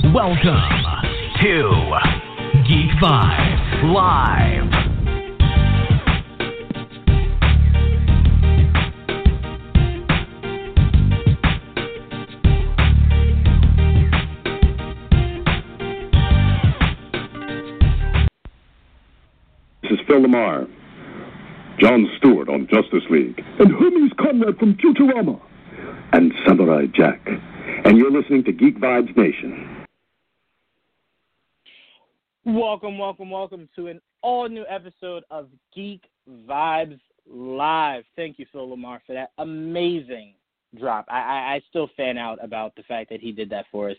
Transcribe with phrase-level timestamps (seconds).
[0.00, 0.56] Welcome
[1.42, 1.98] to
[2.66, 4.70] Geek Vibes Live.
[19.82, 20.66] This is Phil LaMarr,
[21.78, 25.38] John Stewart on Justice League, and Hermes Conrad from Futurama,
[26.12, 27.20] and Samurai Jack.
[27.84, 29.71] And you're listening to Geek Vibes Nation.
[32.44, 38.02] Welcome, welcome, welcome to an all new episode of Geek Vibes Live.
[38.16, 40.34] Thank you, Phil LaMarr, for that amazing
[40.76, 41.04] drop.
[41.08, 43.96] I, I, I still fan out about the fact that he did that for us.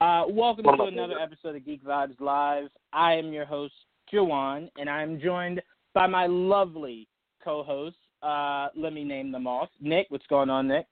[0.00, 2.70] Uh, welcome to another episode of Geek Vibes Live.
[2.94, 3.74] I am your host,
[4.10, 5.60] Jawan, and I'm joined
[5.92, 7.08] by my lovely
[7.44, 7.98] co hosts.
[8.22, 9.68] Uh, let me name them off.
[9.82, 10.86] Nick, what's going on, Nick?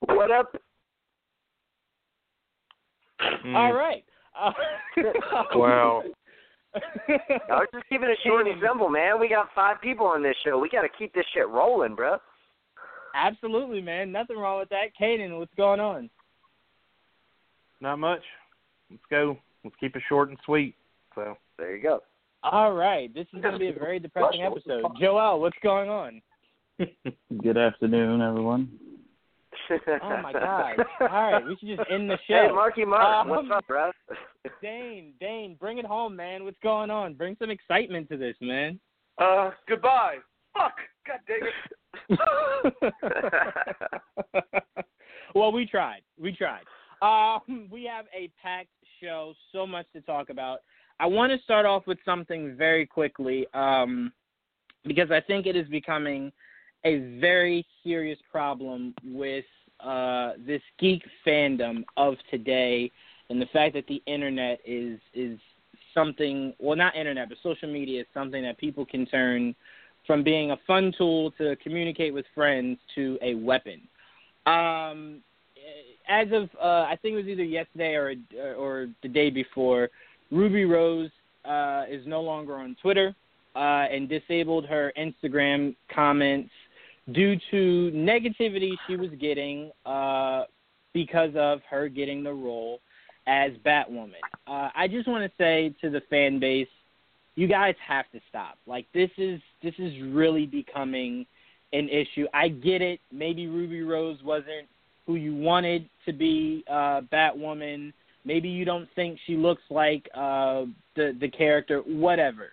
[0.00, 0.56] What up?
[3.54, 4.04] All right.
[4.40, 4.52] Uh,
[5.54, 6.02] Wow.
[6.74, 7.10] I
[7.48, 9.18] was just keeping it short and simple, man.
[9.18, 10.58] We got five people on this show.
[10.58, 12.18] We got to keep this shit rolling, bro.
[13.14, 14.12] Absolutely, man.
[14.12, 14.88] Nothing wrong with that.
[15.00, 16.10] Kaden, what's going on?
[17.80, 18.20] Not much.
[18.90, 19.38] Let's go.
[19.64, 20.74] Let's keep it short and sweet.
[21.14, 22.02] So There you go.
[22.42, 23.12] All right.
[23.14, 24.82] This is going to be a very depressing episode.
[25.00, 26.20] Joel, what's going on?
[27.42, 28.68] Good afternoon, everyone.
[29.70, 30.76] Oh, my God.
[31.00, 31.44] All right.
[31.46, 32.46] We should just end the show.
[32.48, 33.90] Hey, Marky Mark, Um, what's up, bro?
[34.62, 36.44] Dane, Dane, bring it home, man.
[36.44, 37.14] What's going on?
[37.14, 38.78] Bring some excitement to this, man.
[39.18, 40.16] Uh, goodbye.
[40.54, 40.74] Fuck.
[41.06, 41.54] God dang it.
[45.34, 46.02] well, we tried.
[46.20, 46.64] We tried.
[47.02, 48.68] Um, we have a packed
[49.02, 50.60] show, so much to talk about.
[50.98, 54.12] I want to start off with something very quickly um,
[54.84, 56.32] because I think it is becoming
[56.84, 59.44] a very serious problem with
[59.80, 62.90] uh, this geek fandom of today,
[63.28, 65.38] and the fact that the internet is is
[65.94, 66.54] something.
[66.58, 69.54] Well, not internet, but social media is something that people can turn
[70.06, 73.80] from being a fun tool to communicate with friends to a weapon.
[74.46, 75.22] Um,
[76.08, 78.14] as of uh, I think it was either yesterday or
[78.56, 79.90] or the day before,
[80.30, 81.10] Ruby Rose
[81.44, 83.14] uh, is no longer on Twitter
[83.54, 86.50] uh, and disabled her Instagram comments
[87.12, 90.44] due to negativity she was getting uh,
[90.92, 92.80] because of her getting the role
[93.26, 94.12] as Batwoman.
[94.46, 96.68] Uh, I just want to say to the fan base,
[97.34, 98.58] you guys have to stop.
[98.66, 101.26] Like this is this is really becoming
[101.72, 102.26] an issue.
[102.32, 103.00] I get it.
[103.12, 104.68] Maybe Ruby Rose wasn't
[105.06, 107.92] who you wanted to be uh, Batwoman.
[108.24, 110.64] Maybe you don't think she looks like uh,
[110.96, 111.80] the the character.
[111.80, 112.50] Whatever.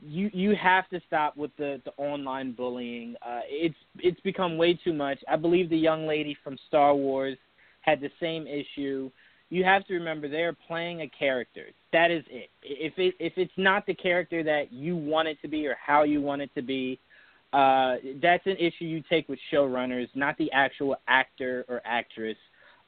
[0.00, 3.16] You you have to stop with the the online bullying.
[3.22, 5.18] Uh, it's it's become way too much.
[5.28, 7.36] I believe the young lady from Star Wars
[7.80, 9.10] had the same issue.
[9.50, 11.66] You have to remember they're playing a character.
[11.92, 12.50] That is it.
[12.62, 16.02] If it if it's not the character that you want it to be or how
[16.04, 17.00] you want it to be,
[17.52, 22.36] uh, that's an issue you take with showrunners, not the actual actor or actress.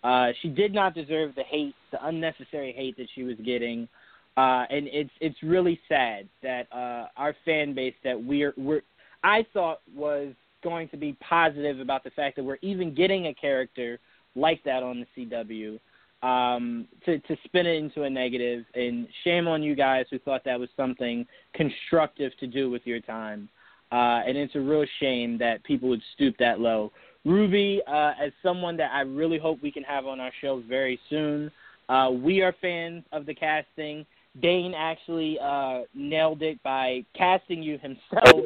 [0.05, 3.89] Uh, she did not deserve the hate, the unnecessary hate that she was getting,
[4.37, 8.82] uh, and it's it's really sad that uh, our fan base that we're we're
[9.23, 10.32] I thought was
[10.62, 13.99] going to be positive about the fact that we're even getting a character
[14.37, 15.79] like that on the CW
[16.23, 18.65] um, to to spin it into a negative.
[18.75, 23.00] And shame on you guys who thought that was something constructive to do with your
[23.00, 23.49] time.
[23.93, 26.93] Uh, and it's a real shame that people would stoop that low.
[27.25, 30.99] Ruby, uh, as someone that I really hope we can have on our show very
[31.11, 31.50] soon,
[31.88, 34.06] uh, we are fans of the casting.
[34.40, 38.44] Dane actually uh, nailed it by casting you himself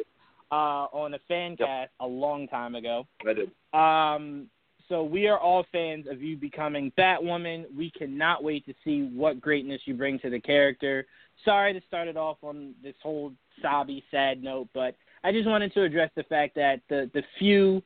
[0.51, 3.07] uh, on a fan cast a long time ago.
[3.27, 3.51] I did.
[3.73, 4.47] Um,
[4.87, 7.65] so we are all fans of you becoming Batwoman.
[7.75, 11.07] We cannot wait to see what greatness you bring to the character.
[11.43, 15.73] Sorry to start it off on this whole sobby, sad note, but I just wanted
[15.73, 17.81] to address the fact that the the few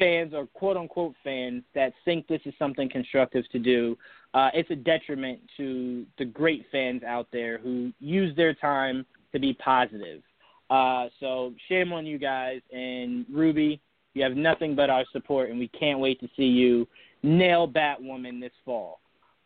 [0.00, 3.96] fans or quote unquote fans that think this is something constructive to do,
[4.34, 9.38] uh, it's a detriment to the great fans out there who use their time to
[9.38, 10.22] be positive.
[10.70, 13.80] Uh, so shame on you guys and Ruby.
[14.14, 16.88] You have nothing but our support, and we can't wait to see you
[17.22, 19.00] nail Batwoman this fall.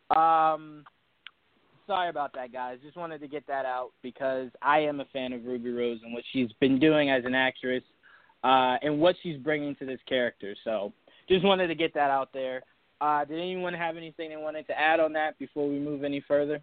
[0.09, 0.83] Um,
[1.85, 2.79] sorry about that, guys.
[2.83, 6.13] Just wanted to get that out because I am a fan of Ruby Rose and
[6.13, 7.83] what she's been doing as an actress
[8.45, 10.55] uh, and what she's bringing to this character.
[10.63, 10.93] So
[11.27, 12.61] just wanted to get that out there.
[13.01, 16.23] Uh, did anyone have anything they wanted to add on that before we move any
[16.27, 16.61] further?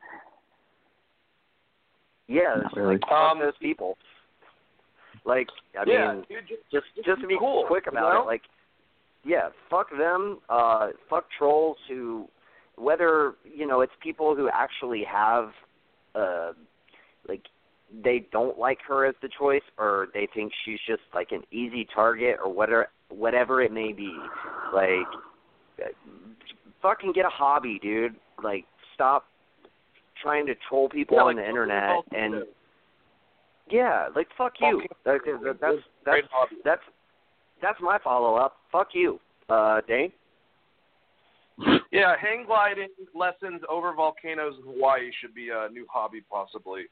[2.29, 2.95] Yeah, Not really.
[2.95, 3.99] like Um, those people.
[5.25, 5.49] Like,
[5.79, 8.23] I yeah, mean, dude, just, just just just to be cool, quick you about know?
[8.23, 8.43] it, like,
[9.25, 10.39] yeah, fuck them.
[10.49, 12.29] Uh, fuck trolls who,
[12.77, 15.51] whether you know, it's people who actually have,
[16.15, 16.53] uh,
[17.29, 17.43] like,
[18.05, 21.87] they don't like her as the choice, or they think she's just like an easy
[21.95, 24.17] target, or whatever, whatever it may be.
[24.73, 25.07] Like,
[26.81, 28.15] fucking get a hobby, dude.
[28.43, 29.25] Like, stop
[30.23, 32.49] trying to troll people yeah, on like, the internet and people.
[33.71, 34.83] yeah, like fuck you.
[35.05, 36.27] Fuck that- that's that's
[36.65, 36.83] that's
[37.61, 38.57] that's my follow up.
[38.71, 40.13] Fuck you, uh, Dane.
[41.93, 46.85] Yeah, hang gliding lessons over volcanoes in Hawaii should be a new hobby, possibly.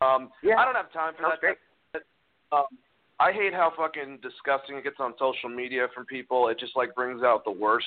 [0.00, 1.40] Um, Yeah, I don't have time for sounds that.
[1.40, 1.58] great.
[2.52, 2.64] Um,
[3.20, 6.48] I hate how fucking disgusting it gets on social media from people.
[6.48, 7.86] It just like brings out the worst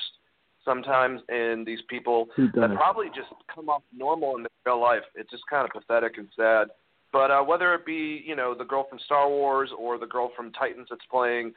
[0.64, 5.02] sometimes in these people that probably just come off normal in their real life.
[5.14, 6.68] It's just kind of pathetic and sad.
[7.12, 10.30] But uh, whether it be you know the girl from Star Wars or the girl
[10.36, 11.52] from Titans that's playing,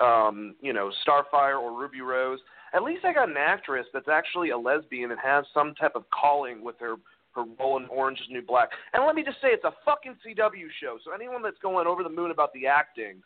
[0.00, 2.40] um, you know Starfire or Ruby Rose,
[2.74, 6.04] at least I got an actress that's actually a lesbian and has some type of
[6.10, 6.96] calling with her
[7.38, 8.70] her role in Orange is New Black.
[8.92, 10.98] And let me just say, it's a fucking CW show.
[11.04, 13.22] So anyone that's going over the moon about the acting,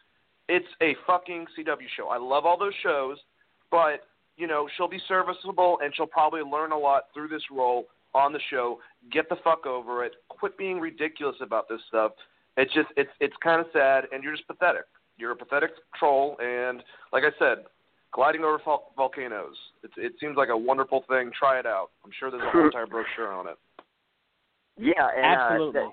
[0.49, 2.09] it's a fucking CW show.
[2.09, 3.19] I love all those shows,
[3.71, 4.05] but
[4.37, 8.33] you know she'll be serviceable and she'll probably learn a lot through this role on
[8.33, 8.79] the show.
[9.11, 10.13] Get the fuck over it.
[10.29, 12.13] Quit being ridiculous about this stuff.
[12.57, 14.85] It's just it's it's kind of sad, and you're just pathetic.
[15.17, 16.83] You're a pathetic troll, and
[17.13, 17.65] like I said,
[18.13, 19.57] gliding over vol- volcanoes.
[19.83, 21.31] It, it seems like a wonderful thing.
[21.39, 21.91] Try it out.
[22.05, 23.57] I'm sure there's a whole entire brochure on it.
[24.83, 25.81] Yeah, and Absolutely.
[25.81, 25.89] Uh,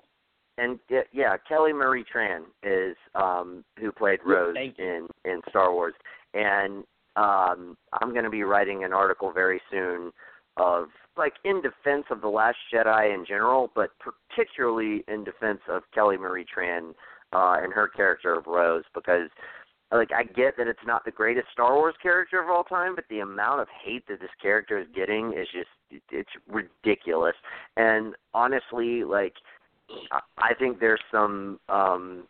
[0.57, 5.93] and uh, yeah, Kelly Marie Tran is um who played Rose in in Star Wars,
[6.33, 6.83] and
[7.15, 10.11] um I'm going to be writing an article very soon
[10.57, 10.87] of
[11.17, 16.17] like in defense of the Last Jedi in general, but particularly in defense of Kelly
[16.17, 16.93] Marie Tran
[17.31, 19.29] uh, and her character of Rose because
[19.91, 23.05] like I get that it's not the greatest Star Wars character of all time, but
[23.09, 27.35] the amount of hate that this character is getting is just it's ridiculous.
[27.75, 29.33] And honestly, like
[30.11, 32.23] I- think there's some um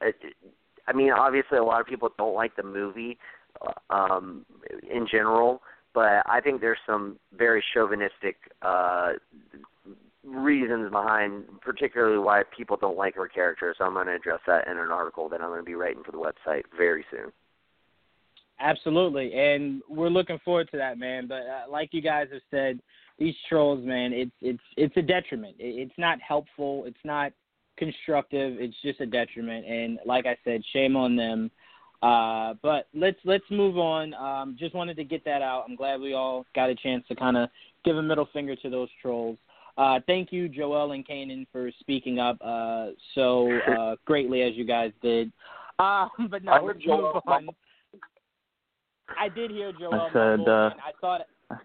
[0.00, 3.18] I mean, obviously a lot of people don't like the movie
[3.60, 4.46] uh, um
[4.88, 5.62] in general,
[5.94, 9.14] but I think there's some very chauvinistic uh
[10.24, 14.66] reasons behind particularly why people don't like her character so i'm going to address that
[14.68, 17.32] in an article that i'm going to be writing for the website very soon
[18.62, 21.26] Absolutely, and we're looking forward to that, man.
[21.26, 22.78] But uh, like you guys have said,
[23.18, 25.56] these trolls, man, it's it's it's a detriment.
[25.58, 26.84] It's not helpful.
[26.86, 27.32] It's not
[27.76, 28.60] constructive.
[28.60, 29.66] It's just a detriment.
[29.66, 31.50] And like I said, shame on them.
[32.02, 34.14] Uh, but let's let's move on.
[34.14, 35.64] Um, just wanted to get that out.
[35.68, 37.48] I'm glad we all got a chance to kind of
[37.84, 39.38] give a middle finger to those trolls.
[39.78, 44.64] Uh, thank you, Joel and Kanan, for speaking up uh, so uh, greatly as you
[44.64, 45.32] guys did.
[45.78, 47.48] Uh, but I now heard let's Joel move on.
[49.18, 49.94] I did hear Joel.
[49.94, 51.22] I said, uh, I thought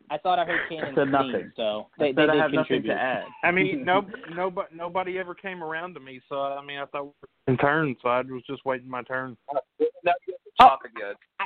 [0.10, 1.52] I thought I heard I Kanan said sneeze, nothing.
[1.56, 2.94] so I they, they said I did have nothing contribute.
[2.94, 3.24] to add.
[3.44, 7.04] I mean, no, nobody, nobody ever came around to me, so I mean, I thought
[7.06, 9.38] we were in turn, so I was just waiting my turn.
[9.52, 11.16] Now you have to talk again.
[11.40, 11.46] I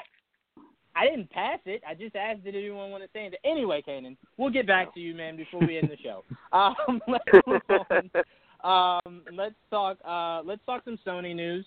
[1.05, 1.81] didn't pass it.
[1.87, 3.39] I just asked did anyone want to say anything.
[3.45, 6.23] Anyway, Kanan, we'll get back to you, man, before we end the show.
[6.53, 8.97] Um, let's move on.
[9.05, 9.97] Um, let's talk.
[10.05, 11.65] Uh, let's talk some Sony news.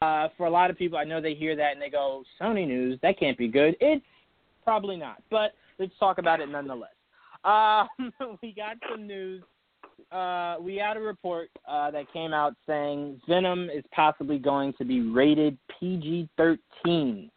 [0.00, 2.66] Uh, for a lot of people, I know they hear that and they go, "Sony
[2.66, 2.98] news?
[3.02, 4.04] That can't be good." It's
[4.62, 5.20] probably not.
[5.30, 6.94] But let's talk about it nonetheless.
[7.44, 7.88] Um,
[8.42, 9.42] we got some news.
[10.10, 14.84] Uh, we had a report uh, that came out saying Venom is possibly going to
[14.84, 17.30] be rated PG-13.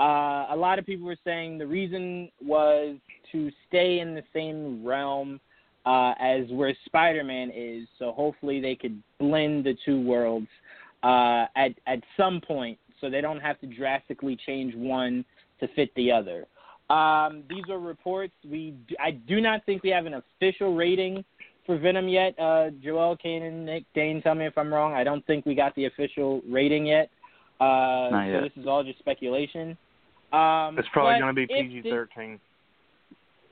[0.00, 2.96] Uh, a lot of people were saying the reason was
[3.30, 5.40] to stay in the same realm
[5.86, 10.48] uh, as where Spider-Man is, so hopefully they could blend the two worlds
[11.02, 15.24] uh, at at some point, so they don't have to drastically change one
[15.60, 16.46] to fit the other.
[16.90, 18.34] Um, these are reports.
[18.48, 21.24] We I do not think we have an official rating
[21.66, 22.38] for Venom yet.
[22.38, 24.92] Uh, Joel, Kanan, Nick, Dane, tell me if I'm wrong.
[24.92, 27.10] I don't think we got the official rating yet.
[27.60, 29.76] Uh, Not so this is all just speculation.
[30.32, 32.40] Um, It's probably going to be PG thirteen.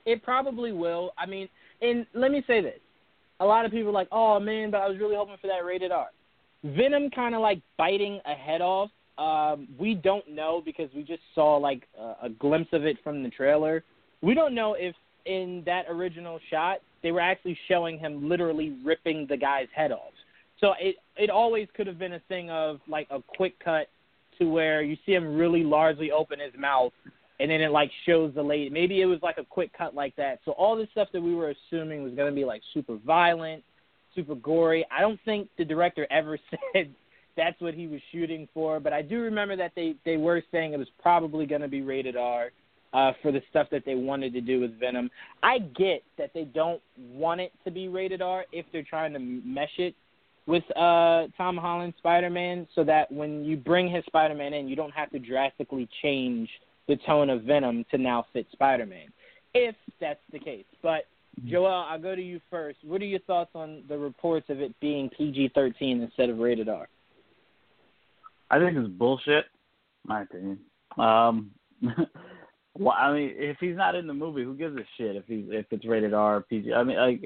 [0.05, 1.13] it probably will.
[1.17, 1.47] I mean,
[1.81, 2.79] and let me say this:
[3.39, 5.63] a lot of people are like, "Oh man," but I was really hoping for that
[5.65, 6.07] rated R.
[6.63, 8.89] Venom kind of like biting a head off.
[9.17, 13.23] Um, we don't know because we just saw like a, a glimpse of it from
[13.23, 13.83] the trailer.
[14.21, 14.95] We don't know if
[15.25, 20.13] in that original shot they were actually showing him literally ripping the guy's head off.
[20.59, 23.87] So it it always could have been a thing of like a quick cut
[24.39, 26.93] to where you see him really largely open his mouth
[27.39, 28.69] and then it like shows the lady.
[28.69, 30.39] Maybe it was like a quick cut like that.
[30.45, 33.63] So all this stuff that we were assuming was going to be like super violent,
[34.15, 34.85] super gory.
[34.91, 36.37] I don't think the director ever
[36.73, 36.93] said
[37.35, 40.73] that's what he was shooting for, but I do remember that they they were saying
[40.73, 42.51] it was probably going to be rated R.
[42.93, 45.09] Uh, for the stuff that they wanted to do with Venom,
[45.41, 46.79] I get that they don't
[47.11, 49.95] want it to be rated R if they're trying to mesh it
[50.45, 54.93] with uh, Tom Holland's Spider-Man, so that when you bring his Spider-Man in, you don't
[54.93, 56.49] have to drastically change
[56.87, 59.07] the tone of Venom to now fit Spider-Man,
[59.53, 60.65] if that's the case.
[60.81, 61.05] But
[61.45, 62.79] Joel, I'll go to you first.
[62.83, 66.87] What are your thoughts on the reports of it being PG-13 instead of rated R?
[68.51, 69.45] I think it's bullshit.
[70.05, 70.59] My opinion.
[70.97, 71.51] Um,
[72.77, 75.45] well, I mean, if he's not in the movie, who gives a shit if he's
[75.49, 76.73] if it's rated R or PG?
[76.73, 77.21] I mean, like,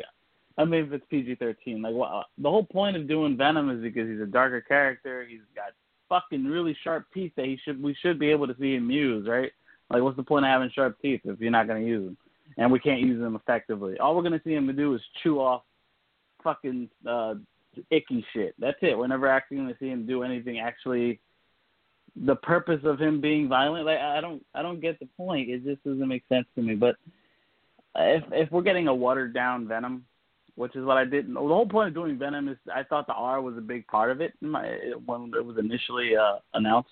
[0.57, 3.81] I mean, if it's PG thirteen, like, well, the whole point of doing Venom is
[3.81, 5.25] because he's a darker character.
[5.29, 5.71] He's got
[6.09, 9.27] fucking really sharp teeth that he should we should be able to see him use,
[9.27, 9.51] right?
[9.89, 12.17] Like, what's the point of having sharp teeth if you're not gonna use them?
[12.57, 13.99] And we can't use them effectively.
[13.99, 15.63] All we're gonna see him do is chew off
[16.43, 17.35] fucking uh
[17.91, 18.55] icky shit.
[18.57, 18.97] That's it.
[18.97, 21.19] We're never actually gonna see him do anything actually
[22.25, 23.85] the purpose of him being violent.
[23.85, 25.49] Like I don't I don't get the point.
[25.49, 26.75] It just doesn't make sense to me.
[26.75, 26.95] But
[27.95, 30.05] if if we're getting a watered down Venom,
[30.57, 31.31] which is what I did.
[31.31, 34.09] The whole point of doing Venom is I thought the R was a big part
[34.09, 34.67] of it my,
[35.05, 36.89] when it was initially uh, announced.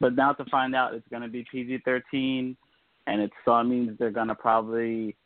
[0.00, 2.54] But now to find out it's going to be PG-13,
[3.06, 5.16] and it's so it means they're going to probably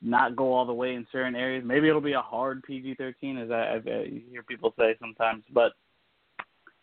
[0.00, 1.62] not go all the way in certain areas.
[1.66, 5.44] Maybe it'll be a hard PG-13, as I, I hear people say sometimes.
[5.52, 5.72] But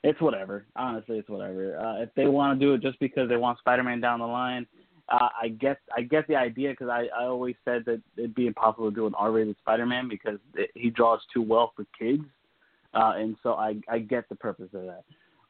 [0.03, 0.67] it's whatever.
[0.75, 1.75] Honestly, it's whatever.
[1.75, 4.67] Uh, if they want to do it just because they want Spider-Man down the line,
[5.11, 8.47] uh, I get I get the idea because I I always said that it'd be
[8.47, 12.23] impossible to do an R-rated Spider-Man because it, he draws too well for kids,
[12.93, 15.03] uh, and so I I get the purpose of that.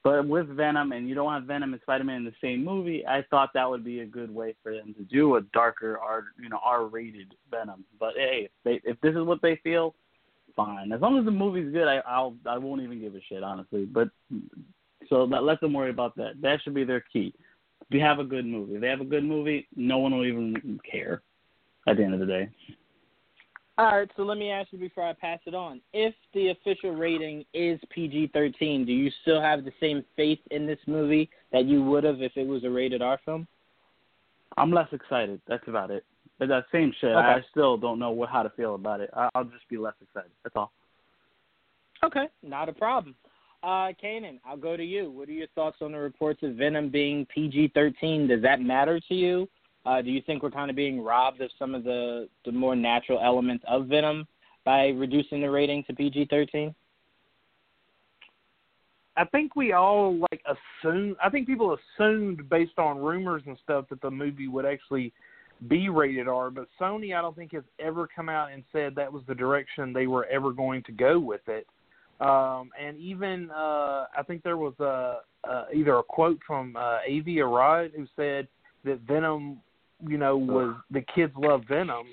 [0.03, 3.23] But with Venom, and you don't have Venom and Spider-Man in the same movie, I
[3.29, 6.49] thought that would be a good way for them to do a darker R you
[6.49, 7.85] know R-rated Venom.
[7.99, 9.93] But hey, if they if this is what they feel,
[10.55, 10.91] fine.
[10.91, 13.85] As long as the movie's good, I I'll I won't even give a shit honestly.
[13.85, 14.09] But
[15.07, 16.41] so let, let them worry about that.
[16.41, 17.33] That should be their key.
[17.81, 20.25] If you have a good movie, if they have a good movie, no one will
[20.25, 21.21] even care.
[21.87, 22.47] At the end of the day.
[23.77, 25.81] All right, so let me ask you before I pass it on.
[25.93, 30.67] If the official rating is PG 13, do you still have the same faith in
[30.67, 33.47] this movie that you would have if it was a rated R film?
[34.57, 35.41] I'm less excited.
[35.47, 36.05] That's about it.
[36.37, 37.19] But that same shit, Okay.
[37.19, 39.09] I still don't know what, how to feel about it.
[39.15, 40.31] I, I'll just be less excited.
[40.43, 40.71] That's all.
[42.03, 43.15] Okay, not a problem.
[43.63, 45.11] Uh, Kanan, I'll go to you.
[45.11, 48.27] What are your thoughts on the reports of Venom being PG 13?
[48.27, 49.47] Does that matter to you?
[49.85, 52.75] Uh, do you think we're kind of being robbed of some of the, the more
[52.75, 54.27] natural elements of Venom
[54.63, 56.73] by reducing the rating to PG 13?
[59.17, 61.15] I think we all like assume.
[61.23, 65.11] I think people assumed based on rumors and stuff that the movie would actually
[65.67, 66.49] be rated R.
[66.49, 69.93] But Sony, I don't think has ever come out and said that was the direction
[69.93, 71.67] they were ever going to go with it.
[72.21, 76.99] Um, and even uh, I think there was a, uh, either a quote from uh,
[77.09, 78.47] Avi Arad who said
[78.85, 79.59] that Venom,
[80.07, 82.05] you know, was the kids love Venom,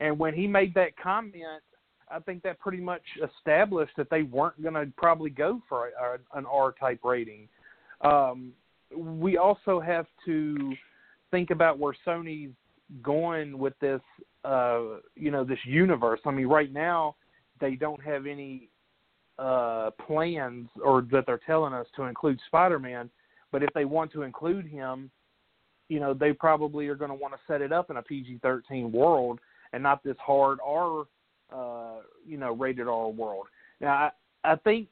[0.00, 1.62] and when he made that comment,
[2.10, 3.02] I think that pretty much
[3.38, 7.48] established that they weren't going to probably go for a, a, an R type rating.
[8.02, 8.52] Um,
[8.94, 10.74] we also have to
[11.30, 12.52] think about where Sony's
[13.02, 14.02] going with this,
[14.44, 14.80] uh,
[15.16, 16.20] you know, this universe.
[16.26, 17.16] I mean, right now
[17.60, 18.68] they don't have any
[19.38, 23.10] uh, plans or that they're telling us to include Spider-Man,
[23.52, 25.10] but if they want to include him,
[25.88, 28.90] you know they probably are going to want to set it up in a PG-13
[28.90, 29.38] world
[29.72, 31.04] and not this hard R,
[31.52, 33.46] uh, you know, rated R world.
[33.80, 34.10] Now,
[34.44, 34.88] I, I think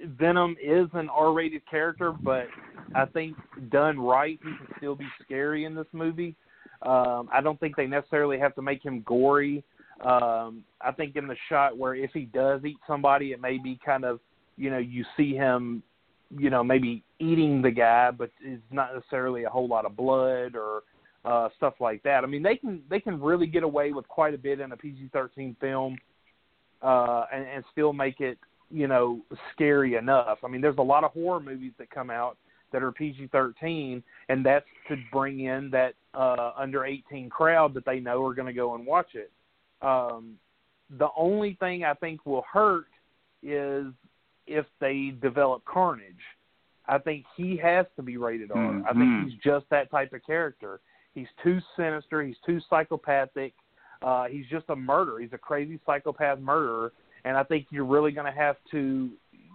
[0.00, 2.46] Venom is an R-rated character, but
[2.94, 3.36] I think
[3.70, 6.34] done right, he can still be scary in this movie.
[6.82, 9.62] Um, I don't think they necessarily have to make him gory.
[10.04, 13.78] Um, I think in the shot where if he does eat somebody, it may be
[13.84, 14.20] kind of,
[14.56, 15.82] you know, you see him,
[16.30, 20.56] you know, maybe eating the guy, but it's not necessarily a whole lot of blood
[20.56, 20.82] or
[21.24, 22.22] uh, stuff like that.
[22.22, 24.76] I mean, they can they can really get away with quite a bit in a
[24.76, 25.96] PG-13 film,
[26.82, 28.38] uh, and, and still make it
[28.70, 29.20] you know
[29.52, 30.38] scary enough.
[30.44, 32.36] I mean, there's a lot of horror movies that come out
[32.72, 38.00] that are PG-13, and that's to bring in that uh, under 18 crowd that they
[38.00, 39.30] know are going to go and watch it.
[39.82, 40.34] Um,
[40.98, 42.86] the only thing I think will hurt
[43.42, 43.86] is
[44.46, 46.14] if they develop Carnage.
[46.86, 48.58] I think he has to be rated R.
[48.58, 48.86] Mm-hmm.
[48.86, 50.80] I think he's just that type of character.
[51.14, 52.22] He's too sinister.
[52.22, 53.54] He's too psychopathic.
[54.02, 55.20] Uh, he's just a murderer.
[55.20, 56.92] He's a crazy psychopath murderer,
[57.24, 59.08] and I think you're really going to have to,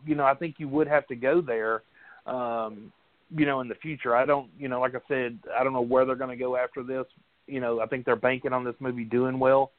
[0.06, 1.84] you know, I think you would have to go there,
[2.26, 2.92] um,
[3.36, 4.16] you know, in the future.
[4.16, 6.56] I don't, you know, like I said, I don't know where they're going to go
[6.56, 7.06] after this.
[7.46, 9.72] You know, I think they're banking on this movie doing well.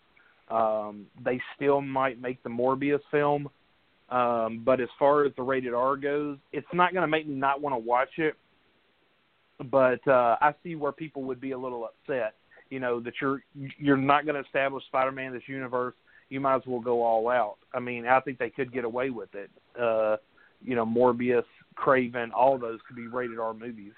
[0.50, 3.48] Um, they still might make the Morbius film,
[4.10, 7.34] um, but as far as the rated R goes, it's not going to make me
[7.34, 8.34] not want to watch it
[9.64, 12.34] but uh, I see where people would be a little upset.
[12.70, 13.42] You know that you're
[13.78, 15.94] you're not going to establish Spider-Man this universe.
[16.28, 17.56] You might as well go all out.
[17.74, 19.50] I mean, I think they could get away with it.
[19.78, 20.16] Uh,
[20.62, 21.44] you know, Morbius,
[21.76, 23.92] Kraven, all those could be rated R movies.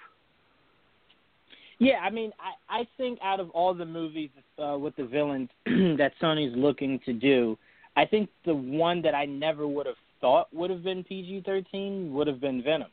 [1.83, 5.49] Yeah, I mean, I I think out of all the movies uh, with the villains
[5.67, 7.59] that Sony's looking to do,
[7.97, 12.29] I think the one that I never would have thought would have been PG-13 would
[12.29, 12.91] have been Venom.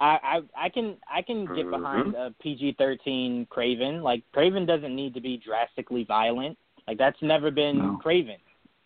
[0.00, 4.02] I, I I can I can get behind a PG thirteen Kraven.
[4.02, 6.58] Like Kraven doesn't need to be drastically violent.
[6.88, 8.00] Like that's never been No.
[8.04, 8.38] Kraven.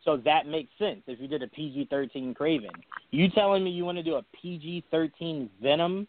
[0.05, 2.75] So that makes sense if you did a PG thirteen Kraven.
[3.13, 6.07] You telling me you want to do a PG thirteen Venom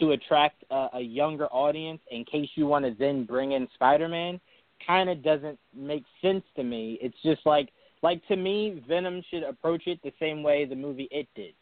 [0.00, 4.08] to attract a, a younger audience in case you want to then bring in Spider
[4.08, 4.40] Man
[4.86, 6.98] kind of doesn't make sense to me.
[7.00, 7.70] It's just like
[8.02, 11.54] like to me Venom should approach it the same way the movie It did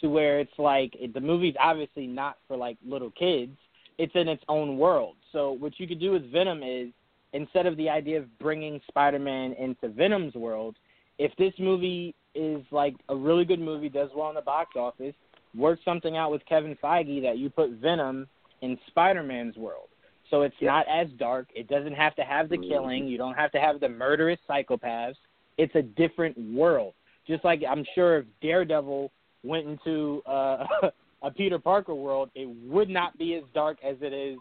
[0.00, 3.56] to where it's like it, the movie's obviously not for like little kids.
[3.96, 5.14] It's in its own world.
[5.32, 6.88] So what you could do with Venom is
[7.32, 10.76] instead of the idea of bringing Spider-Man into Venom's world,
[11.18, 15.14] if this movie is like a really good movie, does well in the box office,
[15.56, 18.26] work something out with Kevin Feige that you put Venom
[18.62, 19.88] in Spider-Man's world.
[20.30, 21.48] So it's not as dark.
[21.54, 23.06] It doesn't have to have the killing.
[23.06, 25.14] You don't have to have the murderous psychopaths.
[25.58, 26.94] It's a different world.
[27.26, 29.12] Just like I'm sure if Daredevil
[29.44, 30.64] went into uh,
[31.22, 34.38] a Peter Parker world, it would not be as dark as it is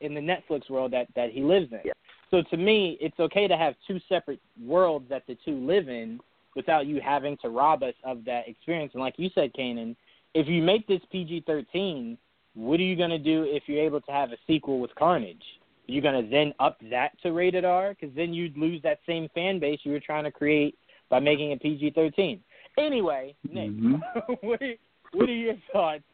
[0.00, 1.80] in the Netflix world that that he lives in.
[1.84, 1.92] Yeah.
[2.30, 6.18] So to me, it's okay to have two separate worlds that the two live in
[6.54, 8.92] without you having to rob us of that experience.
[8.94, 9.94] And like you said, Kanan,
[10.36, 12.18] if you make this PG-13,
[12.54, 15.42] what are you going to do if you're able to have a sequel with Carnage?
[15.88, 17.96] Are you going to then up that to rated R?
[17.98, 20.76] Because then you'd lose that same fan base you were trying to create
[21.08, 22.40] by making it PG-13.
[22.78, 24.00] Anyway, Nick, Mhm.
[24.42, 24.74] what, are,
[25.14, 26.04] what are your thoughts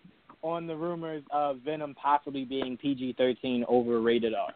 [0.43, 4.55] on the rumors of Venom possibly being PG-13 over rated R?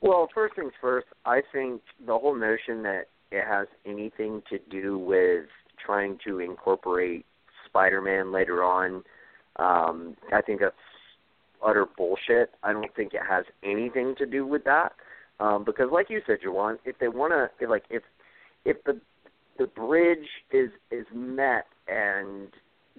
[0.00, 4.96] Well, first things first, I think the whole notion that it has anything to do
[4.98, 5.44] with
[5.84, 7.26] trying to incorporate
[7.70, 9.02] Spider-Man later on,
[9.56, 10.74] um, I think that's
[11.64, 12.50] utter bullshit.
[12.62, 14.92] I don't think it has anything to do with that.
[15.38, 18.02] Um, because, like you said, Jawan, if they want to, like, if
[18.64, 19.00] if the
[19.58, 22.48] the bridge is is met and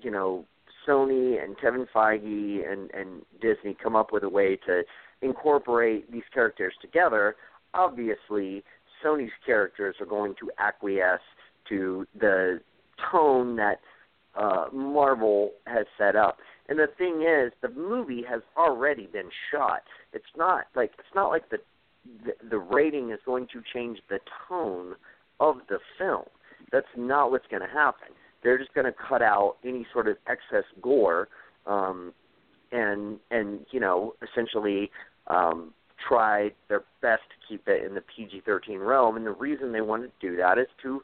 [0.01, 0.45] you know
[0.87, 4.83] Sony and Kevin Feige and and Disney come up with a way to
[5.21, 7.35] incorporate these characters together,
[7.73, 8.63] obviously
[9.03, 11.19] Sony's characters are going to acquiesce
[11.69, 12.59] to the
[13.11, 13.79] tone that
[14.35, 16.37] uh, Marvel has set up.
[16.69, 19.81] And the thing is, the movie has already been shot.
[20.13, 21.57] It's not like it's not like the
[22.25, 24.95] the, the rating is going to change the tone
[25.39, 26.25] of the film.
[26.71, 28.09] That's not what's going to happen.
[28.43, 31.27] They're just going to cut out any sort of excess gore,
[31.67, 32.13] um,
[32.71, 34.89] and and you know essentially
[35.27, 35.73] um,
[36.07, 39.17] try their best to keep it in the PG-13 realm.
[39.17, 41.01] And the reason they want to do that is to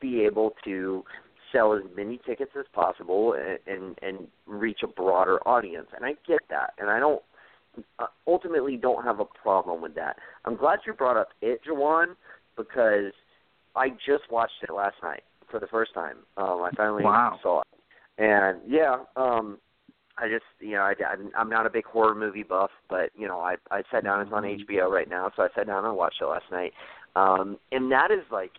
[0.00, 1.04] be able to
[1.52, 5.88] sell as many tickets as possible and and, and reach a broader audience.
[5.96, 7.22] And I get that, and I don't
[7.98, 10.16] uh, ultimately don't have a problem with that.
[10.44, 12.16] I'm glad you brought up it, Jawan,
[12.56, 13.12] because
[13.76, 16.16] I just watched it last night for the first time.
[16.36, 17.38] Um, I finally Wow.
[17.42, 17.66] saw it,
[18.18, 19.58] and yeah, um,
[20.18, 23.26] I just you know I, I'm- I'm not a big horror movie buff, but you
[23.26, 24.20] know I I sat down.
[24.20, 26.72] It's on HBO right now, so I sat down and watched it last night.
[27.16, 28.52] Um, and that is like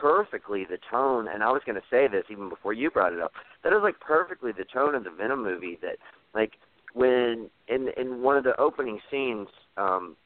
[0.00, 1.28] perfectly the tone.
[1.32, 3.32] And I was going to say this even before you brought it up.
[3.64, 5.78] That is like perfectly the tone of the Venom movie.
[5.82, 5.96] That
[6.34, 6.52] like
[6.94, 9.48] when in in one of the opening scenes.
[9.76, 10.16] um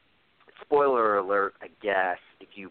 [0.65, 2.69] Spoiler alert, I guess if you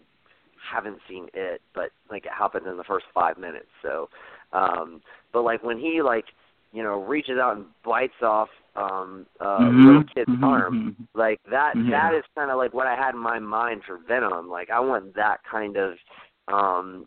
[0.72, 3.66] haven't seen it, but like it happened in the first five minutes.
[3.82, 4.08] So,
[4.52, 6.24] um, but like when he like
[6.72, 11.06] you know reaches out and bites off um uh Mhm, little kid's mhm, arm, mhm.
[11.14, 12.10] like that Yeah.
[12.10, 14.48] that is kind of like what I had in my mind for Venom.
[14.48, 15.94] Like I want that kind of
[16.52, 17.06] um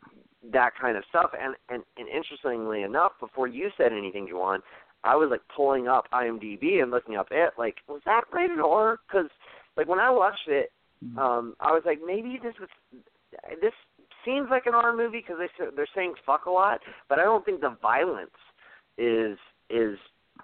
[0.52, 1.32] that kind of stuff.
[1.40, 4.60] And and and interestingly enough, before you said anything, Juwan,
[5.04, 7.54] I was like pulling up IMDb and looking up it.
[7.58, 9.00] Like was that rated R?
[9.08, 9.30] Because
[9.78, 10.72] like when I watched it,
[11.18, 12.70] um I was like maybe this was
[13.62, 13.74] this
[14.26, 16.80] seems like an R movie because they they're saying fuck a lot,
[17.10, 18.32] but I don't think the violence
[18.98, 19.38] is
[19.70, 19.98] is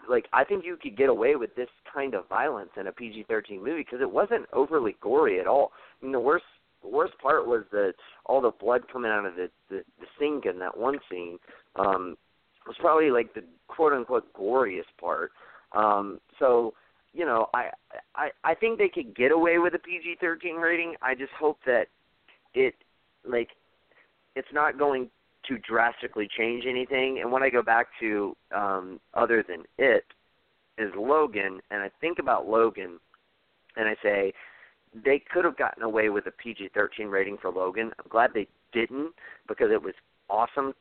[0.10, 3.58] like I think you could get away with this kind of violence in a PG-13
[3.58, 5.72] movie because it wasn't overly gory at all.
[6.02, 6.46] I mean, the worst
[6.82, 7.94] the worst part was the
[8.26, 11.38] all the blood coming out of the the, the sink in that one scene.
[11.76, 12.18] Um,
[12.68, 15.32] was probably like the quote unquote goriest part.
[15.74, 16.74] Um, so
[17.14, 17.70] you know, I
[18.16, 20.96] I I think they could get away with a PG-13 rating.
[21.02, 21.88] I just hope that
[22.54, 22.76] it
[23.28, 23.50] like
[24.36, 25.10] it's not going
[25.48, 27.20] to drastically change anything.
[27.22, 30.06] And when I go back to um other than it
[30.78, 33.00] is Logan and I think about Logan
[33.76, 34.34] and I say
[34.94, 37.92] they could have gotten away with a PG-13 rating for Logan.
[38.00, 39.14] I'm glad they didn't
[39.48, 39.94] because it was
[40.30, 40.74] awesome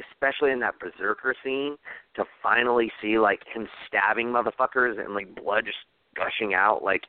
[0.00, 1.76] especially in that berserker scene
[2.16, 5.78] to finally see like him stabbing motherfuckers and like blood just
[6.16, 7.02] gushing out like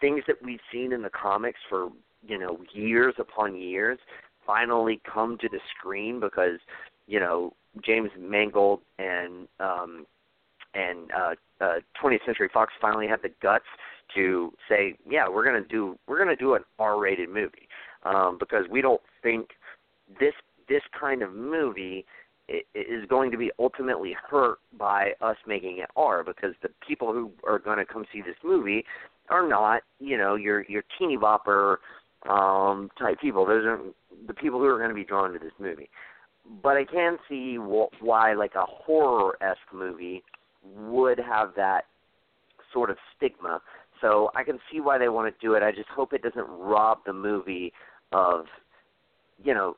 [0.00, 1.90] things that we've seen in the comics for
[2.26, 3.98] you know years upon years
[4.46, 6.58] finally come to the screen because
[7.06, 7.52] you know
[7.84, 10.04] James Mangold and um
[10.74, 13.64] and uh uh 20th Century Fox finally had the guts
[14.14, 17.68] to say yeah we're to do we're to do an R-rated movie
[18.04, 19.50] um because we don't think
[20.20, 20.34] this
[20.68, 22.04] this kind of movie
[22.48, 27.30] is going to be ultimately hurt by us making it R because the people who
[27.46, 28.84] are going to come see this movie
[29.30, 31.76] are not, you know, your your teeny bopper
[32.28, 33.46] um type people.
[33.46, 33.80] Those are
[34.26, 35.88] the people who are going to be drawn to this movie.
[36.62, 40.22] But I can see wh- why like a horror esque movie
[40.62, 41.84] would have that
[42.72, 43.60] sort of stigma.
[44.04, 45.62] So I can see why they want to do it.
[45.62, 47.72] I just hope it doesn't rob the movie
[48.12, 48.44] of,
[49.42, 49.76] you know,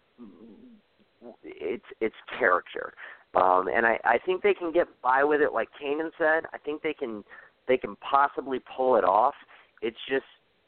[1.44, 2.92] its its character.
[3.36, 6.44] Um, and I, I think they can get by with it, like Kanan said.
[6.52, 7.22] I think they can
[7.68, 9.34] they can possibly pull it off.
[9.80, 10.24] It's just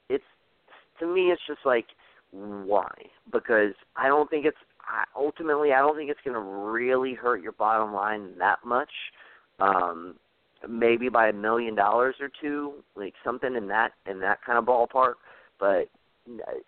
[0.09, 0.23] it's
[1.01, 1.87] to me it's just like
[2.31, 2.93] why?
[3.33, 4.57] Because I don't think it's
[5.17, 8.91] ultimately I don't think it's going to really hurt your bottom line that much.
[9.59, 10.15] Um,
[10.69, 14.65] maybe by a million dollars or two, like something in that in that kind of
[14.65, 15.15] ballpark.
[15.61, 15.89] But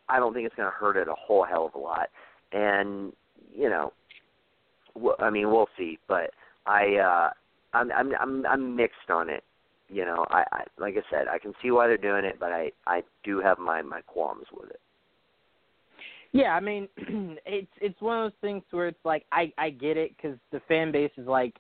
[0.09, 2.09] I don't think it's going to hurt it a whole hell of a lot.
[2.53, 3.13] And
[3.55, 3.93] you know,
[5.19, 5.99] I mean, we'll see.
[6.09, 6.31] But
[6.67, 7.31] I, uh,
[7.73, 9.45] I'm, I'm, I'm, I'm mixed on it.
[9.89, 12.53] You know, I, I, like I said, I can see why they're doing it, but
[12.53, 14.81] I, I do have my, my qualms with it.
[16.33, 16.89] Yeah, I mean,
[17.45, 20.61] it's it's one of those things where it's like I I get it because the
[20.69, 21.57] fan base is like,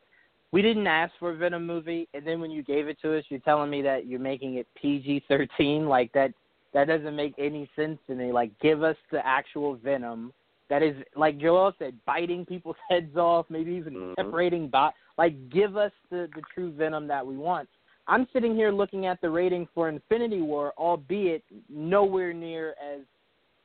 [0.53, 3.25] we didn't ask for a Venom movie, and then when you gave it to us,
[3.29, 5.87] you're telling me that you're making it PG-13.
[5.87, 6.33] Like that
[6.73, 8.33] that doesn't make any sense to me.
[8.33, 10.33] Like, give us the actual Venom
[10.69, 14.15] that is like Joel said, biting people's heads off, maybe even Mhm.
[14.17, 14.95] separating bot.
[15.19, 17.69] Like, give us the the true Venom that we want.
[18.07, 23.03] I'm sitting here looking at the rating for Infinity War, albeit nowhere near as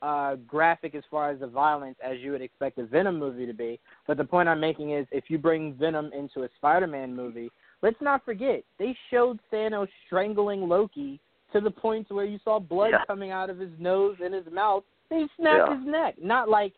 [0.05, 3.53] uh, graphic as far as the violence as you would expect a Venom movie to
[3.53, 3.79] be.
[4.07, 7.49] But the point I'm making is if you bring Venom into a Spider-Man movie,
[7.81, 11.19] let's not forget they showed Thanos strangling Loki
[11.53, 13.05] to the point where you saw blood Yeah.
[13.07, 14.83] coming out of his nose and his mouth.
[15.09, 15.77] They snapped Yeah.
[15.77, 16.73] his neck, not like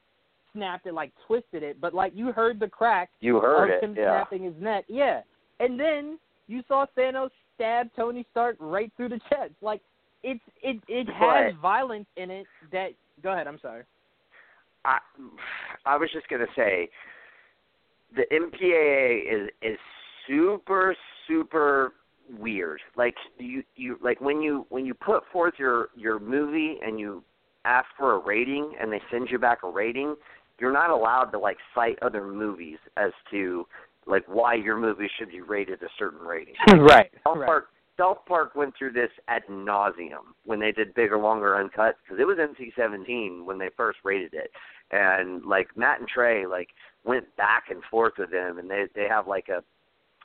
[0.54, 3.84] snapped it, like twisted it, but like you heard the crack You heard of it,
[3.84, 4.04] him yeah.
[4.22, 4.86] snapping his neck.
[4.88, 5.22] Yeah,
[5.60, 9.54] and then you saw Thanos stab Tony Stark right through the chest.
[9.62, 9.82] Like
[10.24, 12.92] it's it it has But- violence in it that.
[13.22, 13.48] Go ahead.
[13.48, 13.84] I'm sorry.
[14.86, 15.00] I,
[15.86, 16.90] I was just gonna say,
[18.16, 19.78] the MPAA is is
[20.28, 20.96] super
[21.28, 21.94] super
[22.40, 22.80] weird.
[22.96, 27.24] Like you you like when you when you put forth your your movie and you
[27.66, 30.16] ask for a rating and they send you back a rating,
[30.60, 33.66] you're not allowed to like cite other movies as to
[34.06, 36.54] like why your movie should be rated a certain rating.
[36.80, 37.12] right.
[37.26, 37.68] South Park
[38.00, 42.26] South Park went through this ad nauseum when they did bigger, longer, uncut because it
[42.26, 44.52] was NC-17 when they first rated it,
[44.92, 46.70] and like Matt and Trey like
[47.04, 49.64] went back and forth with them, and they they have like a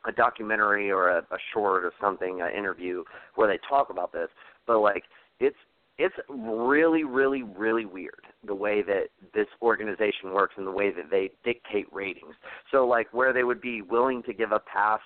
[0.05, 3.05] a documentary or a, a short or something, an interview
[3.35, 4.29] where they talk about this.
[4.67, 5.05] But like,
[5.41, 5.57] it's
[5.99, 11.11] it's really, really, really weird the way that this organization works and the way that
[11.11, 12.35] they dictate ratings.
[12.71, 15.01] So like, where they would be willing to give a pass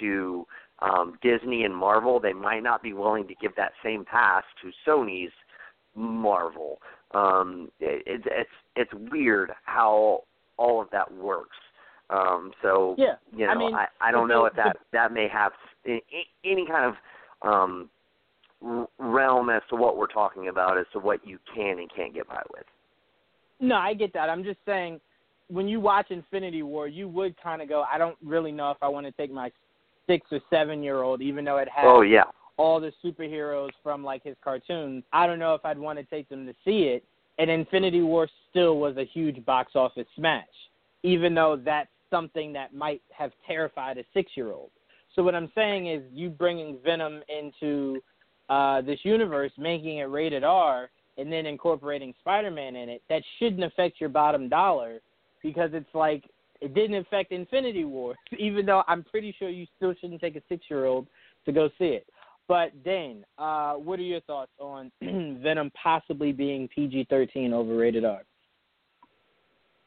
[0.00, 0.46] to
[0.82, 4.70] um, Disney and Marvel, they might not be willing to give that same pass to
[4.88, 5.32] Sony's
[5.94, 6.78] Marvel.
[7.12, 10.24] Um, it, it's it's it's weird how
[10.56, 11.56] all of that works.
[12.10, 15.28] Um, so yeah, you know, I, mean, I, I don't know if that that may
[15.28, 15.52] have
[15.86, 16.94] any kind of
[17.42, 17.90] um,
[18.98, 22.28] realm as to what we're talking about, as to what you can and can't get
[22.28, 22.64] by with.
[23.60, 24.30] No, I get that.
[24.30, 25.00] I'm just saying,
[25.48, 28.78] when you watch Infinity War, you would kind of go, I don't really know if
[28.82, 29.50] I want to take my
[30.10, 32.24] six or seven year old, even though it has oh yeah
[32.56, 35.02] all the superheroes from like his cartoons.
[35.14, 37.04] I don't know if I'd want to take them to see it.
[37.38, 40.44] And Infinity War still was a huge box office smash,
[41.02, 44.70] even though that's something that might have terrified a six year old.
[45.16, 48.00] So what I'm saying is, you bringing Venom into
[48.50, 53.64] uh, this universe, making it rated R, and then incorporating Spider-Man in it, that shouldn't
[53.64, 55.00] affect your bottom dollar
[55.42, 56.24] because it's like
[56.60, 60.42] it didn't affect Infinity War, even though I'm pretty sure you still shouldn't take a
[60.48, 61.06] six-year-old
[61.46, 62.06] to go see it.
[62.48, 68.22] But Dane, uh, what are your thoughts on Venom possibly being PG-13 over rated R?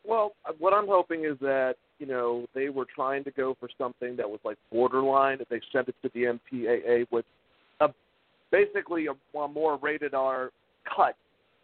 [0.06, 4.16] Well, what I'm hoping is that you know they were trying to go for something
[4.18, 5.40] that was like borderline.
[5.40, 7.26] If they sent it to the MPAA with
[7.80, 7.90] a
[8.52, 10.52] basically a, a more rated R
[10.94, 11.16] cut,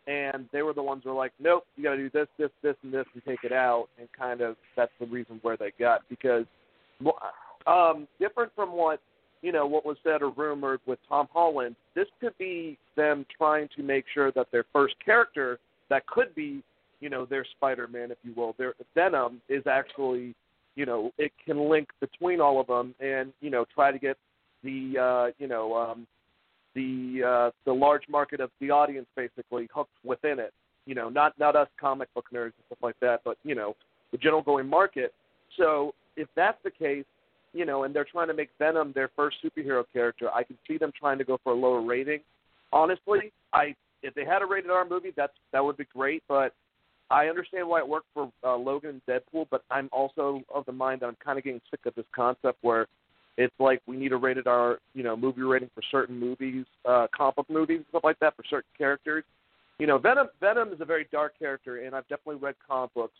[0.10, 2.50] and they were the ones who were like, nope, you got to do this, this,
[2.63, 5.72] this, and this, and take it out, and kind of that's the reason where they
[5.80, 6.45] got because
[7.67, 9.00] um, different from what
[9.41, 13.69] you know what was said or rumored with Tom Holland, this could be them trying
[13.76, 16.63] to make sure that their first character that could be
[17.00, 20.34] you know their Spider-Man, if you will, their Venom is actually
[20.76, 24.17] you know it can link between all of them and you know try to get
[24.63, 26.08] the uh, you know um,
[26.80, 30.54] the uh, the large market of the audience basically hooked within it.
[30.86, 33.76] You know, not not us comic book nerds and stuff like that, but you know
[34.12, 35.13] the general going market.
[35.58, 37.06] So if that's the case,
[37.54, 40.78] you know, and they're trying to make Venom their first superhero character, I can see
[40.78, 42.22] them trying to go for a lower rating.
[42.72, 46.24] Honestly, I if they had a rated R movie, that's that would be great.
[46.28, 46.54] But
[47.12, 50.72] I understand why it worked for uh, Logan and Deadpool, but I'm also of the
[50.72, 52.88] mind that I'm kind of getting sick of this concept where
[53.39, 57.08] it's like we need a rated R, you know, movie rating for certain movies, uh,
[57.15, 59.23] comic movies, stuff like that for certain characters.
[59.80, 63.13] You know, Venom Venom is a very dark character, and I've definitely read comic books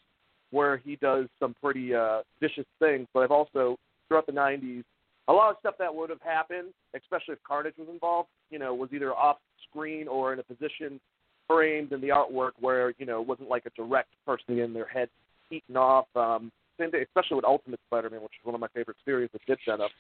[0.52, 3.08] where he does some pretty uh, vicious things.
[3.14, 3.78] But I've also
[4.10, 4.84] throughout the '90s,
[5.30, 8.74] a lot of stuff that would have happened, especially if Carnage was involved, you know,
[8.74, 9.38] was either off
[9.70, 11.00] screen or in a position
[11.48, 14.88] framed in the artwork where you know it wasn't like a direct person in their
[14.88, 15.08] head
[15.50, 16.08] eaten off.
[16.14, 19.42] Um, same thing, especially with Ultimate Spider-Man, which is one of my favorite series that
[19.46, 19.92] did set up.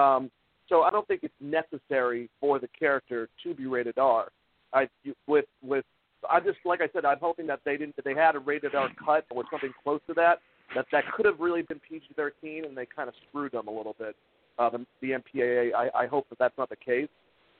[0.00, 0.30] Um,
[0.68, 4.28] so I don't think it's necessary for the character to be rated R.
[4.72, 4.88] I
[5.26, 5.84] with with
[6.28, 8.74] I just like I said, I'm hoping that they didn't that they had a rated
[8.74, 10.40] R cut or something close to that.
[10.74, 13.94] That that could have really been PG-13, and they kind of screwed them a little
[13.98, 14.16] bit.
[14.58, 15.74] Uh, the, the MPAA.
[15.74, 17.08] I, I hope that that's not the case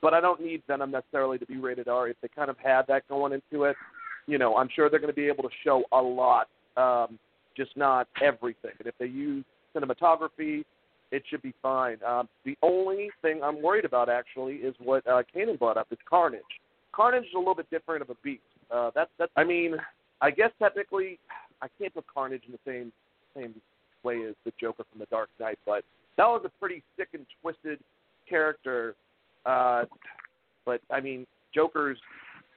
[0.01, 2.07] but I don't need Venom necessarily to be rated R.
[2.07, 3.75] If they kind of had that going into it,
[4.27, 7.17] you know, I'm sure they're going to be able to show a lot, um,
[7.57, 8.71] just not everything.
[8.79, 9.43] And if they use
[9.75, 10.63] cinematography,
[11.11, 11.97] it should be fine.
[12.05, 15.97] Um, the only thing I'm worried about actually is what uh, Kanan brought up is
[16.09, 16.41] Carnage.
[16.93, 18.41] Carnage is a little bit different of a beast.
[18.71, 19.29] Uh, that's that.
[19.35, 19.75] I mean,
[20.21, 21.19] I guess technically,
[21.61, 22.91] I can't put Carnage in the same
[23.35, 23.55] same
[24.03, 25.83] way as the Joker from The Dark Knight, but
[26.17, 27.79] that was a pretty sick and twisted
[28.29, 28.95] character
[29.47, 29.85] uh,
[30.65, 31.97] but I mean, Joker's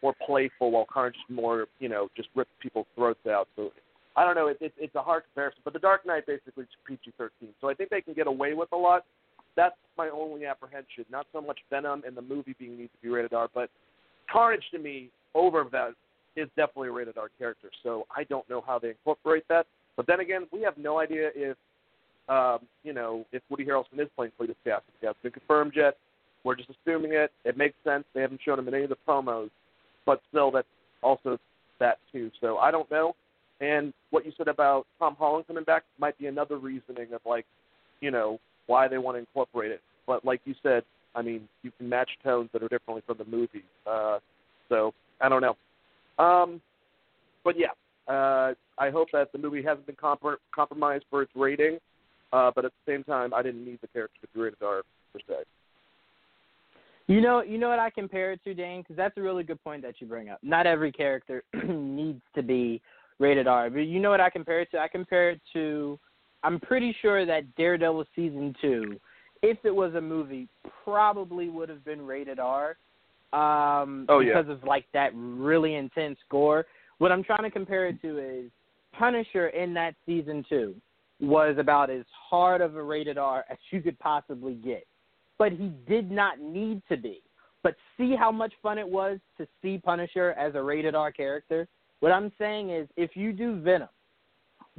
[0.03, 3.49] more playful, while Carnage is more, you know, just rip people's throats out.
[3.57, 3.73] So
[4.17, 4.49] I don't know.
[4.49, 5.61] It, it, it's a hard comparison.
[5.65, 8.71] But The Dark Knight basically is PG-13, so I think they can get away with
[8.73, 9.05] a lot.
[9.57, 11.05] That's my only apprehension.
[11.11, 13.71] Not so much Venom and the movie being needs to be rated R, but
[14.31, 15.97] Carnage to me over Venom
[16.37, 17.69] is definitely a rated R character.
[17.83, 19.67] So I don't know how they incorporate that.
[19.97, 21.57] But then again, we have no idea if
[22.29, 24.55] um, you know if Woody Harrelson is playing Cletus.
[24.65, 25.97] It hasn't been confirmed yet.
[26.45, 27.33] We're just assuming it.
[27.45, 28.05] It makes sense.
[28.15, 29.51] They haven't shown him in any of the promos,
[30.07, 30.69] but still, that's
[31.03, 31.39] also
[31.81, 32.31] that too.
[32.41, 33.15] So I don't know.
[33.61, 37.45] And what you said about Tom Holland coming back might be another reasoning of like,
[38.01, 39.83] you know, why they want to incorporate it.
[40.07, 40.83] But like you said,
[41.15, 43.65] I mean, you can match tones that are differently from the movie.
[43.87, 44.19] Uh,
[44.69, 46.25] so I don't know.
[46.25, 46.61] Um,
[47.45, 47.73] but yeah,
[48.13, 50.23] uh, I hope that the movie hasn't been comp-
[50.55, 51.79] compromised for its rating.
[52.33, 54.83] Uh, but at the same time, I didn't need the character to be rated R
[55.13, 55.43] per se.
[57.09, 59.63] You know, you know what I compare it to, Dane, because that's a really good
[59.65, 60.39] point that you bring up.
[60.43, 62.81] Not every character needs to be
[63.21, 64.79] rated R, but you know what I compare it to?
[64.79, 65.99] I compare it to
[66.43, 68.99] I'm pretty sure that Daredevil season two,
[69.43, 70.49] if it was a movie,
[70.85, 72.77] probably would have been rated R.
[73.33, 74.41] Um, Oh, yeah.
[74.43, 76.67] because of like that really intense gore.
[76.99, 78.51] What I'm trying to compare it to is
[78.99, 80.75] Punisher in that season two
[81.21, 84.87] was about as hard of a rated R as you could possibly get.
[85.39, 87.23] But he did not need to be.
[87.63, 91.69] But see how much fun it was to see Punisher as a rated R character?
[92.01, 93.89] What I'm saying is if you do Venom,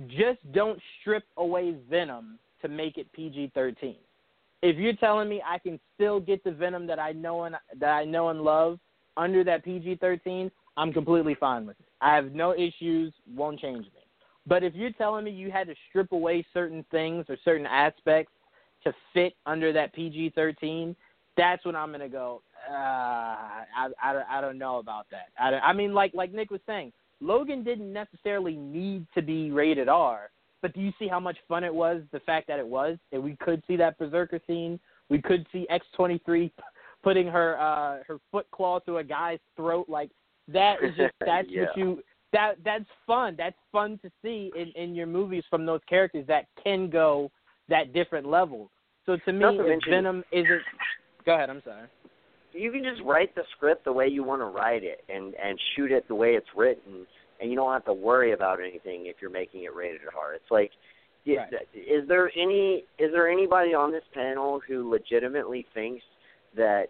[0.07, 3.95] just don't strip away Venom to make it PG-13.
[4.63, 7.89] If you're telling me I can still get the Venom that I know and that
[7.89, 8.79] I know and love
[9.17, 11.85] under that PG-13, I'm completely fine with it.
[12.01, 14.01] I have no issues, won't change me.
[14.47, 18.33] But if you're telling me you had to strip away certain things or certain aspects
[18.83, 20.95] to fit under that PG-13,
[21.37, 22.41] that's when I'm gonna go.
[22.69, 25.29] Uh, I, I I don't know about that.
[25.39, 29.87] I, I mean, like like Nick was saying, Logan didn't necessarily need to be rated
[29.87, 30.31] R,
[30.61, 32.01] but do you see how much fun it was?
[32.11, 34.79] The fact that it was, and we could see that berserker scene.
[35.09, 36.51] We could see X23
[37.03, 39.87] putting her uh her foot claw through a guy's throat.
[39.87, 40.11] Like
[40.47, 41.65] that is just that's Yeah.
[41.65, 42.03] what you
[42.33, 43.35] that that's fun.
[43.37, 47.31] That's fun to see in in your movies from those characters that can go
[47.69, 48.69] that different level.
[49.05, 50.61] So to me, Venom isn't.
[51.25, 51.49] Go ahead.
[51.49, 51.87] I'm sorry.
[52.53, 55.59] You can just write the script the way you want to write it and and
[55.75, 57.05] shoot it the way it's written
[57.39, 60.33] and you don't have to worry about anything if you're making it rated R.
[60.33, 60.71] It's like
[61.27, 61.53] Right.
[61.73, 66.03] is there any is there anybody on this panel who legitimately thinks
[66.55, 66.85] that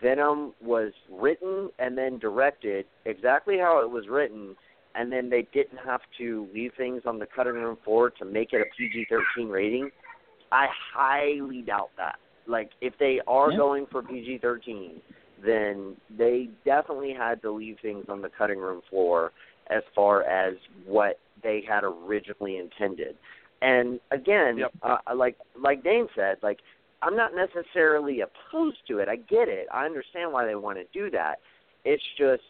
[0.00, 4.54] Venom was written and then directed exactly how it was written
[4.94, 8.52] and then they didn't have to leave things on the cutting room floor to make
[8.52, 9.90] it a PG-13 rating?
[10.52, 12.16] I highly doubt that.
[12.46, 13.58] Like if they are Yeah.
[13.58, 15.00] going for PG-13,
[15.44, 19.32] then they definitely had to leave things on the cutting room floor
[19.68, 20.54] as far as
[20.84, 23.16] what they had originally intended.
[23.62, 24.72] And again, Yep.
[24.82, 26.60] uh, like like Dane said, like
[27.02, 29.08] I'm not necessarily opposed to it.
[29.08, 29.66] I get it.
[29.72, 31.36] I understand why they want to do that.
[31.84, 32.42] It's just,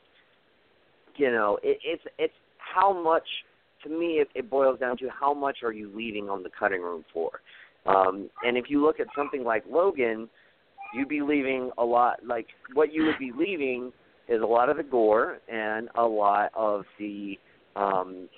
[1.16, 3.26] you know, it, it's it's how much.
[3.82, 6.80] To me, it, it boils down to how much are you leaving on the cutting
[6.80, 7.40] room floor.
[7.86, 10.28] Um, and if you look at something like Logan,
[10.94, 12.20] you'd be leaving a lot.
[12.24, 13.92] Like what you would be leaving
[14.28, 17.38] is a lot of the gore and a lot of the
[17.76, 18.28] um,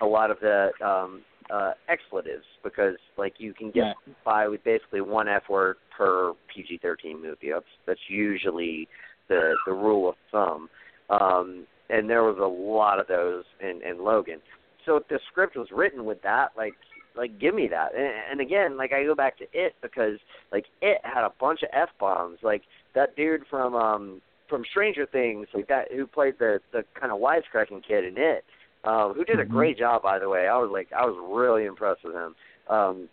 [0.00, 4.24] a lot of the um, uh, expletives because like you can get Right.
[4.24, 7.50] by with basically one F word per PG-13 movie.
[7.52, 8.88] That's that's usually
[9.28, 10.68] the the rule of thumb.
[11.10, 14.40] Um, and there was a lot of those in, in Logan.
[14.84, 16.74] So if the script was written with that, like
[17.18, 17.94] like give me that.
[17.94, 20.18] And, and again, like I go back to it because
[20.52, 22.38] like it had a bunch of f bombs.
[22.42, 22.62] Like
[22.94, 27.18] that dude from um from Stranger Things, like that who played the the kind of
[27.18, 28.44] wisecracking kid in it,
[28.84, 30.48] uh, who did a great job by the way.
[30.48, 32.34] I was like I was really impressed with him.
[32.70, 33.08] Um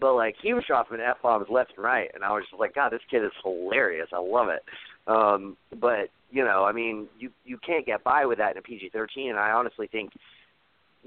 [0.00, 2.74] but like he was dropping f bombs left and right, and I was just like,
[2.74, 4.08] God, this kid is hilarious.
[4.12, 4.62] I love it.
[5.08, 8.62] Um, but you know, I mean, you you can't get by with that in a
[8.62, 9.30] PG-13.
[9.30, 10.12] And I honestly think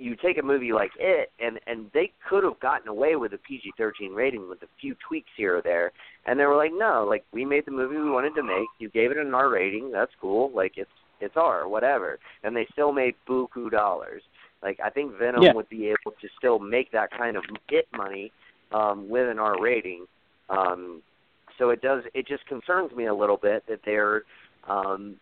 [0.02, 3.38] you take a movie like it, and and they could have gotten away with a
[3.38, 5.92] PG-13 rating with a few tweaks here or there,
[6.26, 8.68] and they were like, no, like we made the movie we wanted to make.
[8.80, 9.92] You gave it an R rating.
[9.92, 10.52] That's cool.
[10.54, 12.18] Like it's it's R, whatever.
[12.44, 14.24] And they still made buku dollars.
[14.64, 15.54] Like I think Venom Yeah.
[15.54, 18.32] would be able to still make that kind of it money
[18.72, 20.06] um, with an R rating.
[20.50, 21.02] Um,
[21.58, 22.04] so it does.
[22.14, 24.24] It just concerns me a little bit that they're
[24.68, 25.18] um,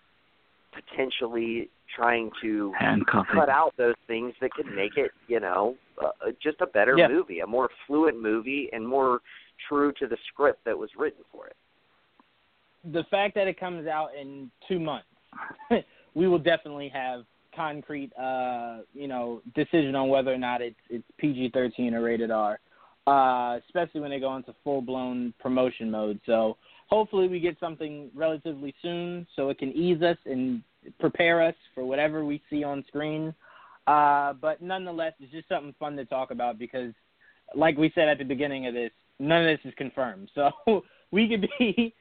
[0.74, 3.36] potentially trying to Handcuffing.
[3.36, 7.08] cut out those things that could make it, you know, uh, just a better Yeah.
[7.08, 9.22] movie, a more fluent movie, and more
[9.68, 11.56] true to the script that was written for it.
[12.86, 15.08] the fact that it comes out in two months,
[16.16, 21.04] we will definitely have concrete, uh, you know, decision on whether or not it's it's
[21.18, 22.58] PG thirteen or rated R.
[23.06, 26.20] Uh, especially when they go into full blown promotion mode.
[26.26, 26.56] So
[26.90, 30.62] hopefully we get something relatively soon, so it can ease us and
[31.00, 33.34] prepare us for whatever we see on screen.
[33.88, 36.94] Uh, but nonetheless, it's just something fun to talk about because,
[37.56, 40.30] like we said at the beginning of this, none of this is confirmed.
[40.36, 41.94] So we could be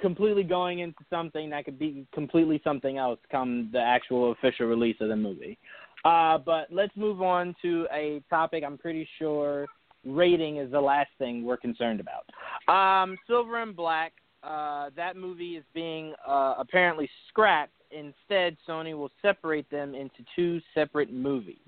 [0.00, 4.96] completely going into something that could be completely something else come the actual official release
[5.00, 5.58] of the movie.
[6.04, 9.66] Uh, but let's move on to a topic I'm pretty sure
[10.04, 12.24] rating is the last thing we're concerned about.
[12.72, 14.12] Um, Silver and Black,
[14.44, 17.72] uh, that movie is being uh, apparently scrapped.
[17.90, 21.58] Instead, Sony will separate them into two separate movies.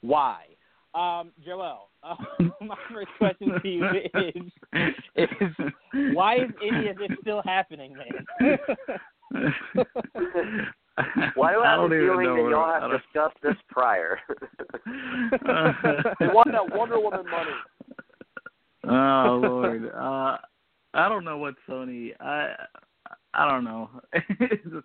[0.00, 0.44] Why?
[0.94, 2.16] Um, Joel, uh,
[2.60, 3.84] my first question to you
[4.14, 5.28] is, is
[6.14, 8.58] why is any of this still happening, man?
[11.34, 14.18] Why do I have don't a feeling know that y'all have don't- discussed this prior?
[16.18, 17.52] They want that Wonder Woman money.
[18.88, 20.38] oh Lord, uh,
[20.98, 22.12] I don't know what Sony.
[22.20, 22.54] I
[23.34, 23.90] I don't know.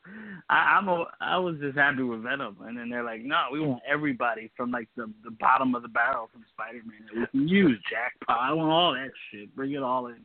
[0.49, 3.59] I, I'm a, I was just happy with Venom, and then they're like, no, we
[3.59, 7.47] want everybody from like the the bottom of the barrel from Spider-Man that we can
[7.47, 7.80] use.
[7.89, 8.38] Jackpot.
[8.39, 9.55] I want all that shit.
[9.55, 10.18] Bring it all in.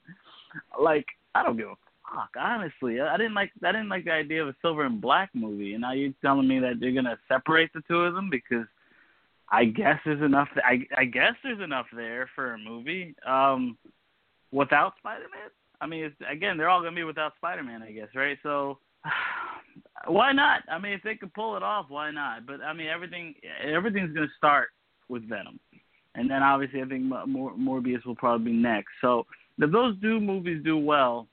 [0.81, 1.77] Like I don't give a
[2.15, 2.31] fuck.
[2.39, 5.73] Honestly, I didn't like I didn't like the idea of a Silver and Black movie,
[5.73, 8.67] and now you're telling me that they're gonna separate the two of them because
[9.51, 10.49] I guess there's enough.
[10.57, 13.15] I I guess there's enough there for a movie.
[13.27, 13.79] Um,
[14.51, 15.51] without Spider-Man.
[15.81, 18.39] I mean, again, they're all gonna be without Spider-Man, I guess, right?
[18.43, 18.79] So
[20.07, 20.63] why not?
[20.71, 22.47] I mean, if they could pull it off, why not?
[22.47, 24.69] But I mean, everything everything's gonna start
[25.09, 25.61] with Venom,
[26.15, 28.91] and then obviously I think Mor- Morbius will probably be next.
[29.01, 29.27] So
[29.59, 31.29] if those two movies do well,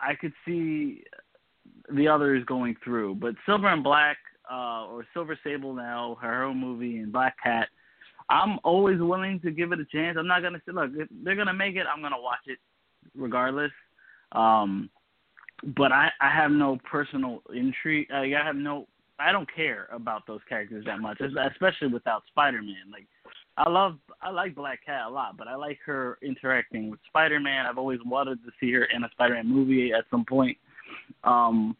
[0.00, 1.02] I could see
[1.94, 3.16] the others going through.
[3.16, 4.16] But Silver and Black,
[4.50, 7.68] uh, or Silver Sable now, her own movie, and Black Cat,
[8.30, 10.16] I'm always willing to give it a chance.
[10.18, 12.58] I'm not gonna say, look, if they're gonna make it, I'm gonna watch it
[13.14, 13.72] regardless.
[14.32, 14.90] Um,
[15.76, 18.08] but I, I have no personal intrigue.
[18.12, 18.86] I have no,
[19.18, 22.90] I don't care about those characters that much, especially without Spider-Man.
[22.92, 23.06] Like,
[23.56, 27.66] I love, I like Black Cat a lot, but I like her interacting with Spider-Man.
[27.66, 30.58] I've always wanted to see her in a Spider-Man movie at some point.
[31.22, 31.76] Um,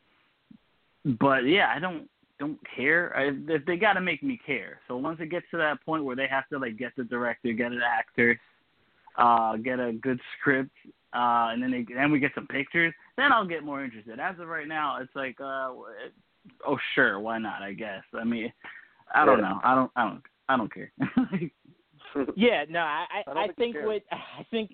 [1.21, 2.09] but yeah, I don't
[2.41, 3.17] don't care.
[3.17, 3.31] I,
[3.67, 4.81] they got to make me care.
[4.89, 7.53] So once it gets to that point where they have to like get the director,
[7.53, 8.41] get an actor,
[9.19, 10.71] uh, get a good script,
[11.15, 14.19] uh, and then they then we get some pictures, then I'll get more interested.
[14.19, 15.71] As of right now, it's like, uh,
[16.67, 17.63] oh sure, why not?
[17.63, 18.03] I guess.
[18.13, 18.53] I mean,
[19.15, 19.61] I don't know.
[19.63, 19.91] I don't.
[19.97, 20.23] I don't.
[20.49, 20.93] I don't care.
[22.37, 24.73] yeah, no, I I, I, I think what I think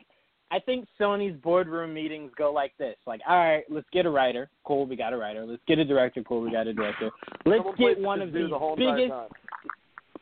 [0.51, 4.51] I think Sony's boardroom meetings go like this: like, all right, let's get a writer.
[4.65, 5.45] Cool, we got a writer.
[5.47, 6.23] Let's get a director.
[6.25, 7.11] Cool, we got a director.
[7.45, 9.13] Let's Someone get one of the the biggest.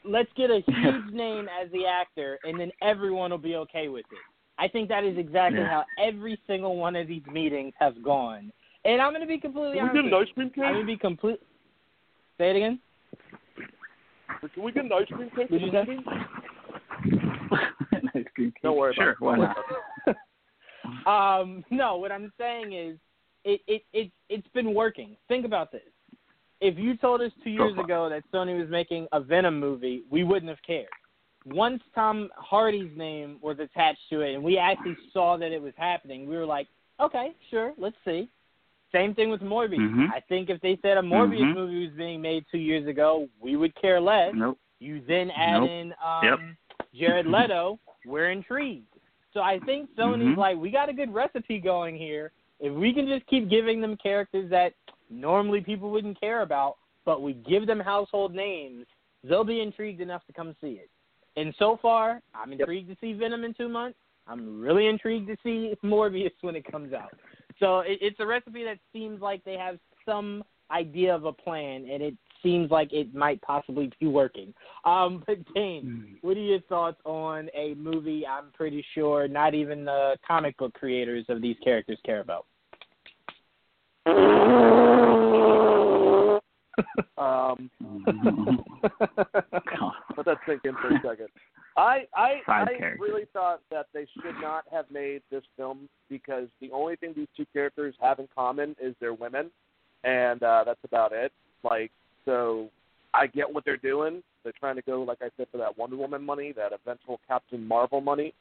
[0.05, 4.07] Let's get a huge name as the actor, and then everyone will be okay with
[4.11, 4.19] it.
[4.59, 5.69] I think that is exactly Yeah.
[5.69, 8.53] how every single one of these meetings has gone.
[8.85, 9.95] And I'm going to be completely honest.
[9.95, 10.35] Can we honest.
[10.35, 10.63] get an ice cream you.
[10.65, 11.41] I'm going to be complete.
[12.39, 12.79] Say it again.
[14.55, 15.51] Can we get an ice cream cake?
[15.51, 15.85] What'd you say?
[18.15, 19.57] Nice green Don't worry sure, about it.
[20.05, 20.15] why
[21.05, 22.97] Don't um, no, what I'm saying is,
[23.45, 25.17] it it it it's been working.
[25.27, 25.83] Think about this.
[26.61, 27.85] If you told us two years far.
[27.85, 30.87] ago that Sony was making a Venom movie, we wouldn't have cared.
[31.45, 35.73] Once Tom Hardy's name was attached to it, and we actually saw that it was
[35.77, 36.69] happening, we were like,
[37.01, 38.29] okay, sure, let's see.
[38.93, 39.79] Same thing with Morbius.
[39.79, 40.11] Mhm.
[40.11, 41.55] I think if they said a Morbius Mhm.
[41.55, 44.35] movie was being made two years ago, we would care less.
[44.35, 44.59] Nope.
[44.81, 45.71] You then add Nope.
[45.71, 46.41] in um, Yep.
[46.95, 48.87] Jared Leto, we're intrigued.
[49.33, 50.37] So I think Sony's Mhm.
[50.37, 52.33] like, we got a good recipe going here.
[52.61, 54.75] If we can just keep giving them characters that
[55.11, 58.87] normally people wouldn't care about, but we give them household names,
[59.23, 60.91] they'll be intrigued enough to come see it.
[61.39, 63.97] And so far, I'm intrigued to see Venom in two months.
[64.27, 67.15] I'm really intrigued to see Morbius when it comes out.
[67.61, 71.89] So it, it's a recipe that seems like they have some idea of a plan,
[71.91, 74.53] and it seems like it might possibly be working.
[74.85, 79.85] Um, but Dane, what are your thoughts on a movie I'm pretty sure not even
[79.85, 82.47] the comic book creators of these characters care about?
[87.17, 87.71] Um,
[90.29, 91.29] that sink in for a second.
[91.77, 92.65] I I, I
[92.99, 97.29] really thought that they should not have made this film because the only thing these
[97.37, 99.51] two characters have in common is they're women,
[100.05, 101.33] and uh, that's about it.
[101.63, 101.93] Like,
[102.25, 102.69] so
[103.15, 104.23] I get what they're doing.
[104.43, 107.67] They're trying to go, like I said, for that Wonder Woman money, that eventual Captain
[107.67, 108.35] Marvel money,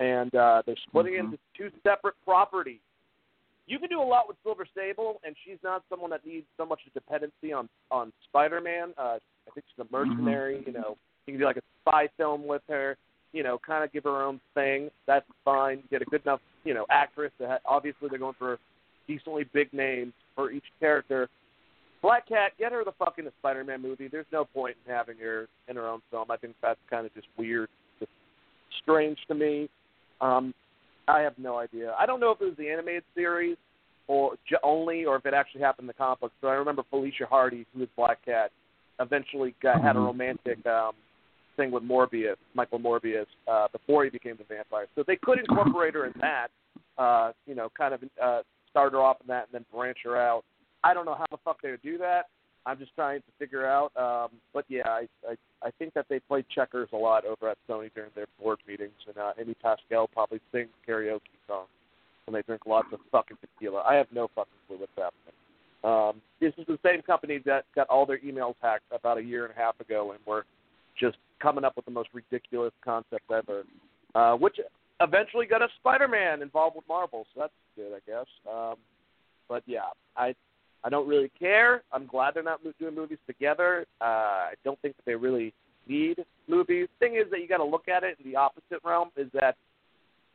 [0.00, 1.20] and uh, they're splitting Mhm.
[1.20, 2.80] into two separate properties.
[3.66, 6.66] You can do a lot with Silver Sable, and she's not someone that needs so
[6.66, 8.94] much a dependency on on Spider-Man.
[8.98, 10.64] Uh, I think she's a mercenary.
[10.66, 10.96] You know,
[11.32, 12.96] you can do like a spy film with her.
[13.32, 14.90] You know, kind of give her own thing.
[15.06, 15.82] That's fine.
[15.90, 17.30] Get a good enough, you know, actress.
[17.38, 18.58] That ha- obviously they're going for
[19.06, 21.28] decently big names for each character.
[22.02, 24.08] Black Cat, get her the fuck in a Spider-Man movie.
[24.08, 26.30] There's no point in having her in her own film.
[26.30, 27.68] I think that's kind of just weird,
[28.00, 28.10] just
[28.82, 29.68] strange to me.
[30.20, 30.52] Um,
[31.06, 31.94] I have no idea.
[31.98, 33.56] I don't know if it was the animated series
[34.08, 36.34] or j- only, or if it actually happened in the comic books.
[36.40, 38.50] But I remember Felicia Hardy, who was Black Cat,
[38.98, 40.06] eventually got, had a Mhm.
[40.06, 40.94] romantic um,
[41.60, 44.86] thing with Morbius, Michael Morbius, uh, before he became the vampire.
[44.94, 46.48] So they could incorporate her in that.
[46.96, 48.40] Uh, you know, kind of uh,
[48.70, 50.44] start her off in that, and then branch her out.
[50.84, 52.26] I don't know how the fuck they would do that.
[52.66, 53.90] I'm just trying to figure out.
[53.96, 57.58] Um, but yeah, I, I I think that they play checkers a lot over at
[57.68, 61.68] Sony during their board meetings, and uh, Amy Pascal probably sings karaoke songs
[62.26, 63.82] when they drink lots of fucking tequila.
[63.82, 65.34] I have no fucking clue what's happening.
[65.82, 69.46] Um, this is the same company that got all their emails hacked about a year
[69.46, 70.44] and a half ago, and were
[71.00, 73.64] just coming up with the most ridiculous concept ever.
[74.14, 74.56] Uh, which
[75.00, 78.26] eventually got a Spider-Man involved with Marvel, so that's good, I guess.
[78.50, 78.74] Um,
[79.48, 80.34] but yeah, I
[80.82, 81.82] I don't really care.
[81.92, 83.86] I'm glad they're not doing movies together.
[84.00, 85.52] Uh, I don't think that they really
[85.86, 86.88] need movies.
[86.98, 89.10] Thing is that you got to look at it in the opposite realm.
[89.16, 89.56] Is that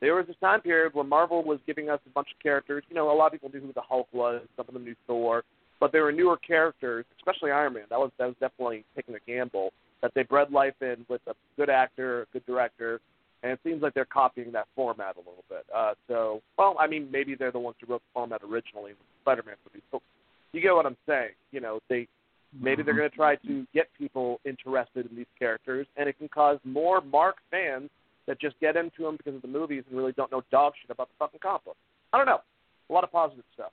[0.00, 2.84] there was a time period when Marvel was giving us a bunch of characters.
[2.88, 4.94] You know, a lot of people knew who the Hulk was, some of them knew
[5.06, 5.42] Thor,
[5.80, 7.84] but there were newer characters, especially Iron Man.
[7.90, 11.34] That was that was definitely taking a gamble that they bred life in with a
[11.56, 13.00] good actor, a good director,
[13.42, 15.64] and it seems like they're copying that format a little bit.
[15.74, 19.06] Uh, so, well, I mean, maybe they're the ones who wrote the format originally with
[19.22, 19.82] Spider-Man movies.
[19.90, 20.00] So,
[20.52, 21.30] you get what I'm saying?
[21.52, 22.08] You know, they
[22.58, 26.28] maybe they're going to try to get people interested in these characters, and it can
[26.28, 27.90] cause more Mark fans
[28.26, 30.90] that just get into them because of the movies and really don't know dog shit
[30.90, 31.76] about the fucking comic book.
[32.12, 32.40] I don't know.
[32.88, 33.70] A lot of positive stuff.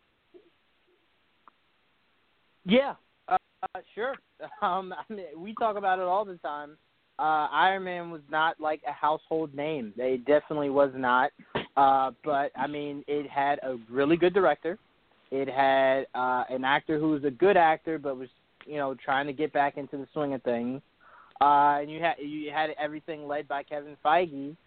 [2.66, 2.96] Yeah,
[3.28, 4.16] uh, sure.
[4.62, 6.78] Um, I mean, we talk about it all the time.
[7.18, 9.94] Uh, Iron Man was not like a household name.
[9.96, 11.32] They definitely was not.
[11.78, 14.78] Uh, but I mean, it had a really good director.
[15.32, 18.28] It had uh, an actor who was a good actor, but was
[18.66, 20.82] you know trying to get back into the swing of things.
[21.40, 24.58] Uh, and you had you had everything led by Kevin Feige.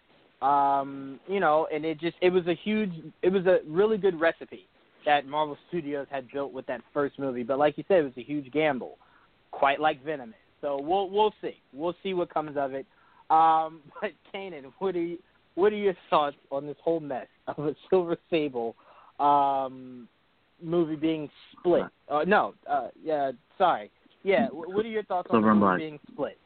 [0.41, 4.19] Um, you know, and it just it was a huge, it was a really good
[4.19, 4.67] recipe
[5.07, 7.41] that Marvel Studios had built with that first movie.
[7.41, 8.97] But like you said, it was a huge gamble,
[9.51, 10.29] quite like Venom.
[10.29, 10.35] Is.
[10.61, 11.55] So we'll we'll see.
[11.73, 12.85] We'll see what comes of it.
[13.29, 15.17] Um, but Kanan, what are you,
[15.55, 18.75] what are your thoughts on this whole mess of a Silver Sable
[19.19, 20.09] um,
[20.61, 21.83] movie being split?
[22.09, 23.89] Uh, no, uh, yeah, sorry.
[24.23, 26.37] Yeah, what are your thoughts Silver on the movie being split?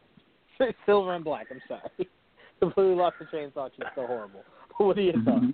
[0.85, 1.47] Silver and Black.
[1.49, 2.07] I'm sorry.
[2.59, 3.71] Completely lost the train of thought.
[3.75, 4.43] She's so horrible.
[4.77, 5.45] What are your thoughts?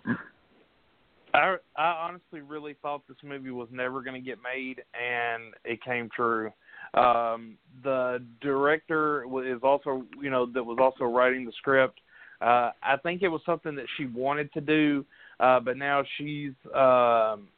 [1.38, 5.84] I I honestly really thought this movie was never going to get made, and it
[5.84, 6.52] came true.
[6.94, 12.00] Um, the director is also, you know, that was also writing the script.
[12.42, 15.06] Uh, I think it was something that she wanted to do,
[15.40, 17.50] uh, but now she's, um,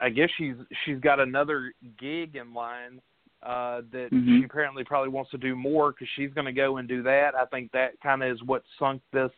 [0.00, 0.54] I guess she's
[0.84, 3.00] she's got another gig in line
[3.42, 4.38] uh, that Mhm.
[4.40, 7.34] she apparently probably wants to do more because she's going to go and do that.
[7.34, 9.32] I think that kind of is what sunk this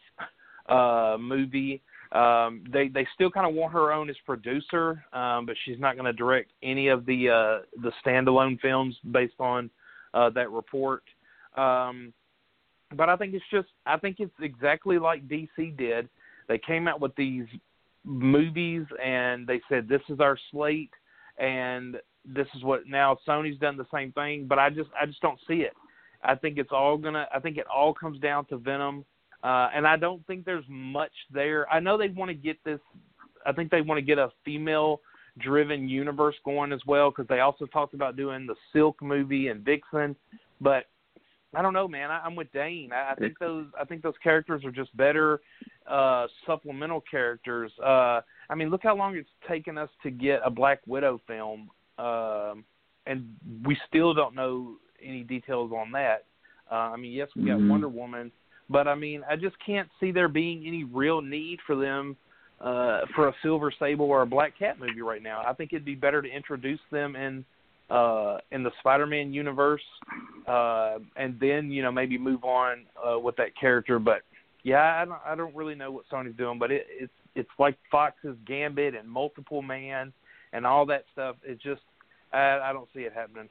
[0.69, 1.83] uh, movie.
[2.13, 5.95] Um, they they still kind of want her own as producer, um, but she's not
[5.95, 9.71] going to direct any of the uh, the standalone films based on
[10.13, 11.03] uh, that report.
[11.57, 12.13] Um,
[12.97, 16.09] but I think it's just I think it's exactly like DC did.
[16.49, 17.47] They came out with these
[18.05, 20.91] movies and they said this is our slate
[21.39, 25.21] and this is what now Sony's done the same thing, but I just I just
[25.21, 25.73] don't see it.
[26.23, 29.05] I think it's all gonna I think it all comes down to Venom.
[29.43, 31.71] Uh and I don't think there's much there.
[31.73, 32.81] I know they want to get this
[33.45, 35.01] I think they want to get a female
[35.39, 39.65] driven universe going as well because they also talked about doing the Silk movie and
[39.65, 40.15] Vixen,
[40.61, 40.85] but
[41.55, 42.11] I don't know, man.
[42.11, 42.93] I, I'm with Dane.
[42.93, 45.41] I, I think those I think those characters are just better
[45.87, 47.73] uh supplemental characters.
[47.83, 48.21] Uh
[48.51, 52.65] I mean, look how long it's taken us to get a Black Widow film, um,
[53.07, 53.35] and
[53.65, 56.27] we still don't know any details on that.
[56.71, 57.71] Uh, I mean, yes, we got Mhm.
[57.71, 58.31] Wonder Woman,
[58.73, 62.17] but I mean, I just can't see there being any real need for them
[62.61, 65.43] uh, for a Silver Sable or a Black Cat movie right now.
[65.47, 67.45] I think it'd be better to introduce them in
[67.91, 69.83] uh, in the Spider-Man universe,
[70.49, 73.99] uh, and then you know maybe move on uh, with that character.
[73.99, 74.23] But
[74.63, 77.77] yeah, I don't I don't really know what Sony's doing, but it, it's it's like
[77.91, 80.13] Fox's Gambit and Multiple Man
[80.53, 81.37] and all that stuff.
[81.45, 81.83] It just
[82.33, 83.49] I, I don't see it happening.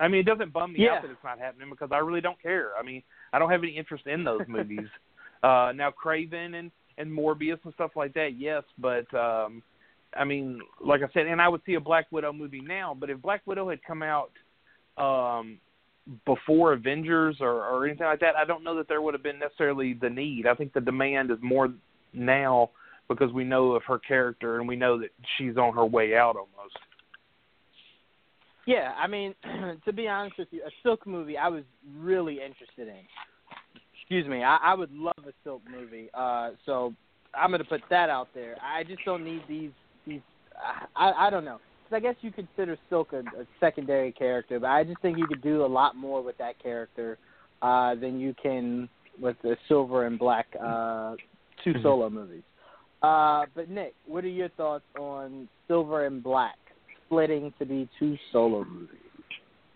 [0.00, 0.94] I mean, it doesn't bum me Yeah.
[0.94, 2.70] out that it's not happening because I really don't care.
[2.78, 3.02] I mean,
[3.32, 4.88] I don't have any interest in those movies.
[5.42, 9.62] uh now Kraven and and Morbius and stuff like that, yes, but um
[10.16, 13.10] I mean, like I said, and I would see a Black Widow movie now, but
[13.10, 14.32] if Black Widow had come out
[14.96, 15.58] um
[16.24, 19.38] before Avengers or, or anything like that, I don't know that there would have been
[19.38, 20.46] necessarily the need.
[20.46, 21.68] I think the demand is more
[22.12, 22.70] now
[23.08, 26.36] because we know of her character and we know that she's on her way out
[26.36, 26.76] almost.
[28.70, 29.34] Yeah, I mean,
[29.84, 31.64] to be honest with you, a Silk movie I was
[31.98, 33.00] really interested in.
[34.00, 36.08] Excuse me, I, I would love a Silk movie.
[36.14, 36.94] Uh, so
[37.34, 38.56] I'm gonna put that out there.
[38.62, 39.72] I just don't need these
[40.06, 40.20] these.
[40.94, 41.58] I I don't know.
[41.88, 45.26] 'Cause I guess you consider Silk a, a secondary character, but I just think you
[45.26, 47.18] could do a lot more with that character
[47.62, 48.88] uh, than you can
[49.20, 51.16] with the Silver and Black uh,
[51.64, 51.82] 2 Mhm.
[51.82, 52.44] solo movies.
[53.02, 56.54] Uh, but Nick, what are your thoughts on Silver and Black
[57.10, 58.96] splitting to be two solo movies?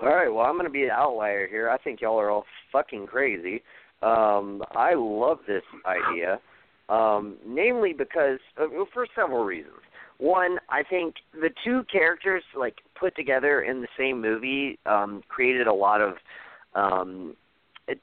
[0.00, 1.68] All right, well, I'm going to be an outlier here.
[1.68, 3.62] I think y'all are all fucking crazy.
[4.02, 6.40] Um, I love this idea,
[6.88, 9.74] um, namely because uh, well, for several reasons.
[10.18, 15.66] One, I think the two characters like put together in the same movie um, created
[15.66, 16.14] a lot of,
[16.74, 17.34] um,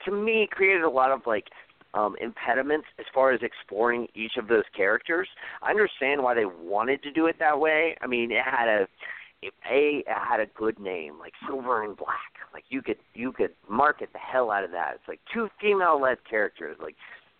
[0.06, 1.46] to me, created a lot of like
[1.94, 5.28] um, impediments as far as exploring each of those characters.
[5.62, 7.96] I understand why they wanted to do it that way.
[8.02, 8.88] I mean, it had a
[9.42, 12.32] it, a had a good name like Silver and Black.
[12.54, 14.94] Like you could you could market the hell out of that.
[14.96, 16.96] It's like two female led characters like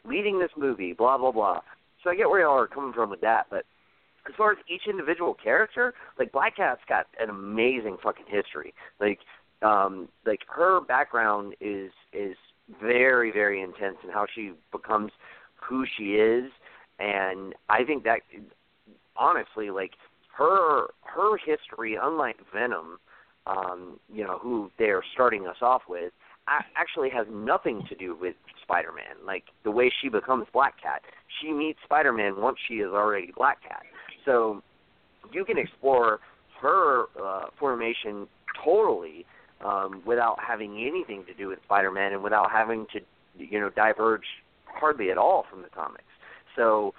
[0.06, 0.94] leading this movie.
[0.94, 1.62] Blah blah blah.
[2.04, 3.66] So I get where y'all are coming from with that, but
[4.28, 8.74] as far as each individual character, like Black Cat's got an amazing fucking history.
[9.00, 9.20] Like
[9.62, 12.36] um like her background is is
[12.82, 15.12] very very intense in how she becomes
[15.62, 16.50] who she is
[17.00, 18.22] and I think that
[19.18, 19.92] honestly like
[20.38, 22.98] her her history unlike Venom
[23.48, 26.12] um you know who they're starting us off with
[26.76, 31.02] actually has nothing to do with Spider-Man like the way she becomes Black Cat
[31.42, 33.84] she meets Spider-Man once she is already Black Cat
[34.26, 34.62] so
[35.32, 36.20] you can explore
[36.62, 38.28] her uh, formation
[38.64, 39.26] totally
[39.64, 43.00] um, without having anything to do with Spider-Man and without having to,
[43.38, 44.26] you know, diverge
[44.66, 46.04] hardly at all from the comics.
[46.56, 46.94] So,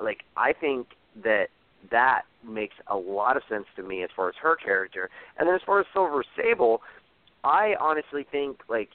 [0.00, 0.88] like, I think
[1.22, 1.46] that
[1.90, 5.10] that makes a lot of sense to me as far as her character.
[5.38, 6.82] And then as far as Silver Sable,
[7.44, 8.90] I honestly think like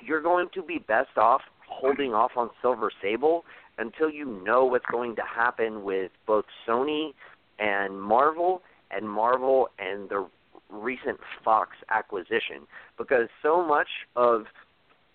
[0.00, 3.44] you're going to be best off holding off on Silver Sable
[3.78, 7.12] until you know what's going to happen with both Sony
[7.58, 10.26] and Marvel and Marvel and the
[10.70, 12.66] recent Fox acquisition
[12.98, 14.44] because so much of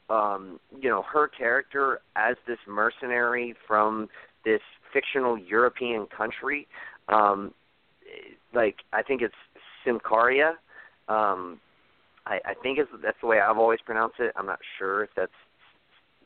[0.09, 4.07] um you know her character as this mercenary from
[4.45, 4.61] this
[4.93, 6.67] fictional European country
[7.09, 7.53] um
[8.53, 9.35] like I think it's
[9.85, 10.51] Symkaria
[11.07, 11.59] um
[12.25, 14.33] I I think it's that's the way I've always pronounced it.
[14.35, 15.31] I'm not sure if that's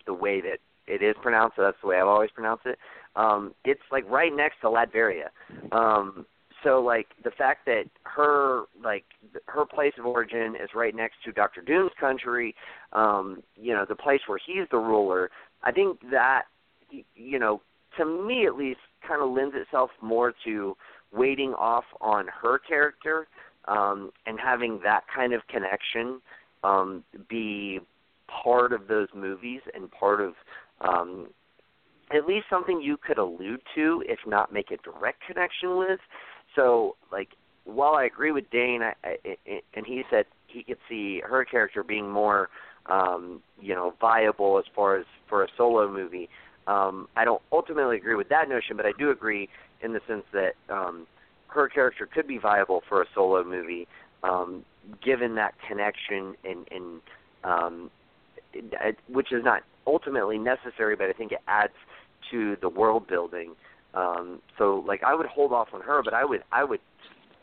[0.05, 0.57] the way that
[0.87, 2.77] it is pronounced so that's the way I've always pronounced it.
[3.15, 5.29] Um it's like right next to Latveria.
[5.71, 6.25] Um
[6.63, 9.05] so like the fact that her like
[9.47, 12.55] her place of origin is right next to Doctor Doom's country,
[12.93, 15.29] um, you know, the place where he's the ruler.
[15.63, 16.43] I think that
[17.15, 17.61] you know,
[17.97, 20.75] to me at least, kind of lends itself more to
[21.11, 23.27] waiting off on her character
[23.67, 26.21] um, and having that kind of connection
[26.63, 27.79] um, be
[28.27, 30.33] part of those movies and part of
[30.81, 31.27] um,
[32.15, 35.99] at least something you could allude to, if not make a direct connection with.
[36.55, 37.29] So, like,
[37.65, 41.83] while I agree with Dane, I, I, and he said he could see her character
[41.83, 42.49] being more,
[42.87, 46.29] um, you know, viable as far as for a solo movie.
[46.71, 49.49] Um, I don't ultimately agree with that notion, but I do agree
[49.81, 51.05] in the sense that um,
[51.47, 53.87] her character could be viable for a solo movie,
[54.23, 54.63] um,
[55.03, 57.01] given that connection and, and
[57.43, 57.91] um,
[58.53, 61.73] it, which is not ultimately necessary, but I think it adds
[62.31, 63.53] to the world building.
[63.93, 66.79] Um, so like I would hold off on her, but I would I would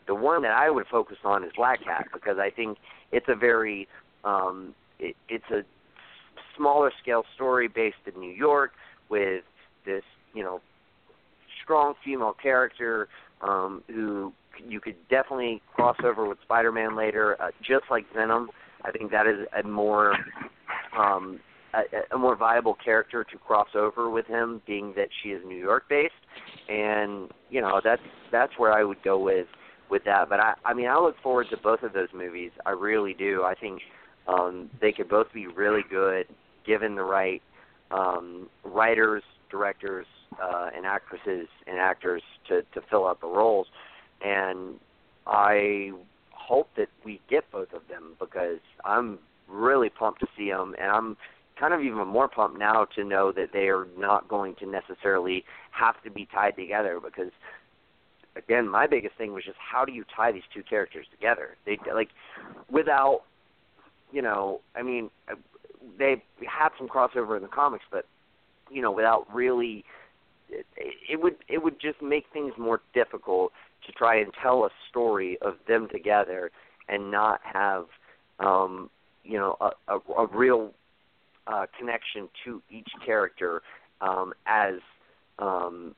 [0.07, 2.79] the one that I would focus on is Black Cat because I think
[3.11, 3.87] it's a very
[4.23, 5.61] um, it, it's a
[6.57, 8.71] smaller scale story based in New York
[9.09, 9.43] with
[9.85, 10.03] this
[10.33, 10.61] you know
[11.63, 13.07] strong female character
[13.41, 14.33] um, who
[14.67, 18.49] you could definitely cross over with Spider-Man later, uh, just like Venom.
[18.83, 20.15] I think that is a more
[20.97, 21.39] um,
[21.73, 25.57] a, a more viable character to cross over with him, being that she is New
[25.57, 26.13] York based,
[26.67, 28.01] and you know that's
[28.31, 29.47] that's where I would go with
[29.89, 30.29] with that.
[30.29, 32.51] But I I mean I look forward to both of those movies.
[32.65, 33.43] I really do.
[33.43, 33.81] I think
[34.27, 36.25] um, they could both be really good
[36.65, 37.41] given the right
[37.91, 40.05] um, writers, directors,
[40.41, 43.67] uh, and actresses and actors to to fill out the roles.
[44.21, 44.75] And
[45.25, 45.91] I
[46.31, 50.91] hope that we get both of them because I'm really pumped to see them, and
[50.91, 51.17] I'm
[51.59, 55.43] kind of even more pumped now to know that they are not going to necessarily
[55.71, 57.31] have to be tied together because
[58.35, 61.77] again my biggest thing was just how do you tie these two characters together they
[61.93, 62.09] like
[62.71, 63.23] without
[64.11, 65.09] you know i mean
[65.97, 68.05] they had some crossover in the comics but
[68.69, 69.83] you know without really
[70.49, 70.65] it,
[71.09, 73.51] it would it would just make things more difficult
[73.85, 76.51] to try and tell a story of them together
[76.87, 77.85] and not have
[78.39, 78.89] um
[79.23, 80.71] you know a, a, a real
[81.47, 83.61] uh, connection to each character
[84.01, 84.75] um, as
[85.39, 85.95] um,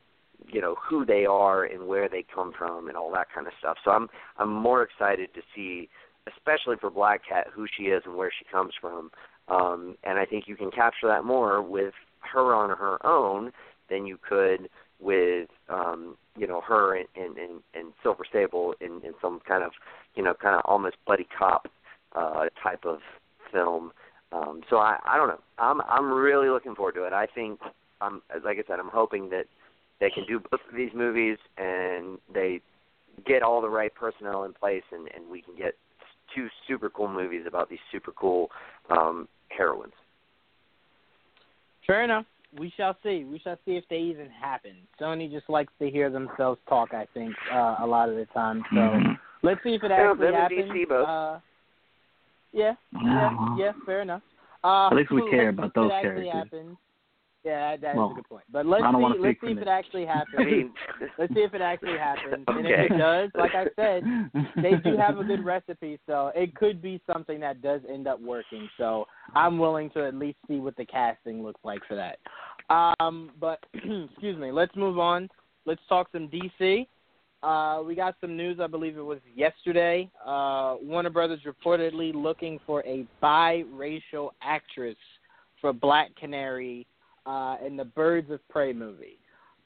[0.47, 3.53] you know who they are and where they come from and all that kind of
[3.59, 3.77] stuff.
[3.83, 4.07] So I'm
[4.37, 5.89] I'm more excited to see,
[6.27, 9.11] especially for Black Cat, who she is and where she comes from.
[9.47, 11.93] Um, and I think you can capture that more with
[12.33, 13.51] her on her own
[13.89, 14.69] than you could
[14.99, 19.63] with um, you know her and, and, and, and Silver Sable in, in some kind
[19.63, 19.71] of
[20.15, 21.67] you know kind of almost buddy cop
[22.15, 22.99] uh, type of
[23.51, 23.91] film.
[24.31, 25.41] Um, so I, I don't know.
[25.57, 27.13] I'm I'm really looking forward to it.
[27.13, 27.59] I think
[27.99, 29.45] I'm as like I said, I'm hoping that
[29.99, 32.61] they can do both of these movies and they
[33.25, 35.75] get all the right personnel in place and, and we can get
[36.35, 38.49] two super cool movies about these super cool
[38.89, 39.93] um, heroines.
[41.87, 42.25] Fair enough.
[42.59, 43.23] we shall see.
[43.23, 44.73] We shall see if they even happen.
[44.99, 46.93] Sony just likes to hear themselves talk.
[46.93, 48.63] I think uh, a lot of the time.
[48.71, 49.11] So Mm-hmm.
[49.43, 50.71] let's see if it Yeah, actually them and happens.
[50.71, 51.07] DC both.
[51.07, 51.39] Uh,
[52.53, 52.73] yeah,
[53.03, 53.55] yeah, Yeah.
[53.57, 53.71] yeah.
[53.85, 54.21] Fair enough.
[54.63, 56.27] Uh, At least we let's care about those characters.
[56.31, 56.77] Happens.
[57.43, 58.43] Yeah, that is Well, a good point.
[58.51, 59.21] But let's I don't wanna see.
[59.21, 59.67] Let's see if it them.
[59.67, 60.35] actually happens.
[60.37, 60.73] I mean,
[61.17, 62.45] let's see if it actually happens.
[62.47, 62.57] Okay.
[62.59, 64.03] And if it does, like I said,
[64.61, 68.21] they do have a good recipe, so it could be something that does end up
[68.21, 68.69] working.
[68.77, 72.19] So I'm willing to at least see what the casting looks like for that.
[72.69, 75.27] Um, but excuse me, let's move on.
[75.65, 76.87] Let's talk some DC.
[77.43, 78.59] Uh, we got some news.
[78.61, 80.09] I believe it was yesterday.
[80.23, 84.97] Uh, Warner Brothers reportedly looking for a biracial actress
[85.59, 86.85] for Black Canary
[87.25, 89.17] uh, in the Birds of Prey movie.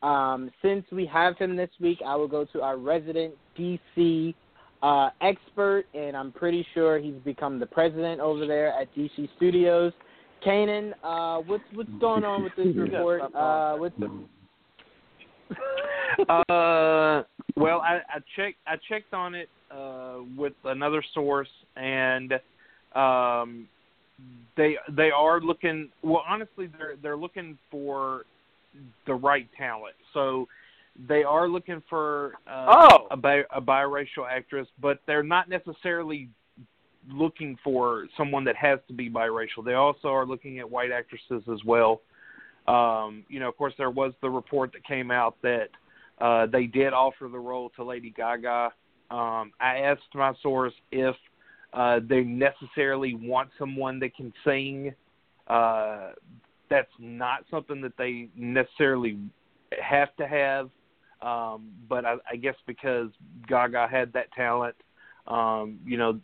[0.03, 4.35] Um, since we have him this week, I will go to our resident DC
[4.83, 9.93] uh, expert, and I'm pretty sure he's become the president over there at DC Studios.
[10.45, 13.21] Kanan, uh, what's what's going on with this report?
[13.33, 14.05] Uh, what's the,
[16.29, 17.23] uh,
[17.55, 18.57] well, I, I checked.
[18.67, 22.33] I checked on it uh, with another source, and
[22.93, 23.67] um,
[24.57, 25.89] they they are looking.
[26.01, 28.26] Well, honestly, they're they're looking for
[29.05, 29.95] the right talent.
[30.13, 30.47] So
[31.07, 33.07] they are looking for uh, Oh.
[33.11, 36.30] a, bi- a biracial actress, but they're not necessarily
[37.09, 39.63] looking for someone that has to be biracial.
[39.63, 42.01] They also are looking at white actresses as well.
[42.68, 45.68] Um, you know, of course, there was the report that came out that
[46.20, 48.72] uh, they did offer the role to Lady Gaga.
[49.11, 51.16] Um, I asked my source if
[51.74, 54.93] uh, they necessarily want someone that can sing.
[55.47, 56.11] Uh,
[56.70, 59.18] that's not something that they necessarily
[59.82, 60.70] have to have.
[61.22, 63.09] Um, but I, I guess because
[63.47, 64.76] Gaga had that talent,
[65.28, 66.20] um, you know,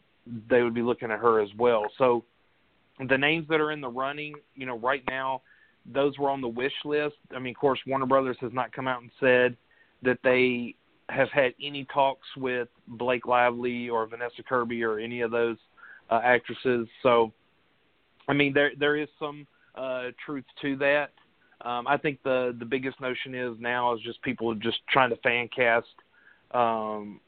[0.50, 1.86] they would be looking at her as well.
[1.98, 2.24] So
[3.08, 5.42] the names that are in the running, you know, right now,
[5.92, 7.16] those were on the wish list.
[7.36, 9.58] I mean, of course, Warner Brothers has not come out and said
[10.04, 10.76] that they
[11.12, 15.58] have had any talks with Blake Lively or Vanessa Kirby or any of those
[16.10, 16.88] uh, actresses.
[17.04, 17.32] So,
[18.28, 19.46] I mean, there there is some
[19.76, 21.12] uh, truth to that.
[21.64, 25.16] Um, I think the the biggest notion is now is just people just trying to
[25.18, 25.88] fan cast,
[26.52, 27.20] um,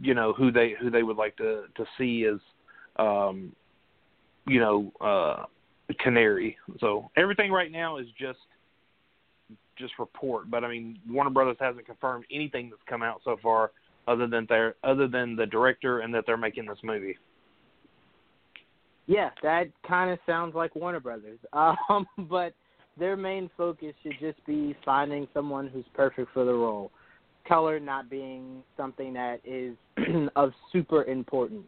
[0.00, 2.38] you know, who they who they would like to to see as,
[2.96, 3.52] um,
[4.46, 5.44] you know, uh,
[5.98, 6.56] Canary.
[6.78, 8.38] So everything right now is just
[9.80, 10.50] just report.
[10.50, 13.72] But I mean, Warner Brothers hasn't confirmed anything that's come out so far,
[14.06, 17.16] other than their other than the director and that they're making this movie.
[19.06, 21.38] Yeah, that kind of sounds like Warner Brothers.
[21.52, 22.54] Um, but
[22.98, 26.92] their main focus should just be finding someone who's perfect for the role.
[27.48, 29.74] Color not being something that is
[30.36, 31.66] of super importance.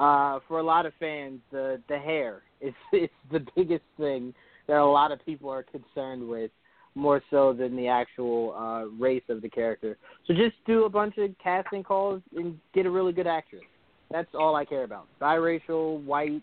[0.00, 4.34] Uh, for a lot of fans, the the hair is it's the biggest thing
[4.66, 6.50] that a lot of people are concerned with,
[6.94, 9.96] more so than the actual uh, race of the character.
[10.26, 13.62] So just do a bunch of casting calls and get a really good actress.
[14.10, 15.06] That's all I care about.
[15.20, 16.42] Biracial, white,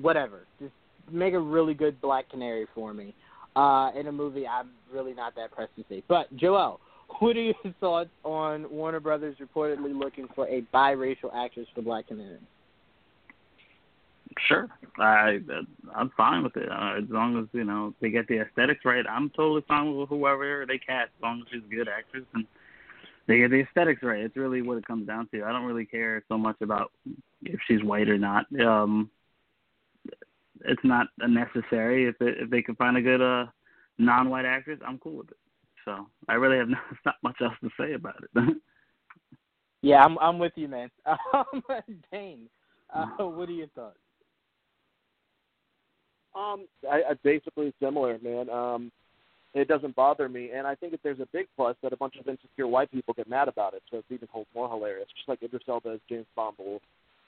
[0.00, 0.40] whatever.
[0.60, 0.72] Just
[1.10, 3.14] make a really good Black Canary for me.
[3.54, 6.02] Uh, in a movie I'm really not that pressed to see.
[6.08, 6.78] But Joel,
[7.20, 12.08] what are your thoughts on Warner Brothers reportedly looking for a biracial actress for Black
[12.08, 12.38] Canary?
[14.48, 14.68] Sure,
[14.98, 15.38] I
[15.94, 19.04] I'm fine with it uh, as long as you know they get the aesthetics right.
[19.08, 22.46] I'm totally fine with whoever they cast as long as she's a good actress and
[23.26, 24.20] they get the aesthetics right.
[24.20, 25.42] It's really what it comes down to.
[25.42, 26.92] I don't really care so much about
[27.42, 28.46] if she's white or not.
[28.60, 29.10] Um,
[30.64, 32.06] it's not necessary.
[32.06, 33.46] If it, if they can find a good uh
[33.98, 35.38] non-white actress, I'm cool with it.
[35.84, 38.56] So I really have not, not much else to say about it.
[39.82, 40.90] Yeah, I'm I'm with you, man.
[41.32, 41.62] Um,
[42.10, 42.48] Dane,
[42.92, 43.98] uh, what are your thoughts?
[46.36, 48.50] Um, I, I basically similar, man.
[48.50, 48.92] Um,
[49.54, 52.16] it doesn't bother me, and I think that there's a big plus that a bunch
[52.20, 55.08] of insecure white people get mad about it, so it's even more hilarious.
[55.16, 56.56] Just like Idris Elba James Bond,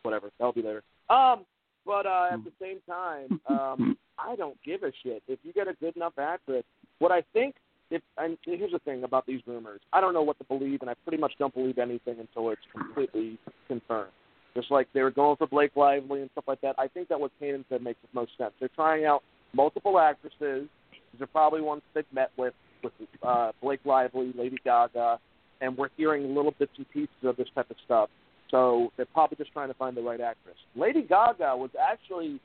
[0.02, 0.30] whatever.
[0.38, 0.82] That'll be later.
[1.08, 1.46] Um,
[1.86, 5.68] but uh, at the same time, um, I don't give a shit if you get
[5.68, 6.64] a good enough actress.
[6.98, 7.54] What I think,
[7.90, 10.90] if and here's the thing about these rumors, I don't know what to believe, and
[10.90, 13.38] I pretty much don't believe anything until it's completely
[13.68, 14.12] confirmed.
[14.58, 16.74] Just like they were going for Blake Lively and stuff like that.
[16.78, 18.50] I think that what Kanan said makes the most sense.
[18.58, 20.68] They're trying out multiple actresses.
[21.12, 22.92] These are probably ones they've met with, with
[23.22, 25.20] uh, Blake Lively, Lady Gaga,
[25.60, 28.10] and we're hearing little bits and pieces of this type of stuff.
[28.50, 30.56] So they're probably just trying to find the right actress.
[30.74, 32.40] Lady Gaga was actually,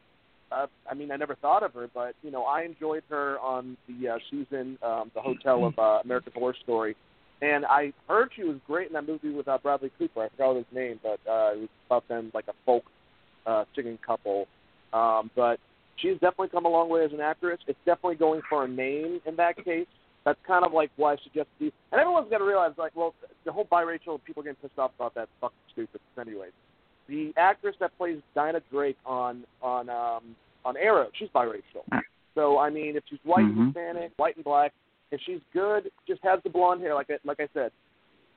[0.51, 3.76] uh, I mean, I never thought of her, but you know, I enjoyed her on
[3.88, 6.95] the uh, season, um, the Hotel of uh, American Horror Story,
[7.43, 10.23] and I heard she was great in that movie with uh, Bradley Cooper.
[10.23, 12.83] I forgot his name, but uh, it was about them like a folk
[13.45, 14.47] uh, singing couple.
[14.93, 15.59] Um, but
[15.97, 17.59] she's definitely come a long way as an actress.
[17.67, 19.87] It's definitely going for a name in that case.
[20.23, 21.73] That's kind of like why I suggest these.
[21.91, 23.13] And everyone's got to realize, like, well,
[23.43, 25.99] the whole biracial people getting pissed off about that fucking stupid.
[26.17, 26.53] Anyways,
[27.09, 31.83] the actress that plays Dinah Drake on on um, on Arrow, she's biracial.
[32.35, 33.57] So I mean, if she's white Mhm.
[33.57, 34.71] and Hispanic, white and black,
[35.14, 37.72] if she's good, just has the blonde hair, like I, like I said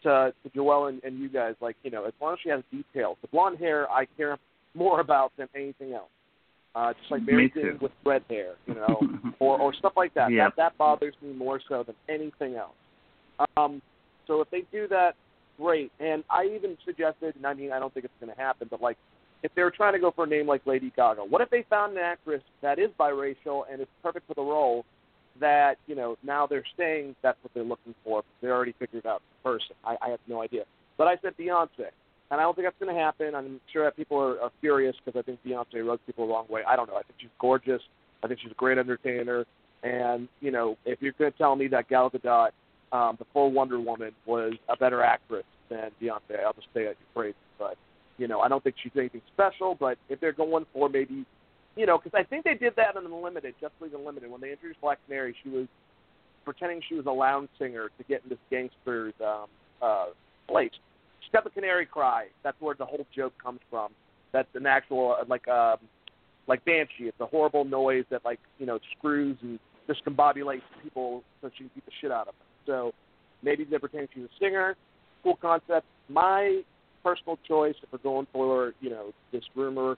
[0.02, 2.62] to to Joel and, and you guys, like you know, as long as she has
[2.70, 4.38] details, the blonde hair I care
[4.74, 6.10] more about than anything else.
[6.74, 7.78] Uh, just like Mary too.
[7.80, 9.00] with red hair, you know,
[9.40, 10.30] or or stuff like that.
[10.30, 10.56] Yep.
[10.56, 12.74] That that bothers me more so than anything else.
[13.56, 13.80] Um,
[14.26, 15.14] so if they do that,
[15.56, 15.90] great.
[15.98, 18.82] And I even suggested, and I mean, I don't think it's going to happen, but
[18.82, 18.98] like,
[19.42, 21.64] if they were trying to go for a name like Lady Gaga, what if they
[21.68, 24.84] found an actress that is biracial and is perfect for the role?
[25.40, 28.22] That you know now they're saying that's what they're looking for.
[28.40, 29.76] They already figured out the person.
[29.84, 30.64] I, I have no idea.
[30.96, 31.90] But I said Beyonce,
[32.30, 33.34] and I don't think that's going to happen.
[33.34, 36.46] I'm sure that people are, are furious because I think Beyonce rubs people the wrong
[36.48, 36.62] way.
[36.66, 36.96] I don't know.
[36.96, 37.82] I think she's gorgeous.
[38.22, 39.44] I think she's a great entertainer.
[39.82, 42.50] And you know, if you're going to tell me that Gal Gadot
[42.92, 47.14] um, before Wonder Woman was a better actress than Beyonce, I'll just say that you're
[47.14, 47.36] crazy.
[47.58, 47.76] But
[48.18, 49.76] you know, I don't think she's anything special.
[49.78, 51.24] But if they're going for maybe,
[51.76, 54.50] you know, because I think they did that in Unlimited, Justice League Unlimited, when they
[54.50, 55.66] introduced Black Canary, she was
[56.44, 59.46] pretending she was a lounge singer to get in this gangster's um,
[59.82, 60.06] uh,
[60.48, 60.70] place.
[61.20, 62.28] She's got the canary cry.
[62.42, 63.92] That's where the whole joke comes from.
[64.32, 65.78] That's an actual uh, like um,
[66.46, 67.08] like banshee.
[67.08, 69.58] It's a horrible noise that like you know screws and
[69.88, 72.34] discombobulates people so she can beat the shit out of them.
[72.66, 72.94] So
[73.42, 74.76] maybe they're pretending she's a singer.
[75.22, 75.86] Cool concept.
[76.08, 76.62] My
[77.02, 79.96] personal choice, if we're going for you know this rumor,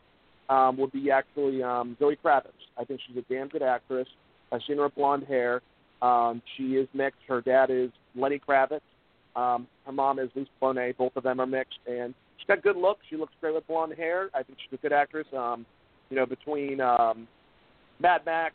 [0.48, 2.52] um, would be actually um, Zoe Kravitz.
[2.76, 4.08] I think she's a damn good actress.
[4.52, 5.60] I've seen her with blonde hair.
[6.00, 7.20] Um, she is mixed.
[7.28, 8.80] Her dad is Lenny Kravitz.
[9.36, 10.96] Um, her mom is Lisa Bonet.
[10.96, 13.00] Both of them are mixed, and she's got good looks.
[13.10, 14.30] She looks great with blonde hair.
[14.34, 15.26] I think she's a good actress.
[15.36, 15.66] Um,
[16.10, 17.28] you know, between um,
[18.00, 18.54] Mad Max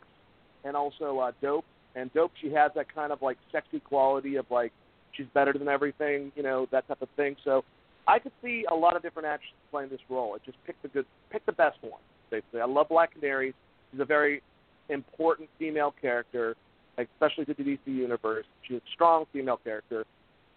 [0.64, 1.64] and also uh, Dope.
[1.94, 4.72] And Dope, she has that kind of like sexy quality of like
[5.12, 7.36] she's better than everything, you know, that type of thing.
[7.44, 7.64] So
[8.06, 10.34] I could see a lot of different actors playing this role.
[10.34, 12.00] It just pick the good, pick the best one.
[12.30, 13.54] Basically, I love Black Canary.
[13.90, 14.42] She's a very
[14.88, 16.54] important female character,
[16.98, 18.44] especially to the DC universe.
[18.66, 20.04] She's a strong female character.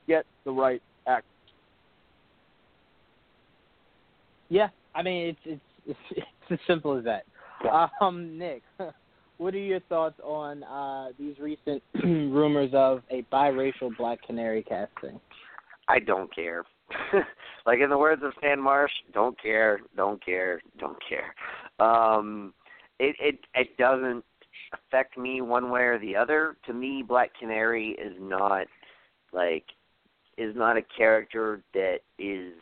[0.07, 1.27] Get the right actor.
[4.49, 7.25] Yeah, I mean it's it's it's, it's as simple as that.
[8.01, 8.63] Um, Nick,
[9.37, 15.19] what are your thoughts on uh, these recent rumors of a biracial Black Canary casting?
[15.87, 16.63] I don't care.
[17.65, 21.33] like in the words of Stan Marsh, don't care, don't care, don't care.
[21.85, 22.53] Um,
[22.99, 24.23] it it it doesn't
[24.73, 26.57] affect me one way or the other.
[26.65, 28.67] To me, Black Canary is not
[29.33, 29.65] like
[30.37, 32.53] is not a character that is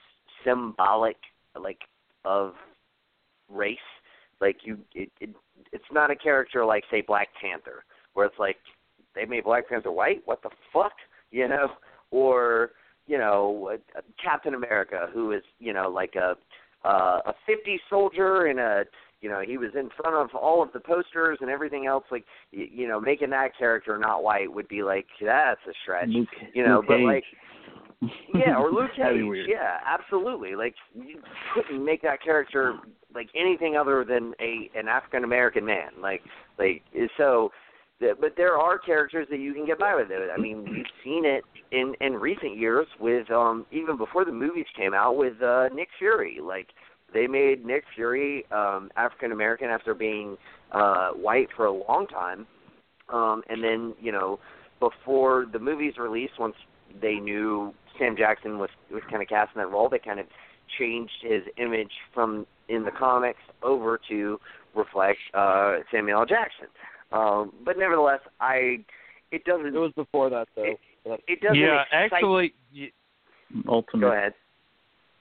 [0.43, 1.17] symbolic
[1.59, 1.80] like
[2.23, 2.53] of
[3.49, 3.78] race.
[4.41, 5.30] Like you, it, it
[5.71, 8.57] it's not a character like say Black Panther, where it's like
[9.13, 10.21] they made Black Panther white.
[10.26, 10.93] What the fuck,
[11.32, 11.69] you know?
[12.11, 12.71] Or
[13.08, 13.78] you know,
[14.24, 16.36] Captain America, who is you know like a
[16.88, 18.86] uh, a 50 soldier and a
[19.22, 22.03] you know he was in front of all of the posters and everything else.
[22.12, 26.10] Like you, you know, making that character not white would be like that's a stretch.
[26.10, 27.06] Luke, you know, Luke but Cage.
[27.06, 27.24] like
[28.34, 29.47] yeah, or Luke Cage.
[29.47, 30.56] Yeah, absolutely.
[30.56, 31.22] Like you
[31.53, 32.76] couldn't make that character
[33.14, 35.91] like anything other than a an African American man.
[36.01, 36.22] Like
[36.60, 36.84] like
[37.18, 37.51] so.
[37.99, 40.29] But there are characters that you can get by with it.
[40.35, 44.65] I mean, we've seen it in in recent years with um even before the movies
[44.75, 46.39] came out with uh Nick Fury.
[46.43, 46.67] Like
[47.13, 50.37] they made Nick Fury um African American after being
[50.73, 52.45] uh white for a long time.
[53.07, 54.39] Um and then, you know,
[54.81, 56.55] before the movies released once
[57.01, 60.25] they knew Sam Jackson was was kind of cast in that role, they kind of
[60.77, 64.37] changed his image from in the comics over to
[64.75, 66.25] reflect uh Samuel L.
[66.25, 66.67] Jackson.
[67.16, 68.80] Um but nevertheless, I
[69.32, 70.63] it doesn't It was before that though.
[70.63, 70.80] It-
[71.28, 72.89] it doesn't yeah, excite actually, you
[73.68, 74.01] Ultimate.
[74.01, 74.34] Go ahead.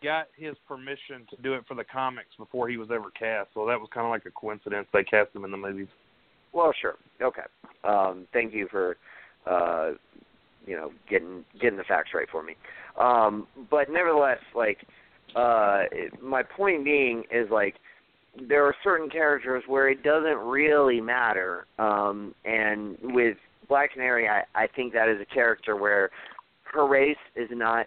[0.03, 3.67] got his permission to do it for the comics before he was ever cast, so
[3.67, 5.89] that was kind of like a coincidence they cast him in the movies.
[6.55, 6.95] Well, sure.
[7.21, 7.43] Okay.
[7.85, 8.97] Um, thank you for,
[9.47, 9.93] uh,
[10.67, 12.55] you know, getting getting the facts right for me.
[12.99, 14.79] Um, but nevertheless, like,
[15.37, 17.77] uh, it- my point being is like,
[18.49, 21.67] there are certain characters where it doesn't really matter.
[21.79, 23.37] Um, and with
[23.69, 26.11] Black Canary, I, I think that is a character where
[26.73, 27.87] her race is not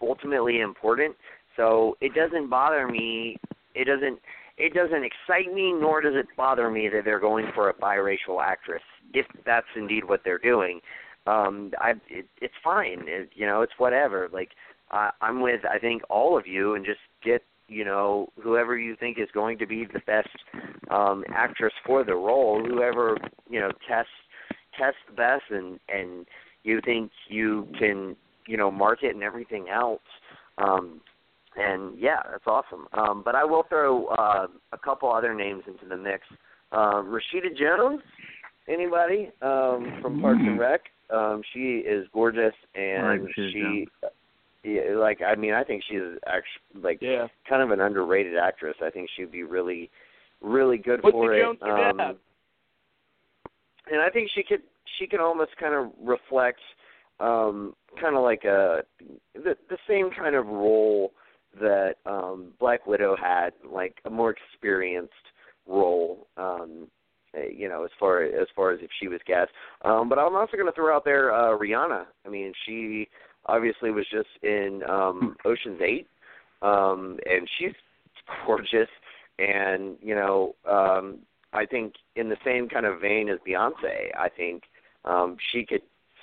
[0.00, 1.14] ultimately important.
[1.56, 3.36] So it doesn't bother me.
[3.74, 4.18] It doesn't
[4.58, 8.42] it doesn't excite me, nor does it bother me that they're going for a biracial
[8.44, 8.82] actress,
[9.14, 10.80] if that's indeed what they're doing.
[11.28, 13.04] Um, I, it, it's fine.
[13.06, 14.28] It, you know, it's whatever.
[14.32, 14.50] Like
[14.90, 18.96] I, I'm with, I think all of you, and just get you know whoever you
[18.96, 20.28] think is going to be the best
[20.90, 23.16] um actress for the role whoever
[23.48, 24.10] you know tests
[24.78, 26.26] tests the best and and
[26.64, 28.16] you think you can
[28.46, 30.00] you know market and everything else
[30.58, 31.00] um
[31.56, 32.86] and yeah that's awesome.
[32.92, 36.22] Um but i will throw uh a couple other names into the mix.
[36.72, 38.00] Um rashida jones
[38.68, 40.80] anybody um from parks and rec?
[41.10, 43.86] Um she is gorgeous and she
[44.64, 47.28] yeah, like I mean, I think she's actually like Yeah.
[47.48, 48.76] kind of an underrated actress.
[48.82, 49.90] I think she'd be really,
[50.40, 51.40] really good for it.
[51.40, 52.18] Jones Um,
[53.90, 54.62] and I think she could
[54.98, 56.60] she could almost kind of reflect
[57.20, 58.82] um kind of like a
[59.34, 61.12] the the same kind of role
[61.60, 65.12] that um Black Widow had, like a more experienced
[65.66, 66.26] role.
[66.36, 66.88] Um
[67.36, 69.50] uh, you know, as far as far as if she was guest.
[69.84, 72.06] Um but I'm also going to throw out there uh Rihanna.
[72.26, 73.08] I mean, she
[73.48, 76.06] obviously was just in um Ocean's 8
[76.62, 77.72] um and she's
[78.46, 78.88] gorgeous.
[79.38, 81.18] And you know um
[81.52, 84.64] I think in the same kind of vein as Beyonce, I think
[85.04, 85.82] um she could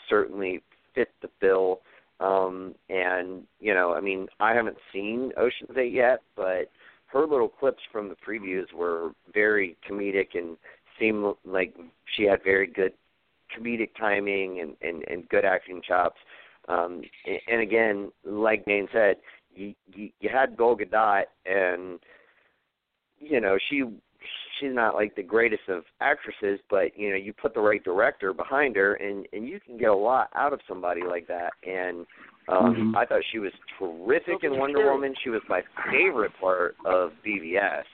[0.10, 0.62] certainly
[0.94, 1.82] fit the bill.
[2.20, 6.70] Um and you know, I mean, I haven't seen Ocean's 8 yet, but
[7.08, 10.58] her little clips from the previews were very comedic and
[11.00, 11.76] seemed like
[12.16, 12.94] she had very good
[13.56, 16.20] comedic timing and and and good acting chops
[16.68, 19.18] um and, and again like Dane said
[19.56, 22.00] you, you you had Gal Gadot and
[23.20, 23.84] you know she
[24.60, 28.34] she's not like the greatest of actresses but you know you put the right director
[28.34, 31.54] behind her and and you can get a lot out of somebody like that.
[31.66, 32.06] And
[32.48, 32.96] um Mhm.
[32.96, 35.16] I thought she was terrific in Wonder Woman.
[35.24, 37.86] She was my favorite part of BVS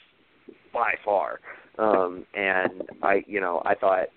[0.74, 1.40] by far.
[1.78, 4.08] Um and I you know I thought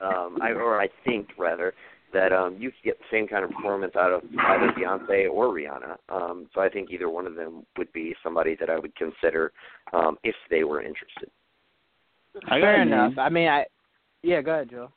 [0.00, 1.74] um I or I think rather
[2.12, 5.48] that um you could get the same kind of performance out of either Beyonce or
[5.48, 5.96] Rihanna.
[6.08, 9.52] Um so I think either one of them would be somebody that I would consider
[9.92, 11.30] um if they were interested.
[12.46, 13.14] I Fair enough.
[13.18, 13.66] I mean, I
[14.22, 14.90] yeah, go ahead, Joe.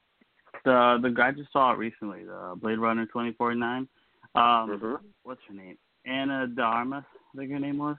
[0.66, 3.88] The the guy just saw it recently, the Blade Runner twenty forty nine.
[4.36, 5.00] Um, Mhm.
[5.24, 5.78] what's her name?
[6.06, 7.04] Ana de Armas,
[7.34, 7.98] I think her name was.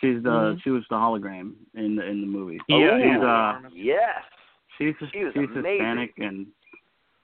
[0.00, 0.62] She's the Mhm.
[0.62, 2.60] she was the hologram in the in the movie.
[2.68, 3.62] Yeah, she's yeah.
[3.64, 4.22] uh Yes.
[4.76, 5.78] she's She was she's amazing.
[5.78, 6.46] Hispanic and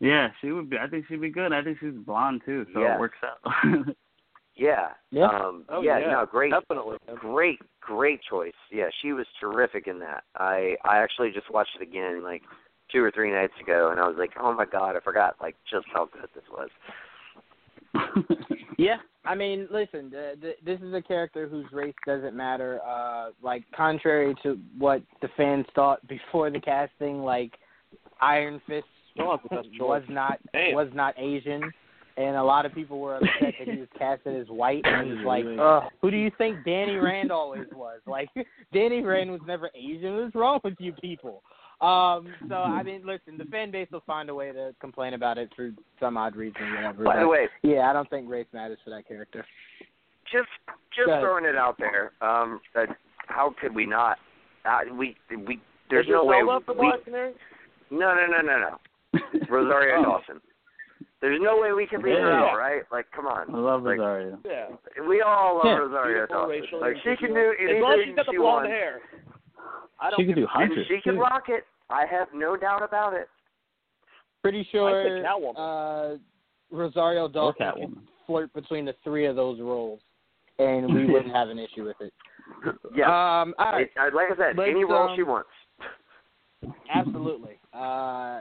[0.02, 0.76] yeah, she would be.
[0.76, 1.52] I think she'd be good.
[1.52, 2.96] I think she's blonde too, so Yeah.
[2.96, 3.40] it works out.
[4.54, 4.88] Yeah.
[5.10, 5.28] Yeah.
[5.28, 6.10] Um Oh, yeah, yeah.
[6.12, 6.98] no, great Definitely.
[7.16, 8.52] great great choice.
[8.70, 10.24] Yeah, she was terrific in that.
[10.36, 12.42] I I actually just watched it again like
[12.92, 15.56] two or three nights ago and I was like, "Oh my god, I forgot like
[15.70, 16.68] just how good this was."
[18.78, 22.80] Yeah, I mean, listen, the, the, this is a character whose race doesn't matter.
[22.86, 27.52] Uh, like contrary to what the fans thought before the casting, like
[28.20, 30.74] Iron Fist Still have the best was not Damn.
[30.74, 31.62] was not Asian,
[32.16, 34.82] and a lot of people were upset that he was casted as white.
[34.84, 35.58] And it was like, Really?
[35.58, 38.00] uh, who do you think Danny Rand always was?
[38.06, 38.28] Like,
[38.72, 40.16] Danny Rand was never Asian.
[40.16, 41.42] What's wrong with you people?
[41.80, 45.36] Um, so I mean, listen, the fan base will find a way to complain about
[45.36, 47.02] it for some odd reason, whatever.
[47.04, 49.44] By the but- way, yeah, I don't think race matters for that character.
[50.32, 50.48] just
[50.96, 52.12] just throwing it out there.
[52.20, 52.88] Um, that
[53.26, 54.18] how could we not?
[54.64, 55.60] Uh, we we
[55.90, 56.86] there's Is no way Zelda for we.
[56.86, 57.32] Black
[57.90, 58.78] No no no no no.
[59.48, 60.02] Rosario Oh.
[60.04, 60.40] Dawson.
[61.20, 62.50] There's no way we can leave her Yeah.
[62.50, 62.82] out, right?
[62.90, 63.54] Like, come on.
[63.54, 64.38] I love like, Rosario.
[64.44, 64.66] Yeah.
[65.08, 65.76] We all love Yeah.
[65.78, 66.80] Rosario Beautiful, Dawson.
[66.80, 67.76] Like, she can do insecure.
[67.76, 69.00] As long as she's anything got the she blonde wants, hair.
[70.00, 71.20] I don't She could give do a- and Huntress she can too.
[71.20, 71.64] rock it.
[71.90, 73.28] I have no doubt about it.
[74.42, 74.90] Pretty sure
[75.22, 75.54] Catwoman.
[75.54, 76.18] uh,
[76.72, 77.98] Rosario Dawson could Catwoman.
[78.26, 80.00] flirt between the three of those roles,
[80.58, 82.12] and we wouldn't have an issue with it.
[82.94, 83.06] Yeah.
[83.06, 83.82] Um, all right.
[83.86, 85.48] It- uh, like I said, Let's, any role um, she wants.
[86.92, 87.58] Absolutely.
[87.72, 88.40] Uh,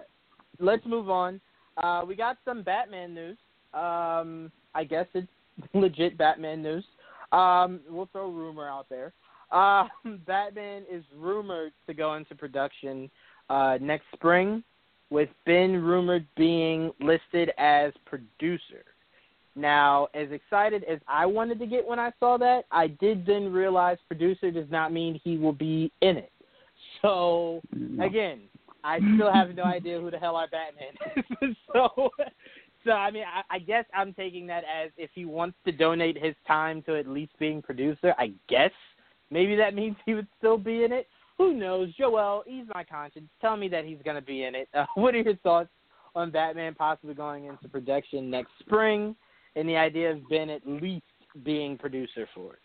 [0.62, 1.42] let's move on.
[1.78, 3.38] Uh, we got some Batman news.
[3.74, 5.28] Um, I guess it's
[5.74, 6.86] legit Batman news.
[7.32, 9.14] Um, we'll throw a rumor out there.
[9.52, 9.88] Uh,
[10.26, 13.10] Batman is rumored to go into production
[13.50, 14.64] uh, next spring,
[15.10, 18.86] with Ben rumored being listed as producer.
[19.56, 23.52] Now, as excited as I wanted to get when I saw that, I did then
[23.52, 26.32] realize producer does not mean he will be in it.
[27.02, 27.62] So,
[28.00, 28.42] again,
[28.84, 30.94] I still have no idea who the hell our Batman
[31.42, 31.56] is.
[31.74, 32.10] so,
[32.86, 36.22] so I mean, I, I guess I'm taking that as if he wants to donate
[36.22, 38.14] his time to at least being producer.
[38.18, 38.72] I guess
[39.30, 41.08] maybe that means he would still be in it.
[41.38, 41.94] Who knows?
[41.98, 43.30] Joel, ease my conscience.
[43.40, 44.70] Tell me that he's going to be in it.
[44.74, 45.70] Uh, what are your thoughts
[46.14, 49.16] on Batman possibly going into production next spring,
[49.56, 51.06] and the idea of Ben at least
[51.44, 52.60] being producer for it?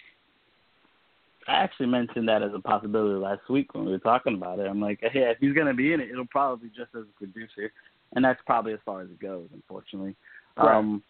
[1.49, 4.67] I actually mentioned that as a possibility last week when we were talking about it.
[4.67, 7.19] I'm like, hey, if he's gonna be in it, it'll probably be just as a
[7.19, 7.73] producer,
[8.15, 10.17] and that's probably as far as it goes, unfortunately.
[10.57, 10.77] Right.
[10.77, 11.03] Um,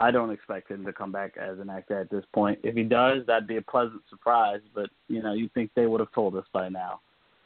[0.00, 2.58] I don't expect him to come back as an actor at this point.
[2.62, 4.60] If he does, that'd be a pleasant surprise.
[4.74, 7.00] But you know, you think they would have told us by now.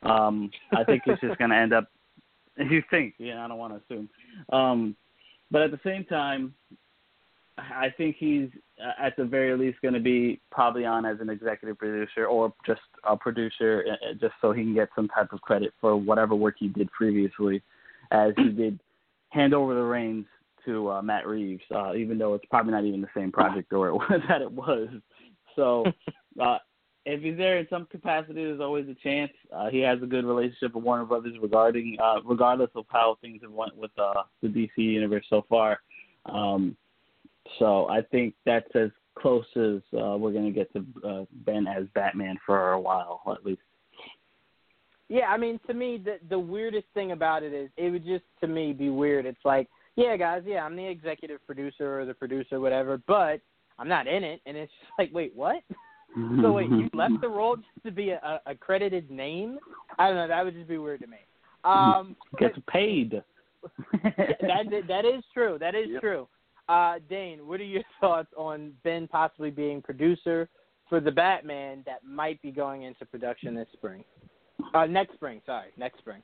[0.05, 1.89] Um, I think it's just going to end up.
[2.57, 3.15] You think?
[3.19, 4.09] Yeah, I don't want to assume.
[4.53, 4.95] Um,
[5.51, 6.55] but at the same time,
[7.57, 8.49] I think he's
[8.83, 12.53] uh, at the very least going to be probably on as an executive producer or
[12.67, 15.97] just a producer, uh, uh, just so he can get some type of credit for
[15.97, 17.63] whatever work he did previously,
[18.11, 18.81] as he did
[19.31, 20.27] hand over the reins
[20.65, 23.89] to uh, Matt Reeves, uh, even though it's probably not even the same project or
[23.89, 24.89] it was that it was.
[25.55, 25.85] So
[26.41, 26.59] uh,
[27.07, 29.33] if he's there in some capacity, there's always a chance.
[29.55, 33.41] Uh, he has a good relationship with Warner Brothers regarding, uh, regardless of how things
[33.43, 35.81] have went with uh, the DC universe so far.
[36.27, 36.77] Um,
[37.59, 41.67] so I think that's as close as uh, we're going to get to uh, Ben
[41.67, 43.61] as Batman for a while, at least.
[45.09, 48.25] Yeah, I mean, to me, the the weirdest thing about it is it would just
[48.41, 49.27] to me be weird.
[49.27, 53.41] It's like, yeah, guys, yeah, I'm the executive producer or the producer, whatever, but
[53.79, 55.63] I'm not in it, and it's just like, wait, what?
[56.41, 59.59] so wait, you left the role just to be a, a credited name?
[59.99, 60.29] I don't know.
[60.29, 61.19] That would just be weird to me.
[61.65, 63.23] Um, Gets paid.
[64.03, 65.57] that that is true.
[65.59, 66.03] That is yep.
[66.03, 66.29] true.
[66.69, 70.49] Uh, Dane, what are your thoughts on Ben possibly being producer
[70.89, 74.05] for the Batman that might be going into production this spring?
[74.75, 76.23] Uh, next spring, sorry, next spring.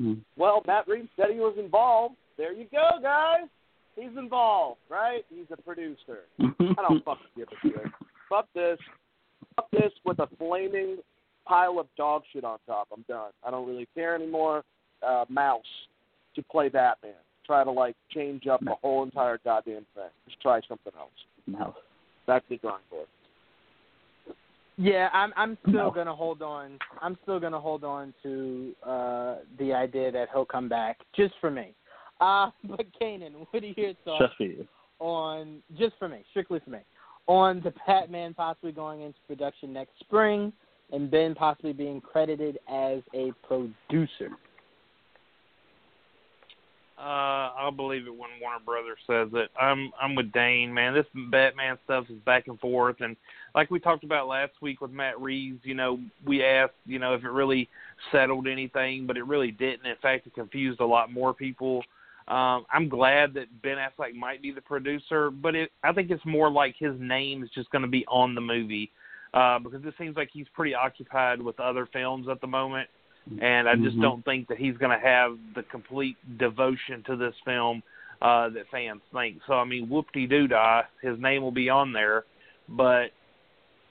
[0.00, 0.20] Mm.
[0.36, 2.16] Well, Matt Reeves said he was involved.
[2.36, 3.48] There you go, guys.
[3.94, 5.24] He's involved, right?
[5.30, 6.24] He's a producer.
[6.40, 7.92] I don't fucking give a shit.
[8.28, 8.78] Fuck this.
[9.54, 10.98] Fuck this with a flaming
[11.46, 12.88] pile of dog shit on top.
[12.92, 13.30] I'm done.
[13.42, 14.64] I don't really care anymore.
[15.06, 15.62] Uh, Mouse
[16.34, 17.12] to play Batman
[17.46, 20.10] try to like change up the whole entire goddamn thing.
[20.26, 21.10] Just try something else.
[21.46, 21.74] No.
[22.26, 23.06] that's the drawing board.
[24.78, 25.90] Yeah, I'm I'm still no.
[25.90, 26.78] gonna hold on.
[27.00, 31.50] I'm still gonna hold on to uh the idea that he'll come back just for
[31.50, 31.74] me.
[32.20, 34.66] Uh but Kanan, what are your thoughts just for you.
[34.98, 36.80] on just for me, strictly for me,
[37.26, 40.52] on the Batman possibly going into production next spring
[40.92, 44.30] and Ben possibly being credited as a producer?
[46.98, 49.50] Uh, I'll believe it when Warner Brothers says it.
[49.60, 50.94] I'm I'm with Dane, man.
[50.94, 53.16] This Batman stuff is back and forth, and
[53.54, 57.14] like we talked about last week with Matt Reeves, you know, we asked, you know,
[57.14, 57.68] if it really
[58.12, 59.86] settled anything, but it really didn't.
[59.86, 61.82] In fact, it confused a lot more people.
[62.28, 66.24] Um, I'm glad that Ben Affleck might be the producer, but it, I think it's
[66.24, 68.90] more like his name is just going to be on the movie
[69.32, 72.88] uh, because it seems like he's pretty occupied with other films at the moment
[73.40, 74.02] and I just mm-hmm.
[74.02, 77.82] don't think that he's going to have the complete devotion to this film
[78.22, 79.38] uh, that fans think.
[79.46, 82.24] So I mean, whoop-de doo dah, his name will be on there,
[82.68, 83.06] but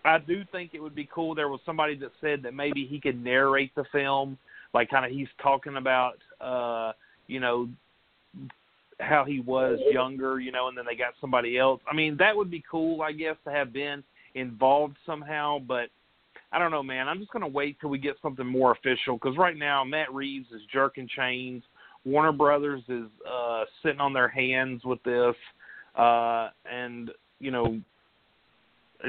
[0.04, 1.36] I do think it would be cool.
[1.36, 4.38] There was somebody that said that maybe he could narrate the film,
[4.74, 6.94] like kind of he's talking about, uh,
[7.28, 7.68] you know,
[9.00, 11.82] how he was younger, you know, and then they got somebody else.
[11.92, 14.04] I mean, that would be cool, I guess, to have been
[14.36, 15.90] involved somehow, but
[16.52, 17.08] I don't know, man.
[17.08, 20.14] I'm just going to wait till we get something more official because right now Matt
[20.14, 21.64] Reeves is jerking chains.
[22.06, 25.36] Warner Brothers is uh, sitting on their hands with this,
[25.98, 27.80] uh, and you know,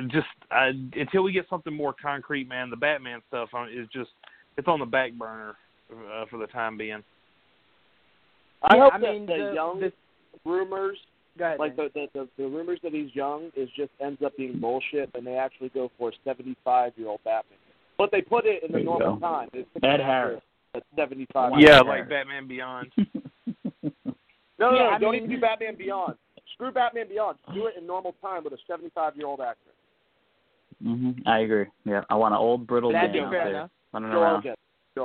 [0.08, 2.70] just uh, until we get something more concrete, man.
[2.70, 4.10] The Batman stuff is just
[4.56, 5.56] it's on the back burner
[5.92, 7.02] uh, for the time being.
[8.62, 9.92] I yeah, hope I mean, the, the young the,
[10.44, 10.96] rumors
[11.40, 14.58] ahead, like the, the the the rumors that he's young is just ends up being
[14.60, 17.58] bullshit, and they actually go for a seventy-five year old Batman.
[17.98, 19.20] But they put it in the normal go.
[19.20, 19.48] time.
[19.52, 20.42] It's Ed Harris.
[20.74, 21.52] At seventy-five.
[21.58, 22.92] Yeah, Ed like Batman Beyond.
[22.96, 23.02] no,
[23.82, 26.14] no, Yeah, no I don't mean- even do Batman Beyond.
[26.54, 27.38] Screw Batman Beyond.
[27.54, 29.70] Do it in normal time with a seventy-five year old actor.
[30.82, 31.66] hmm I agree.
[31.84, 33.70] Yeah, I want an old brittle That'd Dan be out there enough.
[33.92, 34.42] running Joel around.
[34.42, 34.54] Jen.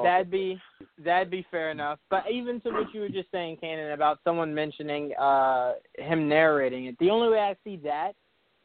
[0.03, 0.59] That'd be
[1.03, 1.99] that'd be fair enough.
[2.09, 6.85] But even to what you were just saying, Cannon, about someone mentioning uh him narrating
[6.85, 8.13] it, the only way I see that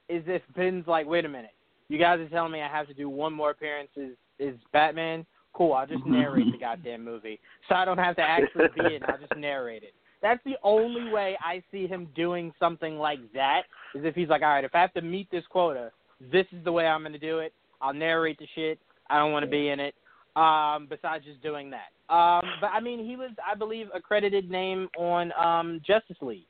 [0.08, 1.54] is if Ben's like, wait a minute,
[1.88, 5.26] you guys are telling me I have to do one more appearance as, as Batman.
[5.52, 9.02] Cool, I'll just narrate the goddamn movie, so I don't have to actually be in.
[9.04, 9.94] I'll just narrate it.
[10.22, 13.62] That's the only way I see him doing something like that.
[13.94, 15.90] Is if he's like, all right, if I have to meet this quota,
[16.20, 17.52] this is the way I'm going to do it.
[17.80, 18.78] I'll narrate the shit.
[19.08, 19.94] I don't want to be in it
[20.36, 22.14] um, besides just doing that.
[22.14, 26.46] Um, but I mean, he was, I believe, a credited name on um, Justice League,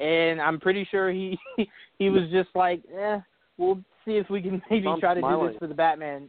[0.00, 1.38] and I'm pretty sure he
[1.98, 3.18] he was just like, eh,
[3.56, 6.28] we'll see if we can maybe I'm try to do this for the Batman.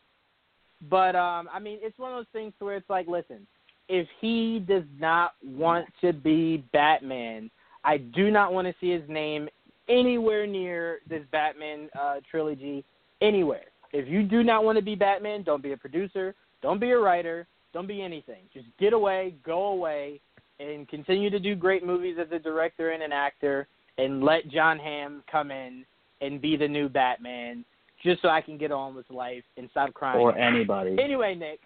[0.89, 3.45] But um, I mean, it's one of those things where it's like, listen,
[3.89, 7.49] if he does not want to be Batman,
[7.83, 9.49] I do not want to see his name
[9.89, 12.85] anywhere near this Batman uh, trilogy
[13.21, 13.65] anywhere.
[13.91, 16.97] If you do not want to be Batman, don't be a producer, don't be a
[16.97, 18.43] writer, don't be anything.
[18.53, 20.19] Just get away, go away,
[20.59, 23.67] and continue to do great movies as a director and an actor,
[23.97, 25.85] and let Jon Hamm come in
[26.21, 27.63] and be the new Batman,
[28.03, 30.19] just so I can get on with life and stop crying.
[30.19, 30.97] Or anybody.
[31.01, 31.59] Anyway, Nick.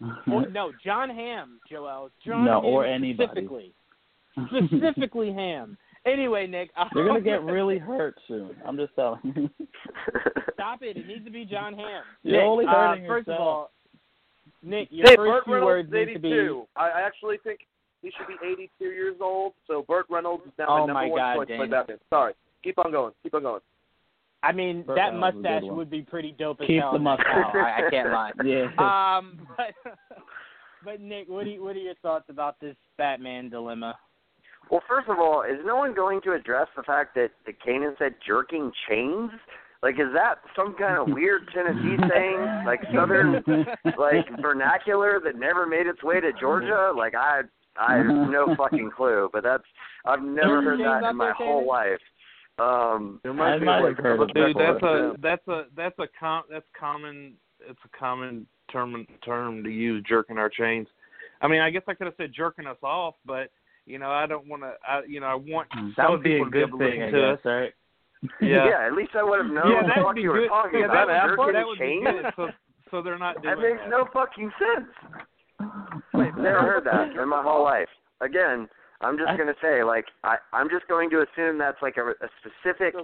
[0.32, 2.10] or, no, Jon Hamm, Joel.
[2.24, 3.28] Jon No, Hamm or anybody.
[3.28, 3.72] specifically.
[4.68, 5.76] Specifically Hamm.
[6.06, 6.70] Anyway, Nick.
[6.94, 8.50] You're gonna get really hurt soon.
[8.66, 9.50] I'm just telling you.
[10.54, 10.96] Stop it!
[10.96, 12.02] It needs to be Jon Hamm.
[12.22, 13.40] You're Nick, only uh, hurting First of yourself.
[13.40, 13.70] all,
[14.62, 16.28] Nick, your Hey, first Burt two Reynolds words is need to be.
[16.32, 16.66] 82.
[16.76, 17.60] I I actually think
[18.02, 19.54] he should be 82 years old.
[19.66, 21.98] So Burt Reynolds is now Oh my my number one God, choice to play Batman.
[22.10, 22.32] Sorry.
[22.62, 23.12] Keep on going.
[23.22, 23.60] Keep on going.
[24.42, 26.80] I mean, Burt that Reynolds is a good mustache would be pretty dope as Keep
[26.80, 26.92] hell.
[26.92, 27.26] the mustache.
[27.28, 28.30] now, I, I can't lie.
[28.44, 28.66] Yeah.
[29.18, 29.74] Um, but
[30.84, 33.96] but Nick, what do you, what are your thoughts about this Batman dilemma?
[34.70, 37.98] Well, first of all, is no one going to address the fact that, that Kanan
[37.98, 39.30] said jerking chains?
[39.82, 43.42] Like, is that some kind of weird Tennessee saying, like Southern,
[43.98, 46.92] like vernacular that never made its way to Georgia?
[46.94, 47.42] Like, I,
[47.78, 49.30] I have no fucking clue.
[49.32, 49.64] But that's
[50.04, 52.00] I've never heard that in my whole life.
[52.58, 56.42] Um, There I be like- heard but dude, that's a that's a that's a com
[56.50, 57.34] that's common
[57.66, 60.86] it's a common term term to use jerking our chains.
[61.40, 63.50] I mean, I guess I could have said jerking us off, but
[63.86, 64.74] you know, I don't want to.
[64.86, 66.90] I you know, I want That would be a people to be good able to
[66.90, 67.44] thing, I to guess, us.
[67.46, 67.72] right?
[68.40, 68.68] Yeah.
[68.68, 70.30] yeah, at least I would have known yeah, what the that fuck would be you
[70.30, 70.48] were good.
[70.48, 71.08] talking yeah, about.
[71.08, 72.04] that, jerking that would be chains?
[72.04, 72.32] good.
[72.36, 72.48] So,
[72.90, 74.88] so they're not doing That makes no fucking sense.
[75.60, 77.88] I've Never heard that in my whole life.
[78.20, 78.68] Again,
[79.02, 82.28] I'm just gonna say, like, I, I'm just going to assume that's like a, a
[82.40, 82.94] specific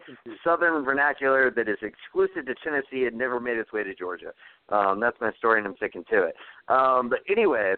[0.45, 4.33] Southern vernacular that is exclusive to Tennessee and never made its way to Georgia.
[4.69, 6.35] Um, that's my story, and I'm sticking to it.
[6.69, 7.75] Um, but anyway,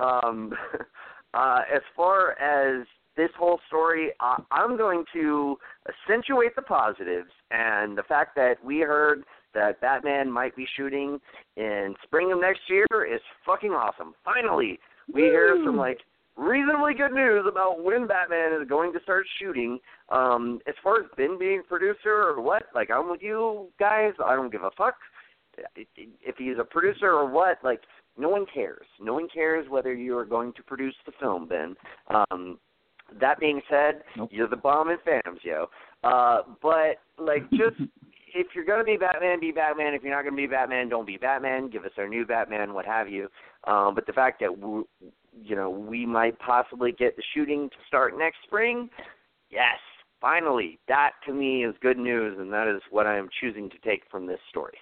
[0.00, 0.52] um,
[1.34, 5.56] uh, as far as this whole story, uh, I'm going to
[5.88, 9.24] accentuate the positives and the fact that we heard
[9.54, 11.18] that Batman might be shooting
[11.56, 14.14] in spring of next year is fucking awesome.
[14.24, 14.78] Finally,
[15.12, 15.98] we hear some like
[16.36, 19.78] reasonably good news about when Batman is going to start shooting.
[20.08, 24.12] Um, as far as Ben being producer or what, like I'm with you guys.
[24.24, 24.94] I don't give a fuck
[25.74, 27.58] if he's a producer or what.
[27.64, 27.80] Like
[28.16, 28.86] no one cares.
[29.00, 31.74] No one cares whether you are going to produce the film, Ben.
[32.08, 32.58] Um,
[33.20, 35.66] that being said, you're the bomb in Phantoms, yo.
[36.04, 37.80] Uh, but like, just
[38.34, 39.94] if you're gonna be Batman, be Batman.
[39.94, 41.68] If you're not gonna be Batman, don't be Batman.
[41.68, 43.28] Give us our new Batman, what have you.
[43.64, 44.82] Um, but the fact that we,
[45.42, 48.88] you know we might possibly get the shooting to start next spring,
[49.50, 49.78] yes,
[50.20, 53.78] finally, that to me is good news, and that is what I am choosing to
[53.78, 54.78] take from this story.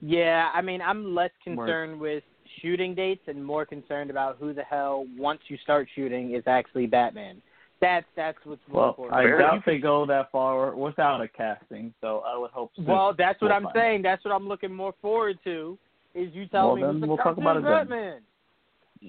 [0.00, 2.24] Yeah, I mean, I'm less concerned with
[2.60, 6.86] shooting dates and more concerned about who the hell once you start shooting is actually
[6.86, 7.40] Batman.
[7.80, 9.18] That's that's what's more Well, important.
[9.18, 12.72] I doubt they go that far without a casting, so I would hope.
[12.76, 14.02] soon Well, that's what we'll I'm find saying.
[14.02, 15.78] That's what I'm looking more forward to.
[16.14, 17.72] Is you tell Well, me who's the we'll talk about it then.
[17.72, 18.20] Batman.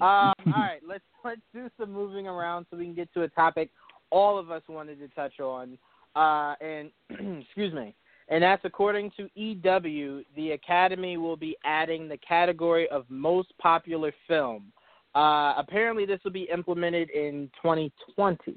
[0.54, 3.70] all right, let's let's do some moving around so we can get to a topic
[4.10, 5.76] all of us wanted to touch on.
[6.14, 6.90] Uh, and
[7.42, 7.94] excuse me,
[8.28, 14.12] and that's according to EW, the Academy will be adding the category of most popular
[14.28, 14.72] film.
[15.14, 18.56] Uh, apparently, this will be implemented in 2020.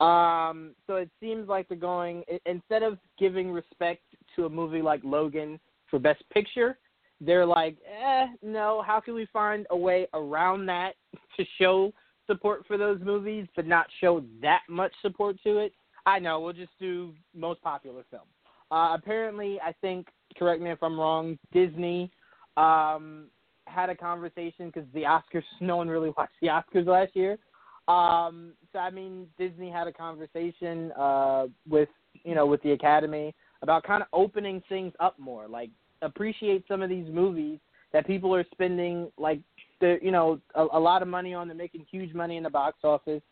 [0.00, 4.02] Um, so it seems like they're going instead of giving respect
[4.34, 6.78] to a movie like Logan for Best Picture,
[7.20, 8.82] they're like, eh, no.
[8.84, 10.94] How can we find a way around that
[11.36, 11.92] to show
[12.26, 15.72] support for those movies, but not show that much support to it?
[16.06, 16.40] I know.
[16.40, 18.24] We'll just do most popular film.
[18.70, 20.08] Uh, apparently, I think.
[20.38, 21.38] Correct me if I'm wrong.
[21.52, 22.10] Disney
[22.56, 23.26] um,
[23.66, 25.44] had a conversation because the Oscars.
[25.60, 27.38] No one really watched the Oscars last year.
[27.86, 31.88] Um, so I mean, Disney had a conversation uh, with
[32.24, 35.70] you know with the Academy about kind of opening things up more, like
[36.02, 37.58] appreciate some of these movies
[37.92, 39.40] that people are spending like
[39.80, 41.46] the you know a, a lot of money on.
[41.48, 43.22] They're making huge money in the box office,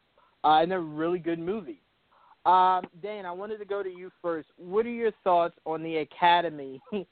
[0.45, 1.77] uh, and they're really good movies.
[2.45, 4.49] Um, Dan, I wanted to go to you first.
[4.57, 6.81] What are your thoughts on the Academy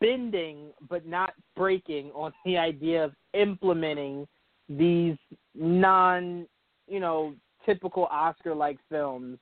[0.00, 4.26] bending but not breaking on the idea of implementing
[4.68, 5.16] these
[5.54, 6.46] non,
[6.88, 7.34] you know,
[7.64, 9.38] typical Oscar-like films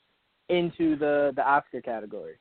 [0.48, 2.35] into the the Oscar category?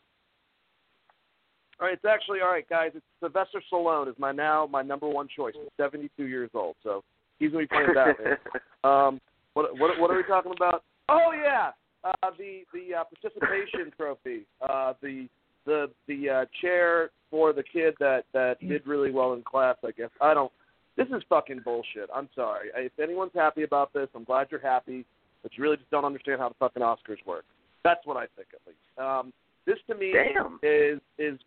[1.80, 2.92] All right, it's actually all right, guys.
[2.94, 5.54] It's Sylvester Stallone is my now my number one choice.
[5.56, 7.04] He's 72 years old, so
[7.40, 8.38] he's gonna be playing Batman.
[8.84, 9.20] um,
[9.54, 10.84] what what what are we talking about?
[11.10, 11.72] Oh yeah,
[12.04, 15.28] uh, the the uh, participation trophy, uh, the
[15.66, 19.76] the the uh, chair for the kid that that did really well in class.
[19.86, 20.52] I guess I don't.
[20.96, 22.10] This is fucking bullshit.
[22.14, 22.70] I'm sorry.
[22.76, 25.06] If anyone's happy about this, I'm glad you're happy,
[25.42, 27.46] but you really just don't understand how the fucking Oscars work.
[27.84, 29.00] That's what I think, at least.
[29.00, 29.34] Um,
[29.66, 30.60] this to me Damn.
[30.62, 31.40] is is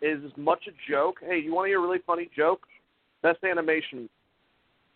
[0.00, 1.16] is as much a joke.
[1.20, 2.62] Hey, you want to hear a really funny joke?
[3.22, 4.08] Best animation.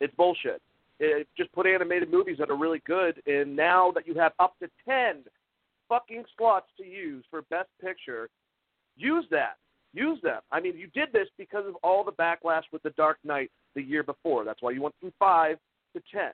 [0.01, 0.63] It's bullshit.
[1.01, 4.55] It, just put animated movies that are really good, and now that you have up
[4.61, 5.23] to ten
[5.89, 8.29] fucking slots to use for Best Picture,
[8.97, 9.57] use that.
[9.95, 10.41] Use them.
[10.53, 13.83] I mean, you did this because of all the backlash with The Dark Knight the
[13.83, 14.45] year before.
[14.45, 15.57] That's why you went from five
[15.95, 16.33] to ten.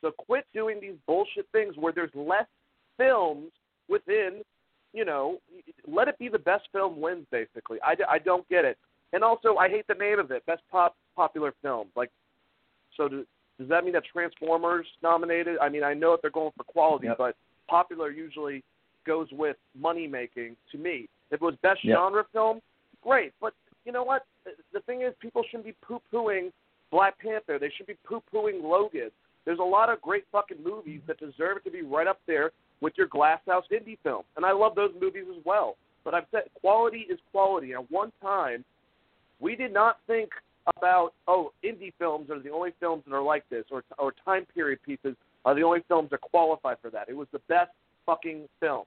[0.00, 2.46] So quit doing these bullshit things where there's less
[2.98, 3.52] films
[3.88, 4.42] within,
[4.92, 5.38] you know,
[5.86, 7.78] let it be the best film wins, basically.
[7.82, 8.76] I, I don't get it.
[9.12, 11.88] And also, I hate the name of it, Best Pop Popular Film.
[11.94, 12.10] Like,
[12.96, 13.24] so do,
[13.58, 15.58] does that mean that Transformers nominated?
[15.60, 17.18] I mean, I know if they're going for quality, Yep.
[17.18, 17.36] but
[17.68, 18.62] popular usually
[19.04, 21.08] goes with money making to me.
[21.30, 21.96] If it was best Yep.
[21.96, 22.60] genre film,
[23.02, 23.32] great.
[23.40, 23.54] But
[23.84, 24.26] you know what?
[24.72, 26.52] The thing is, people shouldn't be poo pooing
[26.90, 27.58] Black Panther.
[27.58, 29.10] They should be poo pooing Logan.
[29.44, 32.96] There's a lot of great fucking movies that deserve to be right up there with
[32.98, 34.24] your glass house indie film.
[34.36, 35.76] And I love those movies as well.
[36.04, 37.72] But I've said quality is quality.
[37.74, 38.64] At one time,
[39.40, 40.30] we did not think
[40.76, 44.46] about oh indie films are the only films that are like this or or time
[44.54, 45.14] period pieces
[45.44, 47.08] are the only films that qualify for that.
[47.08, 47.70] It was the best
[48.04, 48.84] fucking film.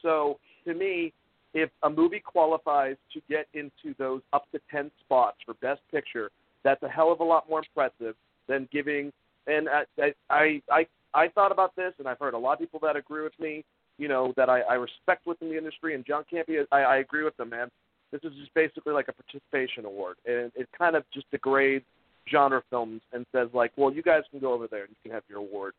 [0.00, 1.12] So to me,
[1.54, 6.30] if a movie qualifies to get into those up to ten spots for best picture,
[6.64, 8.14] that's a hell of a lot more impressive
[8.48, 9.12] than giving.
[9.46, 12.80] And I I I, I thought about this, and I've heard a lot of people
[12.82, 13.64] that agree with me.
[13.98, 17.24] You know that I, I respect within the industry, and John Campea, I, I agree
[17.24, 17.68] with them, man.
[18.12, 21.84] This is just basically like a participation award, and it kind of just degrades
[22.30, 25.12] genre films and says like, well, you guys can go over there and you can
[25.12, 25.74] have your award.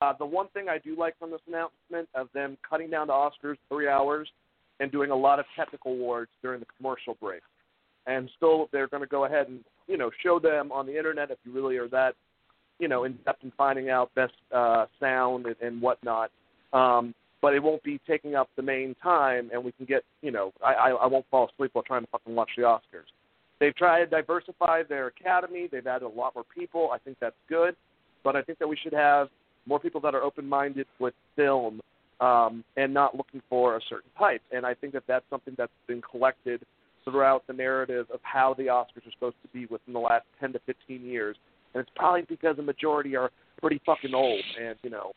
[0.00, 3.12] Uh, the one thing I do like from this announcement of them cutting down the
[3.12, 4.28] Oscars three hours
[4.80, 7.42] and doing a lot of technical awards during the commercial break,
[8.06, 11.30] and still they're going to go ahead and you know show them on the internet
[11.30, 12.14] if you really are that
[12.78, 16.30] you know in depth in finding out best uh, sound and, and whatnot.
[16.72, 17.14] Um,
[17.46, 20.50] but it won't be taking up the main time, and we can get you know
[20.64, 23.06] I, I I won't fall asleep while trying to fucking watch the Oscars.
[23.60, 25.68] They've tried to diversify their academy.
[25.70, 26.90] They've added a lot more people.
[26.92, 27.76] I think that's good,
[28.24, 29.28] but I think that we should have
[29.64, 31.80] more people that are open-minded with film
[32.20, 34.42] um, and not looking for a certain type.
[34.50, 36.62] And I think that that's something that's been collected
[37.04, 40.52] throughout the narrative of how the Oscars are supposed to be within the last 10
[40.54, 41.36] to 15 years.
[41.74, 44.42] And it's probably because the majority are pretty fucking old.
[44.60, 45.12] And you know,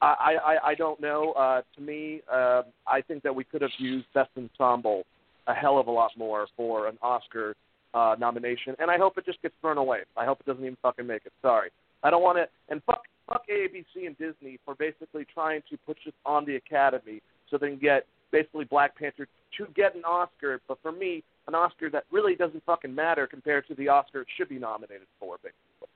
[0.00, 1.32] I I, I don't know.
[1.32, 5.04] Uh, to me, uh, I think that we could have used Best Ensemble
[5.46, 7.54] a hell of a lot more for an Oscar
[7.94, 10.00] uh, nomination, and I hope it just gets thrown away.
[10.16, 11.32] I hope it doesn't even fucking make it.
[11.40, 11.70] Sorry,
[12.02, 12.46] I don't want to.
[12.68, 17.22] And fuck, fuck ABC and Disney for basically trying to push this on the Academy
[17.50, 20.60] so they can get basically Black Panther to get an Oscar.
[20.68, 24.28] But for me, an Oscar that really doesn't fucking matter compared to the Oscar it
[24.36, 25.88] should be nominated for, basically.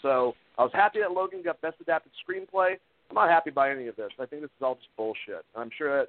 [0.00, 2.76] So I was happy that Logan got Best Adapted Screenplay.
[3.12, 4.08] I'm not happy by any of this.
[4.18, 5.44] I think this is all just bullshit.
[5.54, 6.08] I'm sure that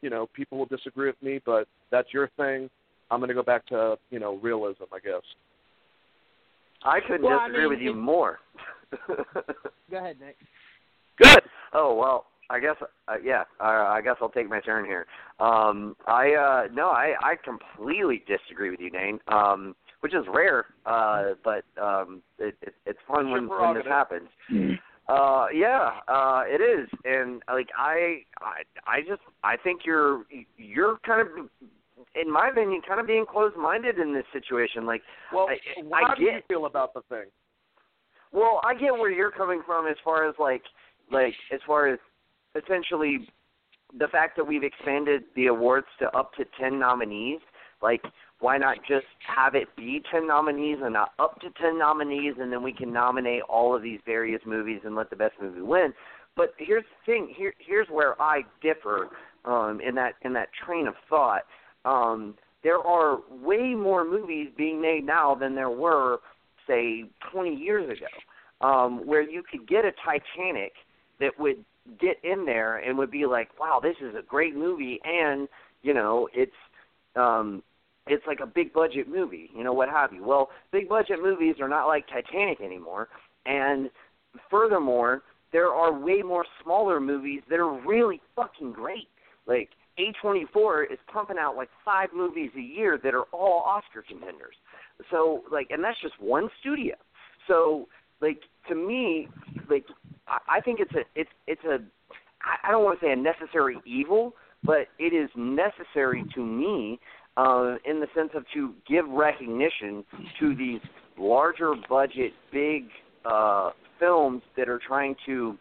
[0.00, 2.70] you know people will disagree with me, but that's your thing.
[3.10, 5.20] I'm going to go back to you know realism, I guess.
[6.84, 8.38] I couldn't Well, I disagree mean, with you more.
[9.90, 10.36] Go ahead, Nick.
[11.18, 11.42] Good.
[11.74, 13.42] Oh well, I guess uh, yeah.
[13.60, 15.04] Uh, I guess I'll take my turn here.
[15.40, 19.18] Um, I uh, no, I I completely disagree with you, Dane.
[19.28, 23.82] Um, which is rare, uh, but um, it, it, it's fun It's when when this
[23.84, 23.90] prerogative.
[23.90, 24.28] happens.
[25.08, 30.24] Uh, yeah, uh, it is, and like I, I, I just, I think you're,
[30.58, 31.28] you're kind of,
[32.14, 34.84] in my opinion, kind of being closed-minded in this situation.
[34.84, 35.00] Like,
[35.32, 35.56] Well, I,
[36.04, 37.24] how I do you feel about the thing?
[38.32, 40.62] well, I get where you're coming from as far as like,
[41.10, 41.98] like as far as
[42.54, 43.26] essentially
[43.98, 47.40] the fact that we've expanded the awards to up to ten nominees.
[47.80, 48.02] Like,
[48.40, 52.52] why not just have it be ten nominees and not up to ten nominees, and
[52.52, 55.92] then we can nominate all of these various movies and let the best movie win.
[56.36, 57.34] But here's the thing.
[57.36, 59.08] Here, here's where I differ
[59.44, 61.42] um, in that in that train of thought.
[61.84, 66.18] Um, there are way more movies being made now than there were,
[66.66, 70.72] say, 20 years ago, um, where you could get a Titanic
[71.20, 71.64] that would
[72.00, 75.48] get in there and would be like, wow, this is a great movie, and
[75.82, 76.52] you know, it's
[77.16, 77.62] um,
[78.10, 80.24] it's like a big budget movie, you know, what have you.
[80.24, 83.08] Well, big budget movies are not like Titanic anymore,
[83.46, 83.90] and
[84.50, 85.22] furthermore,
[85.52, 89.08] there are way more smaller movies that are really fucking great.
[89.46, 94.54] Like A24 is pumping out like five movies a year that are all Oscar contenders.
[95.10, 96.94] So like, and that's just one studio.
[97.46, 97.88] So
[98.20, 99.28] like to me,
[99.70, 99.84] like
[100.26, 101.78] I, I think it's a it's it's a
[102.42, 107.00] I, I don't want to say a necessary evil, but it is necessary to me
[107.38, 110.04] uh, in the sense of to give recognition
[110.40, 110.80] to these
[111.16, 112.86] larger budget, big
[113.24, 113.70] uh,
[114.00, 115.56] films that are trying to,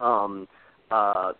[0.00, 0.48] um,
[0.90, 1.32] uh,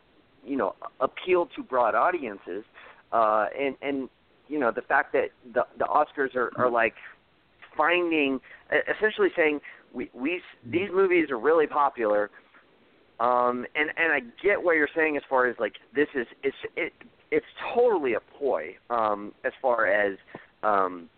[0.44, 2.64] you know, appeal to broad audiences,
[3.12, 4.10] uh, and and
[4.48, 6.94] you know the fact that the the Oscars are, are like
[7.74, 8.40] finding,
[8.94, 9.58] essentially saying
[9.94, 12.30] we we these movies are really popular.
[13.20, 16.56] Um, and and I get what you're saying as far as like this is it's
[16.76, 16.92] it
[17.32, 20.18] it's totally a ploy um, as far as
[20.62, 21.08] um,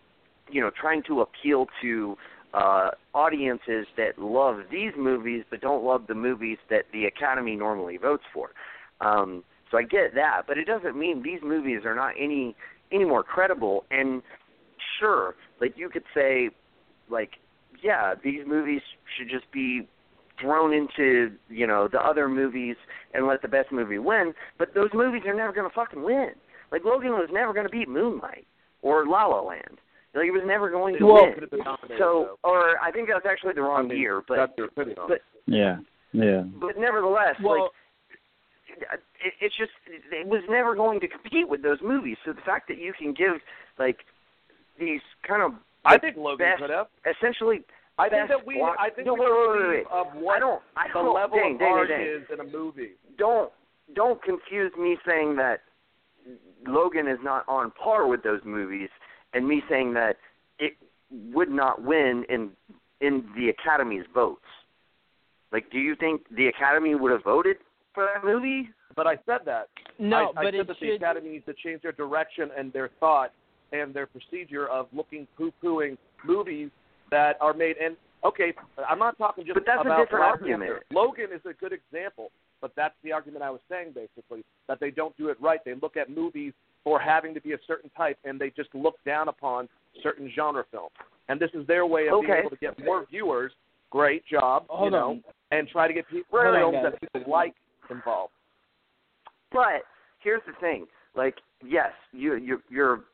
[0.50, 2.16] you know trying to appeal to
[2.54, 7.96] uh, audiences that love these movies but don't love the movies that the Academy normally
[7.96, 8.50] votes for.
[9.00, 12.54] Um, so I get that, but it doesn't mean these movies are not any
[12.92, 13.84] any more credible.
[13.90, 14.22] And
[15.00, 16.50] sure, like you could say,
[17.10, 17.30] like
[17.82, 18.82] yeah, these movies
[19.18, 19.88] should just be
[20.40, 22.76] thrown into you know the other movies
[23.12, 24.32] and let the best movie win.
[24.58, 26.30] But those movies are never going to fucking win.
[26.72, 28.46] Like Logan was never going to beat Moonlight
[28.82, 29.78] or La La Land.
[30.14, 31.34] Like it was never going to Well, win.
[31.34, 33.98] could have been nominated, So, or I think that was actually the wrong I mean,
[33.98, 34.22] year.
[34.26, 35.22] But that's your opinion but it.
[35.46, 35.76] Yeah,
[36.12, 36.42] yeah.
[36.60, 37.70] but nevertheless, Well- like
[39.24, 39.70] it, it's just
[40.10, 42.16] it was never going to compete with those movies.
[42.24, 43.34] So the fact that you can give
[43.78, 43.98] like
[44.78, 45.52] these kind of
[45.84, 46.86] I think Logan best, could have.
[47.06, 47.62] essentially
[47.98, 48.58] I think that we.
[48.58, 50.00] block- I think no, we wait, wait, wait, conceive wait.
[50.00, 50.62] of what I don't.
[50.76, 52.00] I the don't, level dang, of dang, art dang.
[52.02, 52.92] is in a movie.
[53.18, 53.52] Don't
[53.94, 55.60] don't confuse me saying that
[56.66, 58.88] Logan is not on par with those movies,
[59.32, 60.16] and me saying that
[60.58, 60.72] it
[61.32, 62.50] would not win in
[63.00, 64.40] in the Academy's votes.
[65.52, 67.58] Like, do you think the Academy would have voted
[67.94, 68.70] for that movie?
[68.96, 69.68] But I said that.
[69.98, 70.90] No, I, I but said it that the.
[70.92, 73.32] Academy needs to change their direction and their thought
[73.72, 76.70] and their procedure of looking poo-pooing movies
[77.14, 77.76] that are made.
[77.78, 78.52] And okay,
[78.90, 80.70] I'm not talking just But that's a about different Black argument.
[80.70, 80.84] Panther.
[80.92, 82.30] Logan is a good example,
[82.60, 85.60] but that's the argument I was saying basically that they don't do it right.
[85.64, 88.96] They look at movies for having to be a certain type, and they just look
[89.06, 89.68] down upon
[90.02, 90.90] certain genre films.
[91.28, 93.52] And this is their way of being able to get more viewers.
[93.90, 95.22] Great job, Hold you know, on.
[95.52, 96.92] and try to get people Hold films guys.
[97.00, 97.54] that people like
[97.90, 98.32] involved.
[99.52, 99.82] But
[100.18, 103.04] here's the thing: like, yes, you you you're.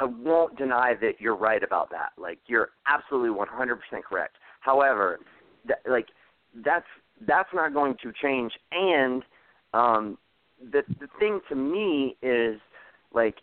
[0.00, 2.12] I won't deny that you're right about that.
[2.16, 4.36] Like, you're absolutely 100% correct.
[4.60, 5.20] However,
[5.66, 6.06] th- like
[6.64, 6.86] that's
[7.26, 8.52] that's not going to change.
[8.72, 9.22] And
[9.74, 10.18] um,
[10.60, 12.60] the the thing to me is
[13.12, 13.36] like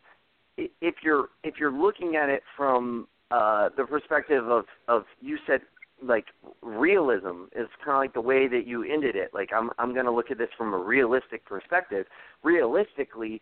[0.57, 5.61] if you're if you're looking at it from uh, the perspective of of you said
[6.03, 6.25] like
[6.61, 9.31] realism is kind of like the way that you ended it.
[9.33, 12.05] Like I'm I'm going to look at this from a realistic perspective.
[12.43, 13.41] Realistically,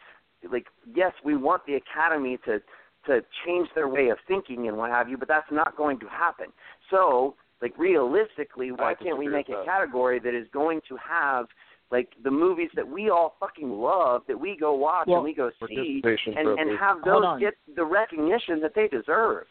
[0.50, 2.62] like yes, we want the academy to
[3.08, 6.08] to change their way of thinking and what have you, but that's not going to
[6.08, 6.48] happen.
[6.90, 9.66] So, like realistically, why can't we make a that.
[9.66, 11.46] category that is going to have
[11.92, 15.34] like the movies that we all fucking love that we go watch Well, and we
[15.34, 19.46] go see and and have those get the recognition that they deserve.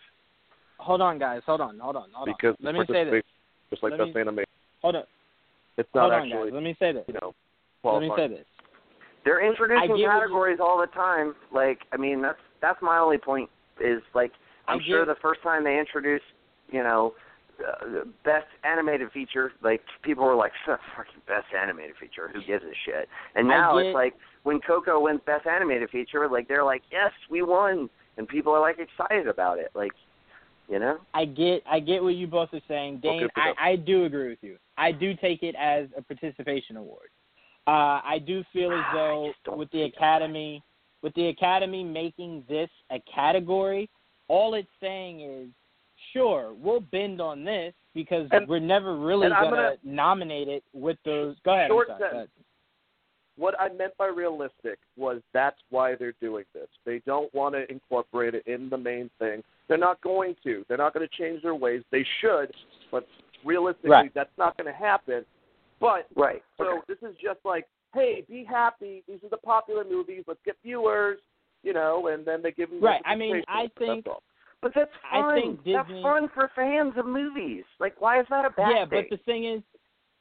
[0.79, 1.43] Hold on, guys.
[1.47, 1.79] Hold on.
[1.79, 2.09] Hold on.
[2.13, 2.67] Hold because on.
[2.67, 3.23] Let me say this.
[3.71, 4.51] just like Let best me- animation,
[4.83, 5.05] Hold on.
[5.79, 6.55] it's Hold not on, actually guys.
[6.55, 7.05] Let me say this.
[7.07, 7.33] you know
[7.85, 8.45] Let me say this.
[9.25, 11.35] They're introducing get what you- categories all the time.
[11.53, 13.51] Like, I mean, that's that's my only point.
[13.79, 14.33] Is like,
[14.67, 16.25] I'm I sure the first time they introduced,
[16.71, 17.13] you know,
[17.61, 22.75] uh, best animated feature, like people were like, "Fucking best animated feature, who gives a
[22.85, 24.15] shit?" And now it's like
[24.45, 28.61] when Coco wins best animated feature, like they're like, "Yes, we won," and people are
[28.61, 29.71] like excited about it.
[29.75, 29.93] Like,
[30.69, 33.01] you know, I get I get what you both are saying.
[33.03, 33.71] Dane, Okay, I.
[33.71, 34.57] I do agree with you.
[34.79, 37.09] I do take it as a participation award.
[37.67, 40.63] Uh, I do feel as though with the academy
[41.05, 43.91] with the academy making this a category,
[44.29, 45.49] all it's saying is
[46.15, 50.97] sure, we'll bend on this because And- we're never really gonna, gonna- nominate it with
[51.05, 52.31] those go ahead, Short sorry, go sentence.
[52.37, 52.45] ahead.
[53.37, 56.69] What I meant by realistic was that's why they're doing this.
[56.87, 59.43] They don't want to incorporate it in the main thing.
[59.69, 60.65] They're not going to.
[60.69, 61.83] They're not going to change their ways.
[61.91, 62.55] They should,
[62.91, 63.07] but
[63.45, 64.15] realistically, Right.
[64.15, 65.27] that's not going to happen.
[65.81, 66.43] But right?
[66.57, 66.81] so okay.
[66.87, 69.03] this is just like, hey, be happy.
[69.09, 70.25] These are the popular movies.
[70.27, 71.19] Let's get viewers.
[71.63, 73.43] You know, and then they give them Right, I mean.
[73.49, 74.19] I think- That's.
[74.61, 75.35] But that's I fun.
[75.35, 77.65] think That's fun for fans of movies.
[77.79, 78.97] Like, why is that a bad yeah, thing?
[78.97, 79.63] Yeah, but the thing is,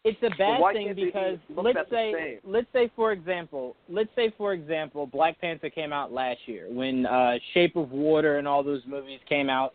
[0.03, 4.09] it's a bad thing can't they be because let's say, let's say for example, let's
[4.17, 8.45] say for example, Black Panther came out last year when uh, Shape of Water and
[8.45, 9.73] all those movies came out.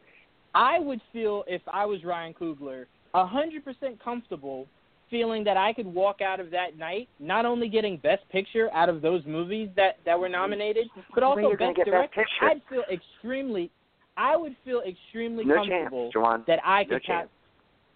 [0.55, 2.85] I would feel if I was Ryan Coogler,
[3.15, 4.66] a hundred percent comfortable
[5.10, 8.89] feeling that I could walk out of that night not only getting Best Picture out
[8.89, 12.24] of those movies that that were nominated, but also you're Best get Best Director.
[12.43, 13.70] I'd feel extremely,
[14.16, 16.44] I would feel extremely no comfortable Juwan.
[16.47, 17.28] that I No could chance.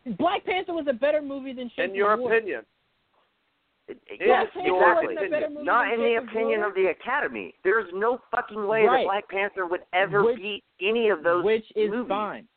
[0.06, 2.36] cap- Black Panther was a better movie than Shape In your of Water.
[2.38, 2.62] opinion,
[3.88, 5.14] Yes, Black exactly.
[5.16, 6.66] wasn't a movie Not in the opinion Water.
[6.70, 7.54] of the Academy.
[7.64, 8.98] There's no fucking way Right.
[8.98, 12.08] that Black Panther would ever Which- beat any of those which is movies.
[12.08, 12.48] fine.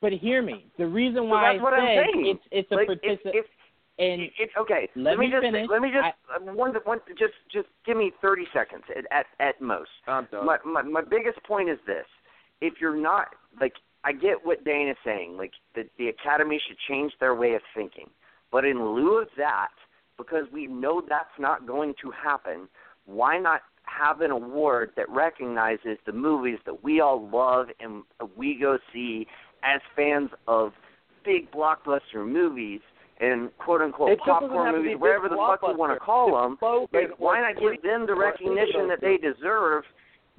[0.00, 0.66] But hear me.
[0.76, 2.26] The reason So why that's what I I'm said saying.
[2.26, 3.46] it's it's a like, partici- if, if
[3.98, 4.88] and it's okay.
[4.94, 5.68] let me, me just finish.
[5.68, 9.60] let me just uh, one one just just give me 30 seconds at at, at
[9.60, 9.90] most.
[10.06, 10.46] I'm done.
[10.46, 12.06] My, my my biggest point is this:
[12.60, 13.28] if you're not
[13.60, 17.54] like, I get what Dane is saying, like that the Academy should change their way
[17.54, 18.08] of thinking,
[18.52, 19.68] but in lieu of that,
[20.16, 22.68] because we know that's not going to happen,
[23.06, 28.02] why not have an award that recognizes the movies that we all love and
[28.36, 29.26] we go see
[29.64, 30.72] as fans of
[31.24, 32.80] big blockbuster movies
[33.20, 35.98] and quote unquote It popcorn have to be movies, whatever the fuck you want to
[35.98, 36.56] call them.
[36.92, 39.84] Like, why not give them the recognition that they deserve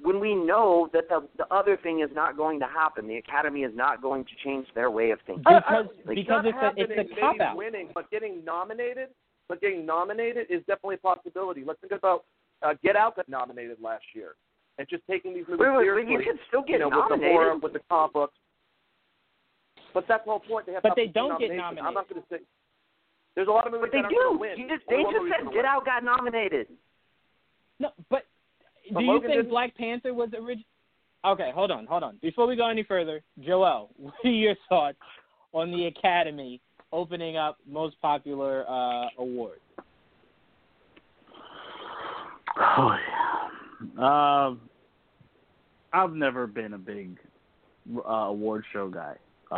[0.02, 3.06] when we know that the the other thing is not going to happen?
[3.06, 5.44] The Academy is not going to change their way of thinking.
[5.44, 7.56] Because Like, because it's a it's happening, a cop out.
[7.56, 9.08] winning, but getting nominated,
[9.48, 11.62] but getting nominated is definitely a possibility.
[11.66, 12.24] Let's think about
[12.62, 14.36] uh, Get Out got nominated last year,
[14.78, 16.12] and just taking these movies Wait, wait, wait, seriously.
[16.12, 17.32] you can still get you know, with the nominated.
[17.32, 18.34] horror, with the comic books.
[19.92, 20.66] But that's the whole point.
[20.66, 21.84] They have But they don't get nomination.
[21.84, 21.94] I'm nominated.
[21.94, 22.40] not going to say.
[23.40, 24.36] There's a lot of movies But they that do.
[24.38, 24.58] win.
[24.58, 25.64] You just, they just said Get win.
[25.64, 26.66] Out got nominated.
[27.78, 28.24] No, but
[28.92, 30.66] But do you Logan think didn't- Black Panther was original?
[31.24, 32.18] Okay, hold on, hold on.
[32.20, 34.98] Before we go any further, Joel, what are your thoughts
[35.54, 36.60] on the Academy
[36.92, 39.60] opening up most popular uh, award?
[42.58, 42.94] Oh
[43.96, 44.46] yeah.
[44.48, 44.60] Um,
[45.94, 47.16] I've never been a big
[48.06, 49.16] uh, award show guy.
[49.50, 49.54] Uh,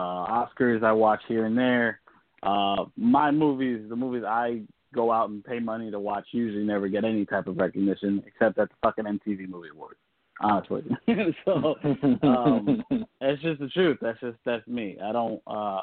[0.46, 1.98] Oscars I watch here and there.
[2.43, 4.62] Uh, my movies, the movies I
[4.94, 8.59] go out and pay money to watch, usually never get any type of recognition except
[8.59, 9.98] at the fucking MTV Movie Awards.
[10.40, 10.82] Honestly,
[11.44, 11.77] so
[12.23, 12.82] um,
[13.20, 13.98] it's just the truth.
[14.01, 14.97] That's just that's me.
[15.02, 15.40] I don't.
[15.47, 15.81] uh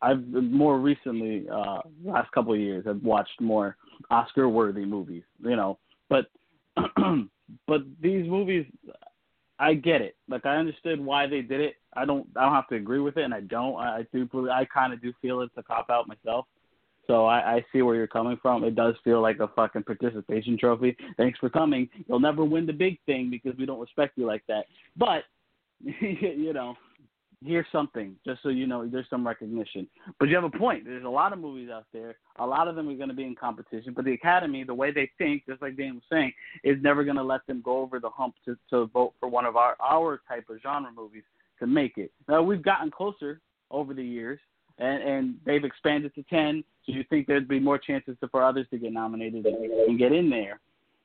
[0.00, 3.76] I've more recently, uh last couple of years, I've watched more
[4.10, 5.24] Oscar-worthy movies.
[5.42, 6.26] You know, but
[7.66, 8.66] but these movies,
[9.58, 10.16] I get it.
[10.28, 11.76] Like I understood why they did it.
[11.94, 12.26] I don't.
[12.36, 13.76] I don't have to agree with it, and I don't.
[13.76, 14.26] I, I do.
[14.26, 16.46] believe- I kind of do feel it's a cop out myself.
[17.06, 18.64] So I, I see where you're coming from.
[18.64, 20.94] It does feel like a fucking participation trophy.
[21.16, 21.88] Thanks for coming.
[22.06, 24.66] You'll never win the big thing because we don't respect you like that.
[24.94, 25.24] But
[25.80, 26.76] you know,
[27.42, 29.88] here's something just so you know there's some recognition.
[30.18, 30.84] But you have a point.
[30.84, 32.16] There's a lot of movies out there.
[32.38, 33.94] A lot of them are going to be in competition.
[33.94, 36.32] But the Academy, the way they think, just like Dan was saying,
[36.62, 39.46] is never going to let them go over the hump to to vote for one
[39.46, 41.22] of our our type of genre movies
[41.60, 42.10] to make it.
[42.28, 43.40] Now we've gotten closer
[43.70, 44.40] over the years,
[44.78, 46.64] and and they've expanded to ten.
[46.86, 49.98] So you think there'd be more chances to, for others to get nominated and, and
[49.98, 50.60] get in there.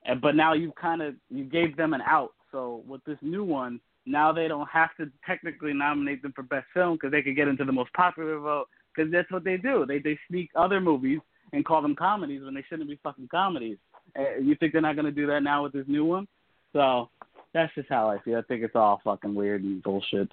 [0.05, 2.33] And, but now you kind of you gave them an out.
[2.51, 6.67] So with this new one, now they don't have to technically nominate them for best
[6.73, 9.85] film because they could get into the most popular vote because that's what they do.
[9.85, 11.19] They they sneak other movies
[11.51, 13.77] and call them comedies when they shouldn't be fucking comedies.
[14.17, 16.27] Uh, you think they're not to do that now with this new one?
[16.73, 17.09] So
[17.53, 18.37] that's just how I feel.
[18.37, 20.29] I think it's all fucking weird and bullshit.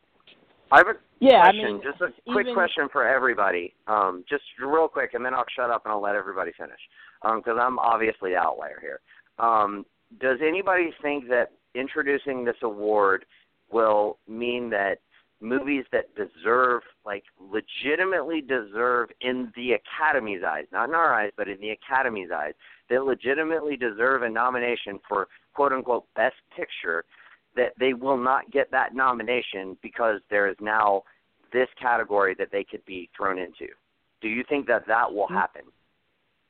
[0.72, 3.74] I have a Yeah, I question, mean, just a quick even- question for everybody.
[3.86, 6.80] Um, just real quick, and then I'll shut up and I'll let everybody finish,
[7.22, 9.00] because I'm obviously the outlier here.
[9.38, 9.84] Um,
[10.20, 13.24] does anybody think that introducing this award
[13.70, 14.98] will mean that
[15.40, 21.48] movies that deserve, like, legitimately deserve in the Academy's eyes, not in our eyes, but
[21.48, 22.52] in the Academy's eyes,
[22.90, 27.04] that legitimately deserve a nomination for quote unquote best picture,
[27.60, 31.02] that they will not get that nomination because there is now
[31.52, 33.66] this category that they could be thrown into.
[34.22, 35.34] Do you think that that will mm-hmm.
[35.34, 35.62] happen?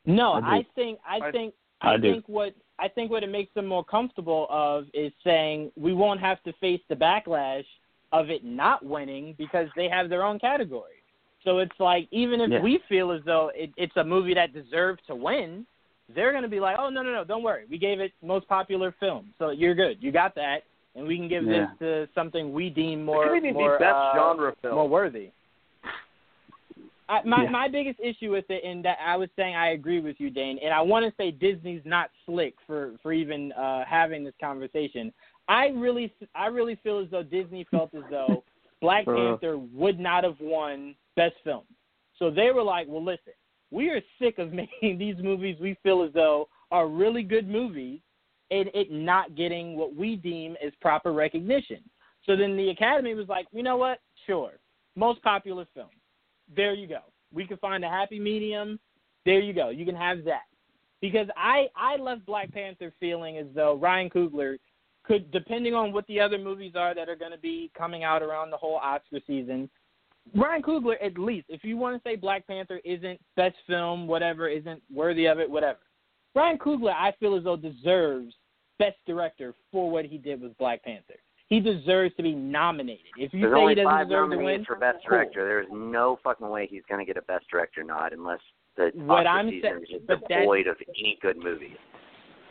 [0.06, 0.58] No, I.
[0.58, 2.12] I think I I- think I I do.
[2.12, 6.20] think what I think what it makes them more comfortable of is saying we won't
[6.20, 7.64] have to face the backlash
[8.12, 11.02] of it not winning because they have their own category.
[11.44, 12.60] So it's like even if Yeah.
[12.60, 15.66] we feel as though it, it's a movie that deserves to win,
[16.14, 17.64] they're going to be like, "Oh no, no, no, don't worry.
[17.70, 20.02] We gave it most popular film, so you're good.
[20.02, 20.62] You got that,
[20.94, 21.68] and we can give Yeah.
[21.68, 24.74] this to something we deem It more could more be best uh, genre film.
[24.74, 25.30] more worthy."
[27.08, 27.50] I, my Yeah.
[27.50, 30.58] my biggest issue with it, and that I was saying I agree with you, Dane,
[30.62, 35.12] and I want to say Disney's not slick for for even uh, having this conversation.
[35.48, 38.44] I really I really feel as though Disney felt as though
[38.80, 39.14] Black Uh.
[39.14, 41.64] Panther would not have won Best Film,
[42.18, 43.32] so they were like, "Well, listen,
[43.72, 47.98] we are sick of making these movies we feel as though are really good movies,
[48.50, 51.82] and it not getting what we deem as proper recognition."
[52.24, 54.00] So then the Academy was like, "You know what?
[54.26, 54.52] Sure,
[54.96, 55.90] most popular film."
[56.54, 57.00] there you go.
[57.32, 58.78] We can find a happy medium.
[59.24, 59.68] There you go.
[59.70, 60.44] You can have that.
[61.00, 64.58] Because I I left Black Panther feeling as though Ryan Coogler
[65.04, 68.22] could, depending on what the other movies are that are going to be coming out
[68.22, 69.70] around the whole Oscar season,
[70.34, 74.48] Ryan Coogler at least, if you want to say Black Panther isn't best film, whatever,
[74.48, 75.78] isn't worthy of it, whatever.
[76.34, 78.34] Ryan Coogler, I feel as though deserves
[78.80, 81.14] best director for what he did with Black Panther.
[81.48, 83.06] He deserves to be nominated.
[83.16, 85.18] If you There's say only he doesn't five deserve to win, for best cool.
[85.18, 85.44] director.
[85.44, 88.38] There's no fucking way he's going to get a best director nod unless
[88.76, 91.76] the What Oscar I'm season saying- is just but devoid of any good movies.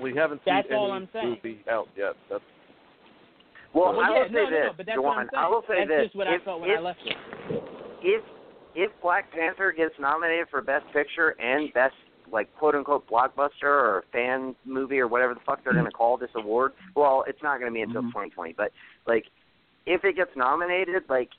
[0.02, 1.30] We haven't seen That's any all I'm saying.
[1.44, 2.16] movie out yet.
[2.30, 2.44] That's
[3.74, 5.04] Well, Well, I yeah, will say no, no, this, no, but that's Juwan.
[5.04, 5.44] what I'm saying.
[5.44, 7.18] I will say that's this: just what if, I felt when if, I left it.
[8.04, 8.24] if
[8.76, 11.96] if Black Panther gets nominated for Best Picture and Best
[12.32, 16.18] like quote unquote blockbuster or fan movie or whatever the fuck they're going to call
[16.18, 16.74] this award.
[16.96, 18.08] Well, it's not going to be until Mhm.
[18.12, 18.72] 2020, but
[19.08, 19.26] like
[19.86, 21.30] if it gets nominated, like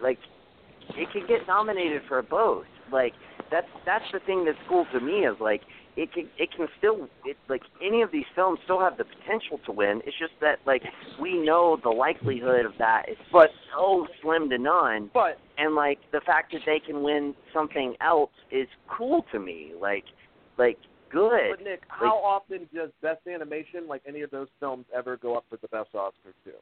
[0.00, 0.18] like
[0.96, 2.66] it could get nominated for both.
[2.92, 3.14] Like
[3.50, 5.62] that's that's the thing that's cool to me is like
[5.96, 9.58] it can it can still it like any of these films still have the potential
[9.66, 10.02] to win.
[10.04, 10.82] It's just that like
[11.20, 15.98] we know the likelihood of that is But- so slim to none But and like
[16.12, 19.72] the fact that they can win something else is cool to me.
[19.80, 20.04] Like
[20.58, 20.78] like
[21.10, 21.56] good.
[21.56, 25.44] But Nick, how often does Best Animation, like any of those films, ever go up
[25.48, 26.52] for the Best Oscar too?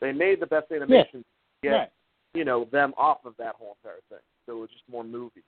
[0.00, 1.24] They made the Best Animation to
[1.62, 1.90] get Right.
[2.34, 5.44] you know them off of that whole entire thing, so it was just more movies.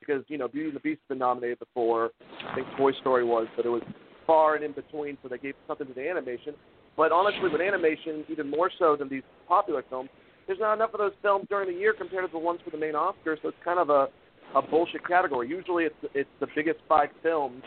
[0.00, 2.10] Because you know Beauty and the Beast has been nominated before,
[2.48, 3.82] I think Toy Story was, but it was
[4.26, 6.54] far and in between, so they gave something to the animation.
[6.96, 10.08] But honestly, with animation, even more so than these popular films,
[10.46, 12.78] there's not enough of those films during the year compared to the ones for the
[12.78, 14.08] main Oscar, so it's kind of a
[14.56, 15.48] a bullshit category.
[15.48, 17.62] Usually, it's it's the biggest five films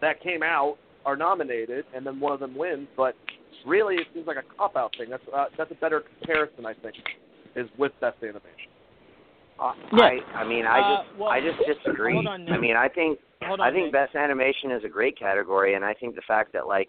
[0.00, 0.76] that came out
[1.06, 2.88] are nominated, and then one of them wins.
[2.96, 3.14] But
[3.66, 5.08] really, it seems like a cop out thing.
[5.08, 6.96] That's uh, that's a better comparison, I think,
[7.56, 8.70] is with best animation.
[9.58, 10.04] Uh, Yeah.
[10.04, 12.14] I I mean I Uh, just well, I just disagree.
[12.14, 13.92] hold on, I mean I think Hold on, I think Nick.
[13.92, 16.88] best animation is a great category, and I think the fact that like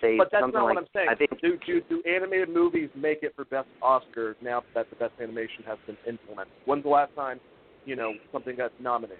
[0.00, 1.08] say But that's something not like what I'm saying.
[1.10, 4.96] I think do, do do animated movies make it for best Oscar now that the
[4.96, 6.52] best animation has been implemented?
[6.66, 7.40] When's the last time
[7.88, 9.18] you know something got nominated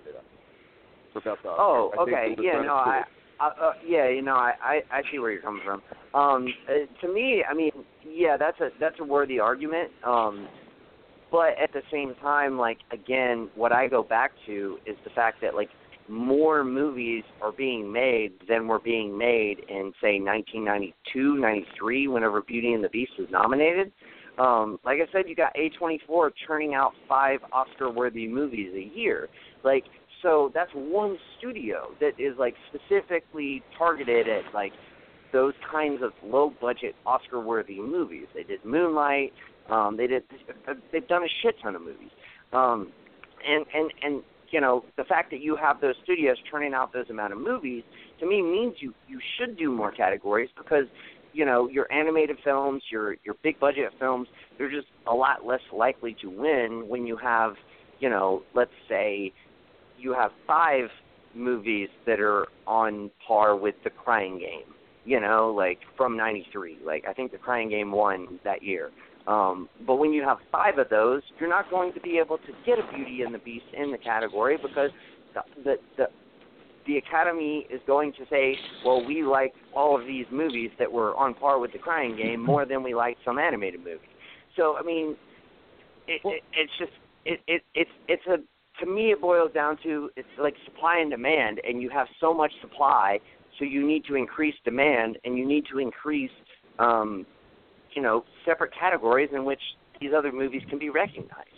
[1.12, 1.48] for best Oscar?
[1.58, 2.34] Oh, okay.
[2.40, 3.02] Yeah, no, I,
[3.40, 5.82] I uh, yeah, you know, I, I I see where you're coming from.
[6.14, 7.70] Um, uh, to me, I mean,
[8.06, 9.90] yeah, that's a that's a worthy argument.
[10.06, 10.48] Um,
[11.30, 15.38] but at the same time, like again, what I go back to is the fact
[15.42, 15.70] that like
[16.08, 22.72] more movies are being made than were being made in say 1992, 93, whenever Beauty
[22.72, 23.92] and the Beast was nominated.
[24.38, 29.28] Um, like I said, you got A24 churning out five Oscar-worthy movies a year.
[29.64, 29.84] Like,
[30.22, 34.72] so that's one studio that is like specifically targeted at like
[35.32, 38.26] those kinds of low-budget Oscar-worthy movies.
[38.34, 39.32] They did Moonlight.
[39.68, 40.24] Um, they did.
[40.92, 42.10] They've done a shit ton of movies.
[42.52, 42.92] Um,
[43.46, 47.10] and and and you know the fact that you have those studios turning out those
[47.10, 47.82] amount of movies
[48.20, 50.86] to me means you you should do more categories because
[51.32, 55.60] you know your animated films, your your big budget films, they're just a lot less
[55.72, 57.54] likely to win when you have
[58.00, 59.32] you know let's say
[59.98, 60.88] you have five
[61.34, 64.74] movies that are on par with the Crying Game.
[65.04, 66.78] You know, like from '93.
[66.84, 68.90] Like I think the Crying Game won that year.
[69.26, 72.52] Um, but when you have five of those, you're not going to be able to
[72.64, 74.90] get a Beauty and the Beast in the category because
[75.34, 76.06] the the the,
[76.88, 81.14] the Academy is going to say, well, we like all of these movies that were
[81.16, 84.08] on par with the Crying Game more than we like some animated movies.
[84.56, 85.14] So I mean,
[86.08, 86.92] it, it, it's just
[87.26, 88.38] it, it it's it's a
[88.82, 92.32] to me it boils down to it's like supply and demand, and you have so
[92.32, 93.18] much supply,
[93.58, 96.30] so you need to increase demand, and you need to increase.
[96.78, 97.26] Um,
[97.94, 99.58] you know, separate categories in which
[100.00, 101.48] these other movies can be recognized.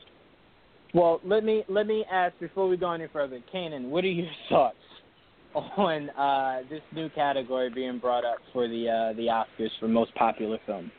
[0.94, 4.30] Well, let me let me ask before we go any further, Kanan, what are your
[4.48, 4.76] thoughts
[5.54, 10.14] on uh, this new category being brought up for the uh, the Oscars for most
[10.14, 10.90] popular film?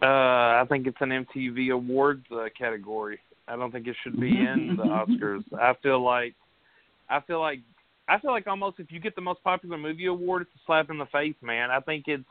[0.00, 3.18] Uh, I think it's an MTV Awards uh, category.
[3.48, 5.42] I don't think it should be in the Oscars.
[5.58, 6.34] I feel like,
[7.10, 7.60] I feel like,
[8.08, 10.90] I feel like almost if you get the most popular movie award, it's a slap
[10.90, 11.70] in the face, man.
[11.70, 12.24] I think it's,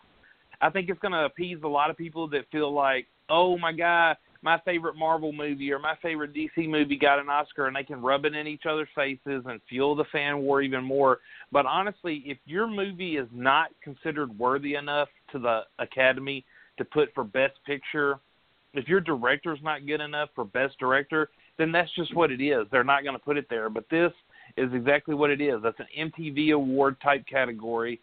[0.62, 3.74] I think it's going to appease a lot of people that feel like, oh my
[3.74, 4.18] god,
[4.48, 8.02] my favorite Marvel movie or my favorite DC movie got an Oscar, and they can
[8.02, 11.20] rub it in each other's faces and fuel the fan war even more.
[11.52, 16.46] But honestly, if your movie is not considered worthy enough to the Academy
[16.78, 18.20] to put for Best Picture,
[18.74, 22.68] if your director's not good enough for Best Director, then that's just what it is.
[22.72, 23.70] They're not going to put it there.
[23.70, 24.14] But this
[24.56, 25.62] is exactly what it is.
[25.62, 28.00] That's an MTV award type category.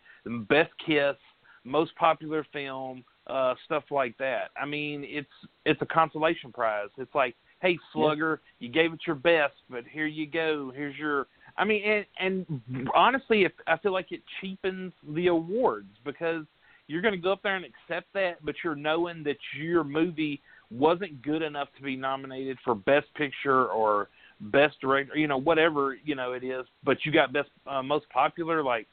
[0.51, 1.17] Best Kiss,
[1.65, 4.51] most popular film, uh, stuff like that.
[4.61, 5.29] I mean, it's
[5.65, 6.89] it's a consolation prize.
[6.99, 10.73] It's like, hey, Slugger, you gave it your best, but here you go.
[10.75, 11.27] Here's your.
[11.57, 16.45] I mean, and and honestly, if I feel like it cheapens the awards because
[16.87, 20.41] you're going to go up there and accept that, but you're knowing that your movie
[20.71, 24.09] wasn't good enough to be nominated for best picture or
[24.41, 26.67] best director, you know, whatever you know it is.
[26.85, 28.87] But you got best uh, most popular, like,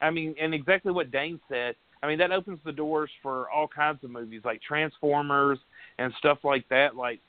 [0.00, 1.74] I mean, and exactly what Dane said.
[2.02, 5.58] I mean, that opens the doors for all kinds of movies like Transformers
[5.98, 6.96] and stuff like that.
[6.96, 7.20] Like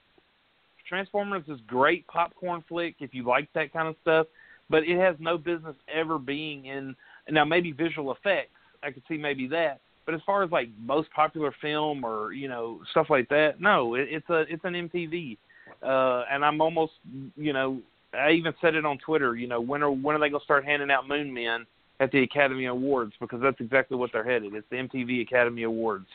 [0.88, 4.28] Transformers is great popcorn flick if you like that kind of stuff,
[4.70, 6.96] but it has no business ever being in.
[7.30, 8.52] Now maybe visual effects,
[8.84, 12.48] I could see maybe that, but as far as like most popular film or you
[12.48, 15.38] know stuff like that, no, it, it's a it's an MTV,
[15.84, 16.94] uh, and I'm almost
[17.36, 17.80] you know
[18.14, 19.36] I even said it on Twitter.
[19.36, 21.68] You know, when are when are they gonna start handing out Moon Men
[22.00, 23.14] at the Academy Awards?
[23.20, 24.54] Because that's exactly what they're headed.
[24.54, 26.08] It's the MTV Academy Awards.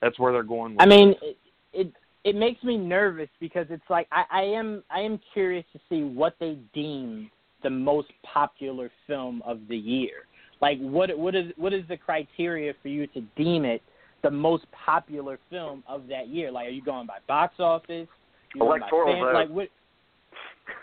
[0.00, 0.72] That's where they're going.
[0.72, 1.36] With I mean, it,
[1.72, 1.92] it
[2.24, 6.02] it makes me nervous because it's like I, I am I am curious to see
[6.02, 7.30] what they deem
[7.62, 10.26] the most popular film of the year.
[10.60, 13.82] Like what what is what is the criteria for you to deem it
[14.22, 16.50] the most popular film of that year?
[16.50, 18.08] Like are you going by box office?
[18.54, 19.34] You going by Electoral vote.
[19.34, 19.68] Like what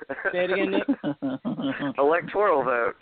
[0.31, 0.87] Say it again, Nick.
[1.97, 2.95] Electoral vote.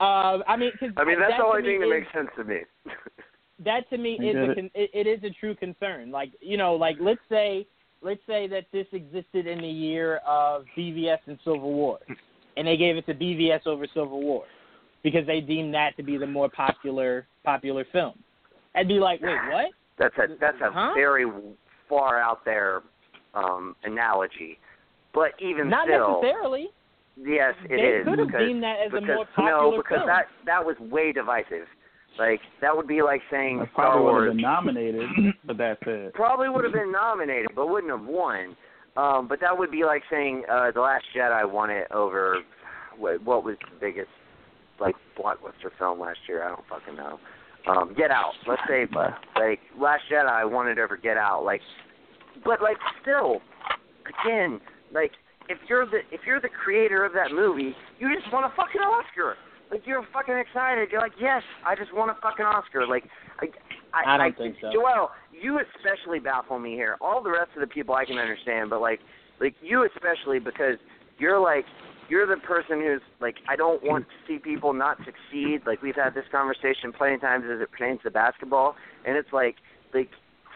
[0.00, 2.12] Um, I mean, cause I mean, that's that the to only thing that is- makes
[2.12, 2.60] sense to me.
[3.64, 6.10] that to me is a con- it, it is a true concern.
[6.10, 7.66] Like you know, like let's say
[8.02, 11.98] let's say that this existed in the year of BVS and Civil War,
[12.56, 14.44] and they gave it to BVS over Civil War
[15.02, 18.18] because they deemed that to be the more popular popular film.
[18.74, 19.66] I'd be like, wait, what?
[19.98, 20.90] That's a that's a Huh?
[20.96, 21.24] very
[21.88, 22.82] far out there
[23.34, 24.58] um analogy.
[25.12, 26.70] But even Not still, necessarily.
[27.16, 29.98] Yes, it they is could have deemed that as because a more popular no, because
[29.98, 30.06] film.
[30.06, 31.66] that that was way divisive.
[32.18, 35.08] Like that would be like saying I Star probably would have Wars been nominated,
[35.46, 36.14] but that's it.
[36.14, 38.56] probably would have been nominated, but wouldn't have won.
[38.96, 42.38] Um, but that would be like saying uh, the Last Jedi won it over
[42.96, 44.08] what, what was the biggest
[44.80, 46.44] like blockbuster film last year?
[46.44, 47.18] I don't fucking know.
[47.66, 48.34] Um, Get Out.
[48.46, 51.44] Let's say but like Last Jedi won it over Get Out.
[51.44, 51.60] Like,
[52.44, 53.40] but like still,
[54.24, 54.60] again,
[54.92, 55.12] like
[55.48, 58.80] if you're the if you're the creator of that movie, you just want a fucking
[58.80, 59.36] Oscar.
[59.70, 60.90] Like you're fucking excited.
[60.92, 62.86] You're like, yes, I just want a fucking Oscar.
[62.86, 63.04] Like,
[63.40, 63.46] I,
[63.92, 64.70] I, I don't think so.
[64.72, 66.96] Joel, you especially baffle me here.
[67.00, 69.00] All the rest of the people I can understand, but like,
[69.40, 70.76] like you especially because
[71.18, 71.64] you're like,
[72.08, 75.62] you're the person who's like, I don't want to see people not succeed.
[75.66, 78.76] Like we've had this conversation plenty of times as it pertains to basketball,
[79.06, 79.56] and it's like,
[79.92, 80.10] like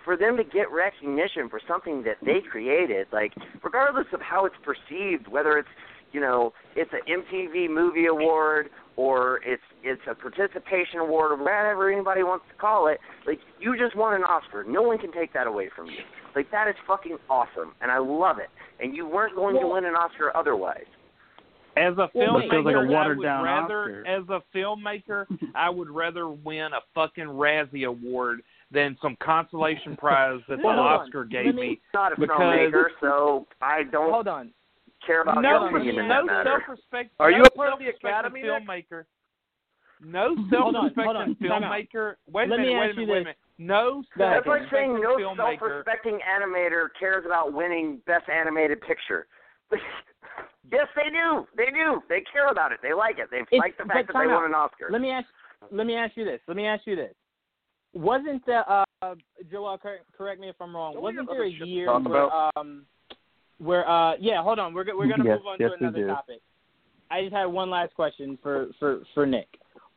[0.09, 3.31] for them to get recognition for something that they created, like
[3.63, 5.69] regardless of how it's perceived, whether it's
[6.13, 11.93] you know it's an MTV Movie Award or it's it's a participation award or whatever
[11.93, 14.65] anybody wants to call it, like you just won an Oscar.
[14.67, 16.01] No one can take that away from you.
[16.35, 18.49] Like that is fucking awesome, and I love it.
[18.83, 20.89] And you weren't going to win an Oscar otherwise.
[21.77, 24.07] As a Well, filmmaker, it like a I would watered-down rather, Oscar.
[24.07, 28.41] as a filmmaker, I would rather win a fucking Razzie Award
[28.71, 31.01] than some consolation prize that the Hold on.
[31.01, 31.81] Oscar gave me- me.
[31.95, 34.53] Not a Because- filmmaker, so I don't Hold on.
[35.07, 37.11] care about No, your opinion in no self-respect.
[37.21, 39.05] Are no you a part of the self-respecting Academy, filmmaker?
[40.01, 41.37] No Hold on, hold on.
[41.37, 42.15] self-respecting filmmaker.
[42.31, 42.79] Wait a Let minute.
[42.79, 43.09] Wait a minute.
[43.11, 43.37] Wait a minute.
[43.59, 45.59] No That's like self-respecting saying no filmmaker.
[45.59, 49.27] self-respecting animator cares about winning best animated picture.
[50.73, 51.47] yes, they do.
[51.57, 52.01] They do.
[52.09, 52.79] They care about it.
[52.83, 53.29] They like it.
[53.31, 54.89] They It's- like the fact that they time won an Oscar.
[54.91, 55.27] Let me ask.
[55.73, 56.41] Let me ask you this.
[56.47, 57.15] Let me ask you this.
[57.99, 59.15] Wasn't the uh,
[59.51, 59.77] Joel?
[59.77, 60.95] Correct, correct me if I'm wrong.
[60.95, 62.53] Don't wasn't there a other shit to year where about?
[62.57, 62.85] um,
[63.59, 64.41] where uh, yeah?
[64.41, 64.73] Hold on.
[64.73, 66.41] We're we're gonna Yes, move on yes, to another topic.
[67.11, 69.49] I just had one last question for for for Nick.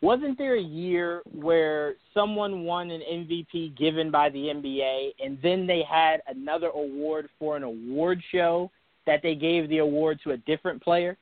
[0.01, 5.67] Wasn't there a year where someone won an MVP given by the NBA, and then
[5.67, 8.71] they had another award for an award show
[9.05, 11.17] that they gave the award to a different player?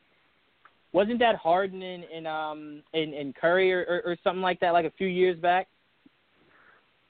[0.94, 4.72] Wasn't that Harden and, and um and, and Curry or, or, or something like that,
[4.72, 5.68] like a few years back?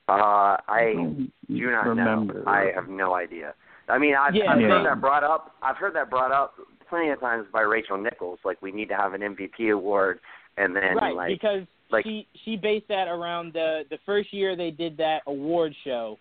[0.10, 2.34] Uh, I don't do not remember.
[2.44, 2.44] know.
[2.52, 3.54] I have no idea.
[3.88, 5.56] I mean, I've, Yeah, I've they- heard that brought up.
[5.62, 6.54] I've heard that brought up
[6.90, 8.40] plenty of times by Rachel Nichols.
[8.44, 10.20] Like, we need to have an MVP award,
[10.58, 14.56] and then right, like, because like- she she based that around the the first year
[14.56, 16.18] they did that award show.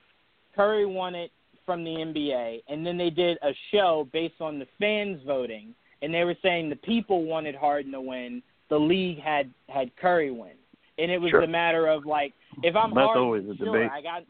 [0.56, 1.30] Curry won it
[1.66, 6.12] from the NBA, and then they did a show based on the fans voting, and
[6.12, 10.56] they were saying the people wanted Harden to win, the league had had Curry win,
[10.98, 11.42] and it was Sure.
[11.42, 13.90] a matter of like if I'm That's Harden, always a sure debate.
[13.92, 14.22] I got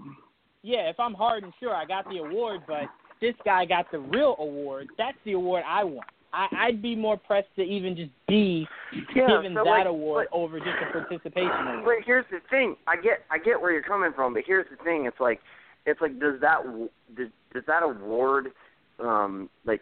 [0.63, 2.83] yeah, if I'm Harden sure I got the award, but
[3.21, 4.89] this guy got the real award.
[4.99, 6.07] That's the award I want.
[6.33, 8.67] I, I'd be more pressed to even just be
[9.15, 11.85] yeah, given so, that like, award but- over just a participation award.
[11.85, 12.77] But here's the thing.
[12.87, 15.07] I get I get where you're coming from, but here's the thing.
[15.07, 15.41] It's like
[15.87, 18.49] it's like does that w- does, does that award
[19.01, 19.81] um like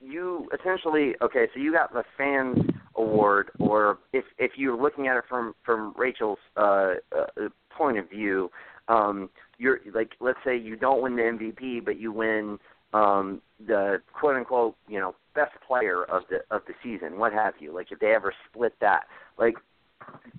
[0.00, 2.58] you essentially okay, so you got the fans
[2.96, 8.08] award or if if you're looking at it from from Rachel's uh, uh point of
[8.10, 8.50] view,
[8.88, 12.58] um you're like let's say you don't win the MVP but you win
[12.92, 17.54] um the quote unquote, you know, best player of the of the season, what have
[17.60, 17.72] you.
[17.74, 19.04] Like if they ever split that.
[19.38, 19.54] Like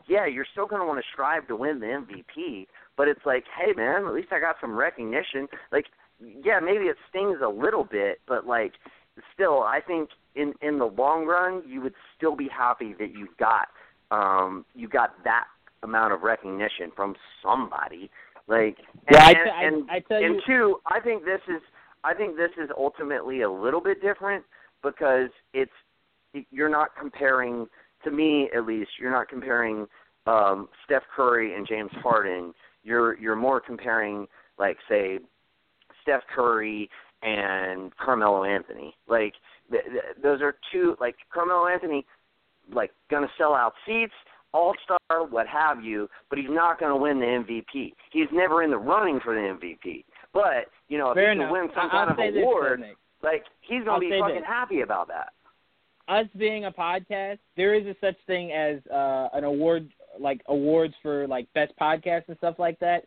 [0.07, 3.43] yeah, you're still going to want to strive to win the MVP, but it's like,
[3.57, 5.47] hey man, at least I got some recognition.
[5.71, 5.85] Like,
[6.19, 8.73] yeah, maybe it stings a little bit, but like,
[9.33, 13.27] still, I think in in the long run, you would still be happy that you
[13.39, 13.67] got
[14.11, 15.45] um you got that
[15.83, 18.09] amount of recognition from somebody.
[18.47, 18.77] Like,
[19.07, 21.41] and, Yeah, I and, t- I- and, I tell and you- two, I think this
[21.47, 21.61] is
[22.03, 24.43] I think this is ultimately a little bit different
[24.83, 25.71] because it's
[26.51, 27.67] you're not comparing
[28.03, 29.87] to me at least you're not comparing
[30.27, 34.27] um Steph Curry and James Harden you're you're more comparing
[34.57, 35.19] like say
[36.01, 36.89] Steph Curry
[37.21, 38.95] and Carmelo Anthony.
[39.07, 39.33] Like
[39.71, 42.05] th- th- those are two like Carmelo Anthony
[42.73, 44.13] like going to sell out seats
[44.53, 48.63] all star what have you but he's not going to win the MVP he's never
[48.63, 51.89] in the running for the MVP but you know if Fair he can win some
[51.89, 52.83] kind I'll of this, award
[53.21, 54.43] like he's going to be fucking this.
[54.47, 55.33] happy about that.
[56.07, 59.89] Us being a podcast, there is a such thing as uh, an award,
[60.19, 63.05] like awards for like best podcasts and stuff like that.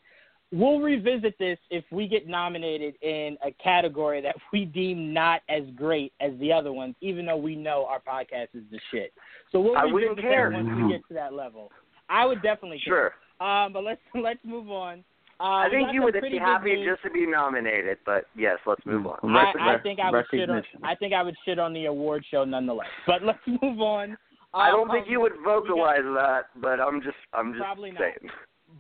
[0.52, 5.62] We'll revisit this if we get nominated in a category that we deem not as
[5.74, 9.12] great as the other ones, even though we know our podcast is the shit.
[9.50, 10.50] So we'll I revisit wouldn't that care.
[10.50, 11.70] once we get to that level.
[12.10, 13.48] I would definitely sure care.
[13.48, 15.02] Um, but let's let's move on.
[15.40, 16.90] Uh, I think you would be happy news.
[16.92, 19.18] just to be nominated, but yes, let's move on.
[19.34, 20.62] I, I think I would shit on.
[20.84, 22.86] I think I would shit on the award show nonetheless.
[23.06, 24.16] But let's move on.
[24.54, 28.02] I don't Um, think you would vocalize that, but I'm just I'm just Probably not.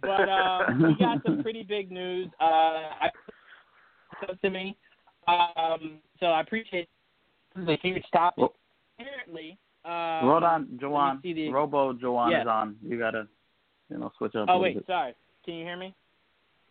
[0.02, 0.16] Saying.
[0.16, 2.28] But uh, we got some pretty big news.
[2.40, 3.10] Uh, I,
[4.42, 4.76] to me.
[5.28, 6.88] Um, so I appreciate
[7.54, 8.38] this is a huge topic.
[8.38, 8.54] Well-
[9.00, 11.20] Apparently, um, Hold on, let me Joanne.
[11.24, 12.42] the- Robo Joanne Yeah.
[12.42, 12.76] is on.
[12.86, 13.26] You gotta,
[13.90, 14.46] you know, switch up.
[14.48, 14.86] Oh wait, bit.
[14.86, 15.14] sorry.
[15.44, 15.92] Can you hear me?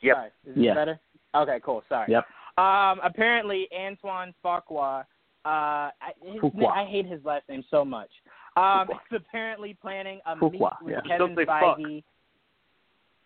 [0.02, 0.16] Yep.
[0.16, 0.28] Sorry.
[0.46, 0.74] Is this Yeah.
[0.76, 1.00] better?
[1.36, 1.84] Okay, cool.
[1.90, 2.10] Sorry.
[2.10, 2.26] Yep.
[2.58, 5.04] Um, apparently Antoine Fuqua, uh,
[5.46, 5.92] I,
[6.22, 6.68] his, Fuqua.
[6.68, 8.10] I hate his last name so much.
[8.56, 11.02] Um, is apparently planning a meet with yeah.
[11.02, 11.78] Kevin Don't say fuck.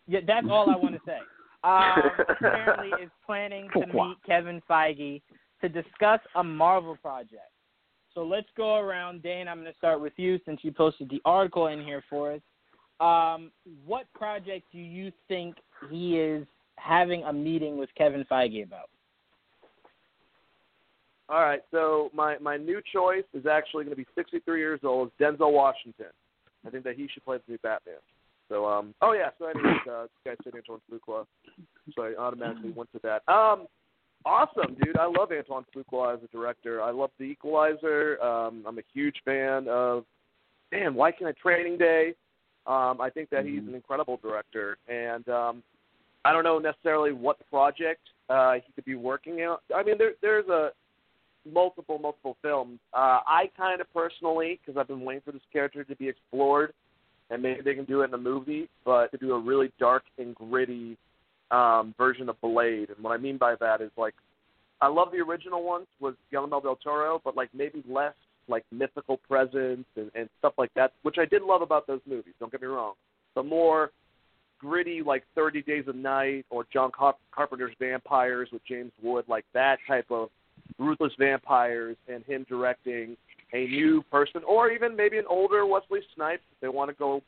[0.07, 0.14] Feige.
[0.14, 1.18] Yeah, that's all I want to say.
[1.64, 5.19] Um, apparently is planning to meet Kevin Feige
[5.61, 7.49] to discuss a Marvel project.
[8.14, 9.23] So let's go around.
[9.23, 12.34] Dane, I'm going to start with you since you posted the article in here for
[12.34, 12.41] us.
[12.99, 13.52] Um,
[13.84, 15.56] what project do you think
[15.90, 16.45] he is
[16.77, 18.90] having a meeting with Kevin Feige about?
[21.27, 25.10] All right, so my my new choice is actually going to be 63 years old.
[25.19, 26.14] Denzel Washington.
[26.65, 27.95] I think that he should play the new Batman.
[28.49, 31.26] So um oh yeah, so anyways, uh, this guy said Antoine Fuqua,
[31.95, 33.22] so I automatically went to that.
[33.31, 33.67] Um,
[34.26, 34.97] awesome, dude.
[34.97, 36.81] I love Antoine Fuqua as a director.
[36.81, 38.22] I love The Equalizer.
[38.22, 40.05] Um, I'm a huge fan of.
[40.72, 42.15] Man, why can't I Training Day?
[42.67, 45.63] Um, I think that he's an incredible director, and um,
[46.26, 49.57] I don't know necessarily what project uh, he could be working on.
[49.73, 50.72] I mean, there, there's a
[51.47, 52.80] multiple, multiple films.
[52.93, 56.73] Uh, I kind of personally, because I've been waiting for this character to be explored,
[57.30, 60.03] and maybe they can do it in a movie, but to do a really dark
[60.18, 60.97] and gritty
[61.52, 62.89] um, version of Blade.
[62.89, 64.14] And what I mean by that is like,
[64.81, 68.14] I love the original ones with Guillermo del Toro, but like maybe less
[68.47, 72.34] like mythical presence and, and stuff like that, which I did love about those movies.
[72.39, 72.93] Don't get me wrong,
[73.34, 73.91] but more
[74.60, 79.45] gritty like Thirty Days a Night or John Car- Carpenter's Vampires with James Wood, like
[79.53, 80.30] that type of
[80.77, 83.18] ruthless vampires, and him directing
[83.56, 87.22] a new person, or even maybe an older Wesley Snipes if they want to go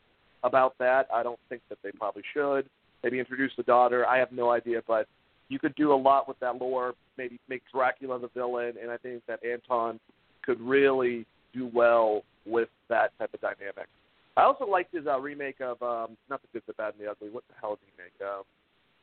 [0.44, 1.08] about that.
[1.14, 2.70] I don't think that they probably should.
[3.04, 4.06] Maybe introduce the daughter.
[4.06, 5.08] I have no idea, but
[5.50, 6.94] you could do a lot with that lore.
[7.18, 10.00] Maybe make Dracula the villain, and I think that Antoine
[10.44, 13.88] could really do well with that type of dynamic.
[14.36, 17.10] I also liked his uh, remake of um, not the good, the bad, and the
[17.10, 17.30] ugly.
[17.30, 18.30] What the hell did he make?
[18.30, 18.44] Um,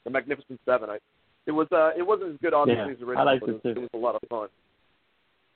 [0.05, 0.91] the Magnificent Seven.
[0.91, 0.99] I,
[1.47, 3.51] it was uh, it wasn't as good obviously Yeah, as the original, I liked but
[3.51, 3.71] it it, too.
[3.71, 4.49] it was a lot of fun.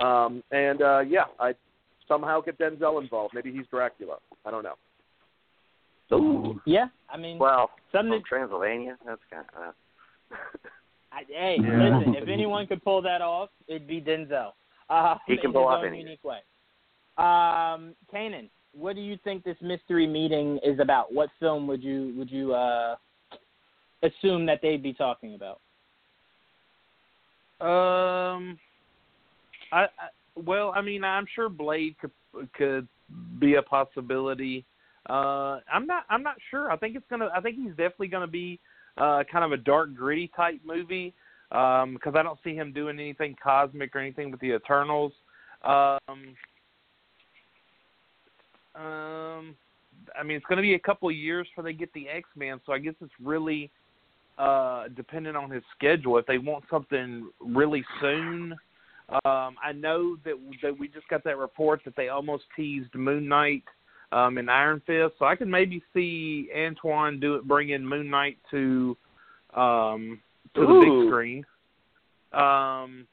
[0.00, 1.54] Um, and uh, yeah, I
[2.06, 3.34] somehow get Denzel involved.
[3.34, 4.16] Maybe he's Dracula.
[4.44, 4.74] I don't know.
[6.12, 6.60] Ooh.
[6.64, 8.12] Yeah, I mean, Well, something.
[8.12, 8.96] from Transylvania.
[9.04, 9.74] That's kind of.
[11.12, 11.98] I, hey, Yeah.
[11.98, 14.52] listen, if anyone could pull that off, it'd be Denzel.
[14.88, 16.00] Uh, He can pull off own anything.
[16.06, 16.38] unique way.
[17.18, 21.12] Um, Kanan, what do you think this mystery meeting is about?
[21.12, 22.96] What film would you would you uh,
[24.02, 25.60] assume that they'd be talking about?
[27.60, 28.58] Um,
[29.72, 29.88] I, I
[30.36, 32.10] well, I mean, I'm sure Blade could
[32.54, 32.88] could
[33.38, 34.64] be a possibility.
[35.08, 36.04] Uh, I'm not.
[36.10, 36.70] I'm not sure.
[36.70, 37.30] I think it's gonna.
[37.34, 38.60] I think he's definitely gonna be
[38.96, 41.14] uh, kind of a dark, gritty type movie.
[41.50, 45.12] Um, because I don't see him doing anything cosmic or anything with the Eternals.
[45.64, 46.36] Um,
[48.74, 49.56] um,
[50.18, 52.28] I mean, it's going to be a couple of years before they get the X
[52.36, 53.70] Men, so I guess it's really
[54.38, 56.18] uh, dependent on his schedule.
[56.18, 58.54] If they want something really soon,
[59.10, 63.26] um, I know that that we just got that report that they almost teased Moon
[63.26, 63.64] Knight
[64.12, 68.10] um, and Iron Fist, so I could maybe see Antoine do it, bring in Moon
[68.10, 68.96] Knight to
[69.54, 70.20] um,
[70.54, 71.44] to the big screen.
[72.32, 73.06] Um,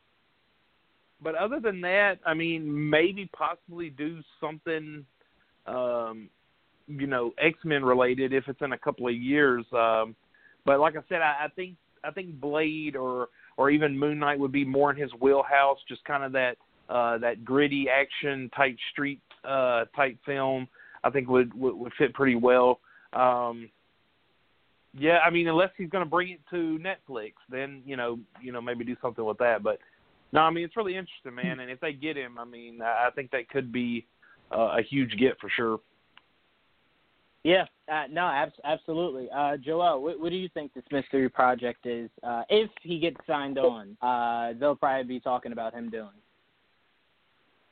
[1.22, 5.06] but other than that, I mean, maybe possibly do something,
[5.66, 6.30] um,
[6.88, 9.66] you know, X Men related if it's in a couple of years.
[9.72, 10.14] Um,
[10.66, 14.40] but like I said, I, I think I think Blade or or even Moon Knight
[14.40, 16.58] would be more in his wheelhouse, just kind of that
[16.90, 20.68] uh, that gritty action type street uh, type film,
[21.04, 22.80] I think would, would would fit pretty well.
[23.14, 23.70] Um,
[24.98, 28.52] yeah, I mean, unless he's going to bring it to Netflix, then you know, you
[28.52, 29.64] know, maybe do something with that.
[29.64, 29.80] But
[30.32, 31.60] no, I mean, it's really interesting, man.
[31.60, 34.06] And if they get him, I mean, I think that could be
[34.52, 35.80] uh, a huge get for sure.
[37.46, 39.30] Yeah, uh, no, ab- absolutely.
[39.30, 42.10] Uh, Joel, what, what do you think this mystery project is?
[42.24, 46.10] Uh, if he gets signed on, uh, they'll probably be talking about him doing.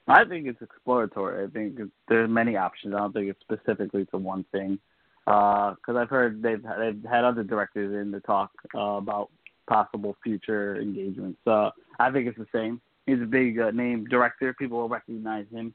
[0.08, 1.44] I think it's exploratory.
[1.44, 2.94] I think there's many options.
[2.94, 4.78] I don't think it's specifically to one thing.
[5.26, 9.32] Because uh, I've heard they've they've had other directors in to talk uh, about
[9.68, 11.40] possible future engagements.
[11.46, 12.80] So I think it's the same.
[13.08, 14.54] He's a big uh, name director.
[14.54, 15.74] People will recognize him.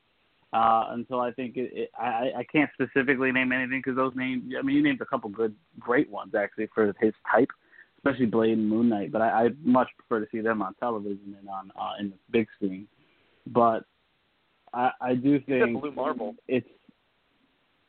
[0.52, 4.14] Uh, and so I think it, it, I I can't specifically name anything because those
[4.16, 4.44] names.
[4.58, 7.50] I mean, you named a couple good, great ones actually for his type,
[7.98, 9.12] especially Blade and Moon Knight.
[9.12, 12.16] But I, I much prefer to see them on television than on uh, in the
[12.30, 12.88] big screen.
[13.46, 13.84] But
[14.72, 16.34] I I do think Blue Marble.
[16.46, 16.66] It's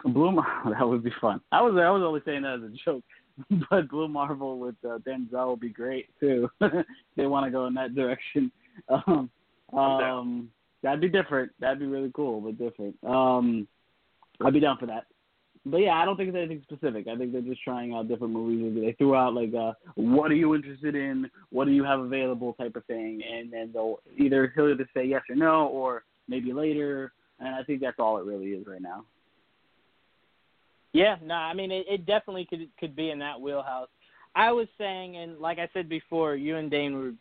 [0.04, 0.74] Blue Marvel.
[0.78, 1.40] That would be fun.
[1.54, 3.04] I was I was only saying that as a joke,
[3.70, 6.50] but Blue Marvel with uh, Denzel would be great too.
[7.16, 8.52] they want to go in that direction.
[8.90, 9.30] Um,
[9.72, 10.50] um,
[10.82, 11.52] That'd be different.
[11.60, 12.96] That'd be really cool, but different.
[13.06, 13.68] Um,
[14.44, 15.06] I'd be down for that.
[15.66, 17.08] But yeah, I don't think it's anything specific.
[17.08, 18.82] I think they're just trying out different movies.
[18.82, 21.30] They threw out like, uh, "What are you interested in?
[21.50, 25.06] What do you have available?" type of thing, and then they'll either he'll either say
[25.06, 27.12] yes or no, or maybe later.
[27.40, 29.06] And I think that's all it really is right now.
[30.94, 33.90] Yeah, no, I mean it, it definitely could could be in that wheelhouse.
[34.36, 37.14] I was saying, and like I said before, you and Dane were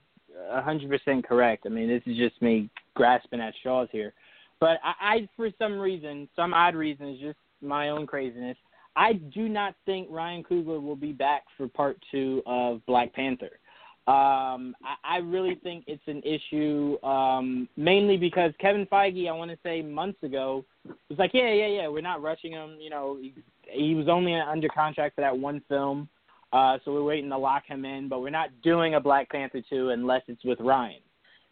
[0.50, 1.64] a hundred percent correct.
[1.66, 4.12] I mean, this is just me grasping at straws here.
[4.60, 8.56] But I, I, for some reason, some odd reason, is just my own craziness.
[8.96, 13.60] I do not think Ryan Coogler will be back for part two of Black Panther.
[14.08, 19.50] Um, I, I really think it's an issue, um, mainly because Kevin Feige, I want
[19.50, 20.64] to say months ago,
[21.10, 22.78] was like, yeah, yeah, yeah, we're not rushing him.
[22.80, 23.34] You know, he,
[23.70, 26.08] he was only under contract for that one film.
[26.52, 29.60] Uh, so we're waiting to lock him in, but we're not doing a Black Panther
[29.68, 31.00] 2 unless it's with Ryan.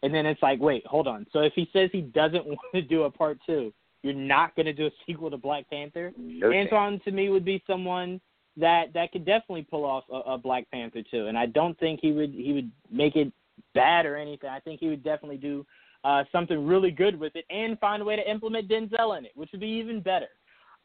[0.03, 1.25] And then it's like, wait, hold on.
[1.31, 4.65] So if he says he doesn't want to do a part 2, you're not going
[4.65, 6.13] to do a sequel to Black Panther?
[6.43, 6.59] Okay.
[6.59, 8.21] Antoine to me would be someone
[8.59, 11.99] that that could definitely pull off a, a Black Panther 2, and I don't think
[12.01, 13.31] he would he would make it
[13.75, 14.49] bad or anything.
[14.49, 15.63] I think he would definitely do
[16.03, 19.31] uh, something really good with it and find a way to implement Denzel in it,
[19.35, 20.27] which would be even better.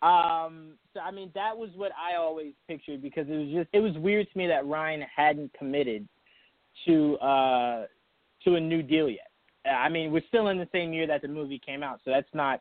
[0.02, 3.80] Um, so I mean, that was what I always pictured because it was just it
[3.80, 6.08] was weird to me that Ryan hadn't committed
[6.86, 7.84] to uh
[8.44, 9.30] to a new deal yet.
[9.64, 12.28] I mean, we're still in the same year that the movie came out, so that's
[12.34, 12.60] not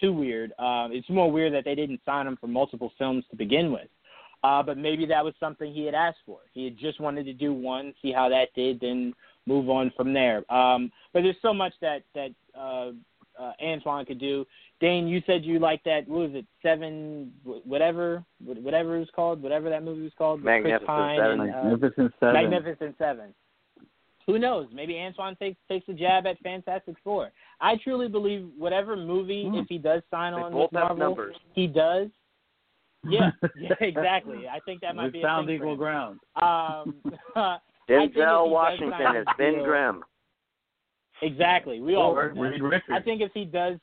[0.00, 0.52] too weird.
[0.52, 3.88] Uh, it's more weird that they didn't sign him for multiple films to begin with.
[4.44, 6.38] Uh, but maybe that was something he had asked for.
[6.54, 9.12] He had just wanted to do one, see how that did, then
[9.46, 10.50] move on from there.
[10.52, 12.92] Um, but there's so much that that uh,
[13.38, 14.44] uh, Antoine could do.
[14.80, 16.06] Dane, you said you liked that.
[16.08, 16.46] What was it?
[16.62, 17.32] Seven,
[17.64, 20.42] whatever, whatever it was called, whatever that movie was called.
[20.42, 21.40] Magnificent Pine Seven.
[21.40, 22.34] And, uh, Magnificent Seven.
[22.34, 23.34] Magnificent Seven.
[24.26, 24.66] Who knows?
[24.74, 27.30] Maybe Antoine takes takes a jab at Fantastic Four.
[27.60, 29.54] I truly believe whatever movie, Hmm.
[29.56, 31.36] if he does sign They on with Marvel, numbers.
[31.54, 32.08] he does.
[33.08, 34.46] Yeah, yeah, exactly.
[34.48, 35.78] I think that might we be a found thing equal him.
[35.78, 36.18] ground.
[36.36, 37.00] Um,
[37.36, 40.02] I think if he Denzel Washington sign as this Ben Grimm.
[41.22, 41.80] Exactly.
[41.80, 42.84] We all Or Reed Richards.
[42.92, 43.78] I think if he does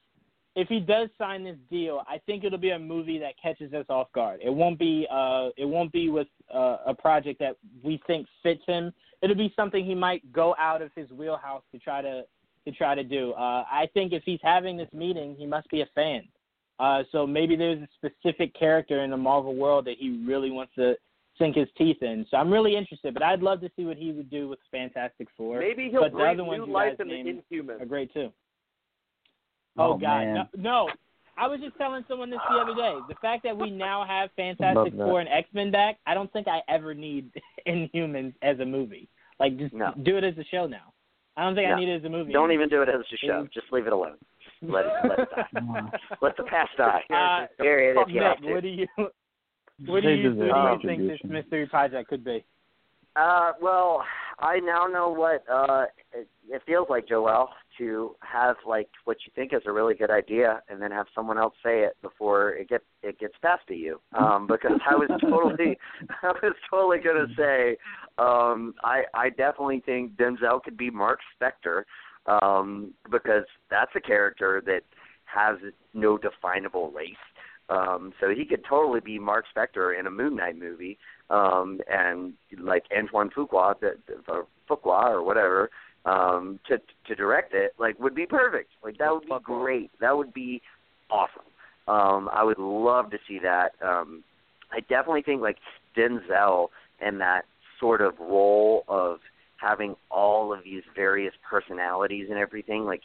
[0.55, 3.85] if he does sign this deal, I think it'll be a movie that catches us
[3.89, 4.39] off guard.
[4.43, 8.61] It won't be uh it won't be with uh, a project that we think fits
[8.65, 8.93] him.
[9.21, 12.23] It'll be something he might go out of his wheelhouse to try to
[12.65, 13.33] to try to do.
[13.33, 16.23] Uh I think if he's having this meeting, he must be a fan.
[16.79, 20.73] Uh so maybe there's a specific character in the Marvel world that he really wants
[20.75, 20.95] to
[21.37, 22.25] sink his teeth in.
[22.31, 25.27] So I'm really interested, but I'd love to see what he would do with Fantastic
[25.35, 25.59] Four.
[25.59, 27.13] Maybe he'll but the breathe other ones new life in the
[27.57, 27.81] Inhumans.
[27.81, 28.31] are great too.
[29.77, 30.89] Oh, Oh, God, no, no!
[31.37, 32.93] I was just telling someone this the other day.
[33.09, 36.47] The fact that we now have Fantastic Four and X Men back, I don't think
[36.47, 37.29] I ever need
[37.67, 39.09] Inhumans as a movie.
[39.39, 39.93] Like, just No.
[40.03, 40.93] do it as a show now.
[41.35, 41.75] I don't think No.
[41.75, 42.31] I need it as a movie.
[42.31, 43.45] Don't even do it as a show.
[43.53, 44.15] Just leave it alone.
[44.61, 45.99] Let it let it die.
[46.21, 47.01] let the past die.
[47.13, 48.53] Uh, Bury it if you have Nick, to.
[48.53, 48.87] what do you
[49.85, 52.43] what do you, what do you think this mystery project could be?
[53.15, 54.03] Uh, well,
[54.39, 59.31] I now know what uh it, it feels like, Joel, to have like what you
[59.35, 62.69] think is a really good idea, and then have someone else say it before it
[62.69, 64.01] gets it gets passed to you.
[64.17, 65.77] Um, because I was totally,
[66.23, 67.77] I was totally gonna say,
[68.17, 71.83] um, I I definitely think Denzel could be Mark Spector,
[72.27, 74.81] um, because that's a character that
[75.23, 75.57] has
[75.93, 77.15] no definable race.
[77.69, 80.97] Um, so he could totally be Mark Spector in a Moon Knight movie
[81.29, 83.97] um, and like Antoine Fuqua, that
[84.27, 85.71] or Fuqua or whatever,
[86.05, 86.77] um, to
[87.07, 88.69] to direct it, like would be perfect.
[88.83, 89.91] Like that would be great.
[89.99, 90.61] That would be
[91.09, 91.41] awesome.
[91.87, 93.71] Um, I would love to see that.
[93.81, 94.23] Um,
[94.71, 95.57] I definitely think like
[95.97, 96.67] Denzel
[97.01, 97.45] and that
[97.79, 99.19] sort of role of
[99.57, 103.01] having all of these various personalities and everything, like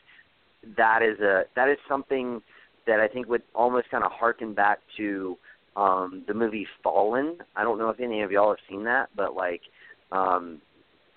[0.77, 2.43] that is a that is something
[2.91, 5.39] that I think would almost kind of harken back to
[5.77, 7.39] um the movie Fallen.
[7.55, 9.63] I don't know if any of y'all have seen that, but like
[10.11, 10.61] um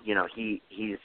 [0.04, 0.98] you know, he he's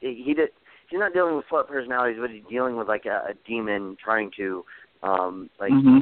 [0.00, 0.48] he did
[0.90, 4.32] he's not dealing with flip personalities, but he's dealing with like a, a demon trying
[4.38, 4.64] to
[5.04, 5.98] um like mm-hmm.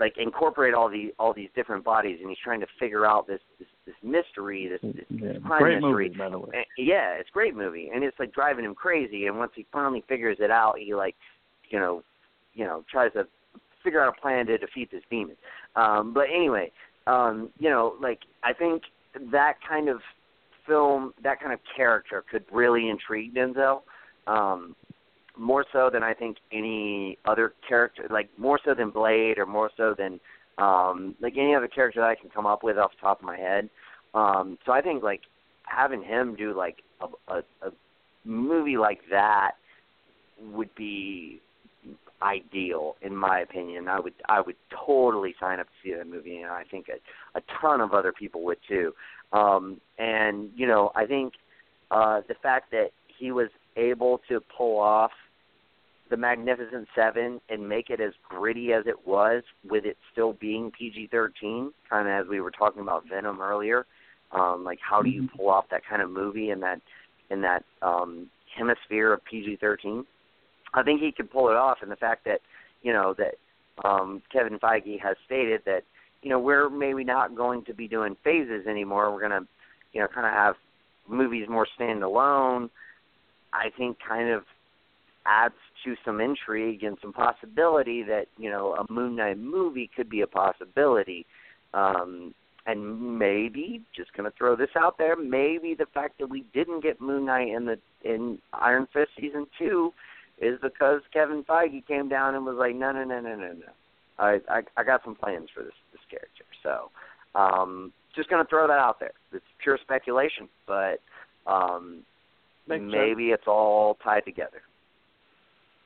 [0.00, 3.40] like incorporate all the all these different bodies and he's trying to figure out this
[3.60, 6.08] this, this mystery, this, this, Yeah, this crime great mystery.
[6.08, 6.48] movie, by the way.
[6.54, 9.26] And- yeah, it's a great movie, and it's like driving him crazy.
[9.26, 11.14] And once he finally figures it out, he like,
[11.70, 12.02] you know,
[12.54, 13.26] you know, tries to
[13.82, 15.36] figure out a plan to defeat this demon.
[15.76, 16.70] Um, but anyway,
[17.06, 18.82] um, you know, like I think
[19.30, 20.00] that kind of
[20.66, 23.82] film, that kind of character, could really intrigue Denzel.
[24.26, 24.76] Um,
[25.36, 29.70] more so than I think any other character, like more so than Blade, or more
[29.76, 30.20] so than
[30.58, 33.24] um, like any other character that I can come up with off the top of
[33.24, 33.70] my head.
[34.14, 35.22] Um, so I think like
[35.64, 37.72] having him do like a, a, a
[38.24, 39.52] movie like that
[40.52, 41.40] would be
[42.22, 43.88] ideal in my opinion.
[43.88, 47.38] I would I would totally sign up to see that movie and I think a,
[47.38, 48.92] a ton of other people would too.
[49.32, 51.34] Um and you know, I think
[51.90, 55.12] uh the fact that he was able to pull off
[56.10, 60.70] the Magnificent Seven and make it as gritty as it was, with it still being
[60.70, 63.86] PG thirteen, kind of as we were talking about Venom earlier.
[64.30, 66.80] Um, like how do you pull off that kind of movie in that
[67.30, 70.04] in that um, hemisphere of PG thirteen?
[70.74, 72.40] I think he could pull it off, and the fact that
[72.82, 73.34] you know that
[73.86, 75.82] um, Kevin Feige has stated that
[76.22, 79.12] you know we're maybe not going to be doing phases anymore.
[79.12, 79.46] We're to
[79.92, 80.54] you know kind of have
[81.08, 82.70] movies more standalone.
[83.52, 84.44] I think kind of
[85.26, 85.54] adds
[85.84, 90.22] to some intrigue and some possibility that you know a Moon Knight movie could be
[90.22, 91.26] a possibility.
[91.74, 92.34] Um,
[92.64, 96.80] and maybe just going to throw this out there, maybe the fact that we didn't
[96.80, 99.92] get Moon Knight in the in Iron Fist season two
[100.42, 103.72] is because Kevin Feige came down and was like, no, no, no, no, no, no.
[104.18, 106.44] I I, I got some plans for this this character.
[106.62, 106.90] So,
[107.38, 109.12] um, just going to throw that out there.
[109.32, 111.00] It's pure speculation, but
[111.46, 112.02] um,
[112.68, 114.62] Makes maybe it's all tied together.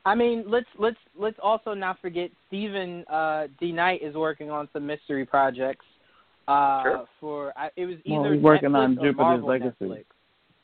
[0.05, 4.85] I mean, let's let's let's also not forget Stephen uh, DeKnight is working on some
[4.85, 5.85] mystery projects.
[6.47, 7.05] Uh, Sure.
[7.19, 9.75] For I, it was Well, either he's working Netflix on or Jupiter's Marvel Legacy.
[9.81, 10.05] Netflix.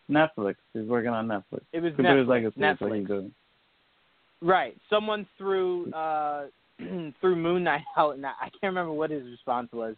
[0.09, 0.55] Netflix.
[0.73, 1.61] He's working on Netflix.
[1.73, 2.29] It was Jupiter's Netflix.
[2.29, 3.31] Legacy is what Netflix.
[4.43, 4.75] Right.
[4.89, 6.47] Someone threw uh
[7.21, 9.95] threw Moon Knight out and I I can't remember what his response was.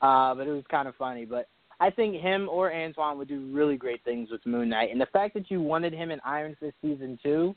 [0.00, 1.24] Uh but it was kind of funny.
[1.24, 1.48] But
[1.80, 4.90] I think him or Antoine would do really great things with Moon Knight.
[4.90, 7.56] And the fact that you wanted him in Iron Fist season two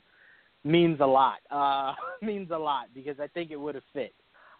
[0.64, 1.38] means a lot.
[1.50, 4.14] Uh means a lot because I think it would have fit.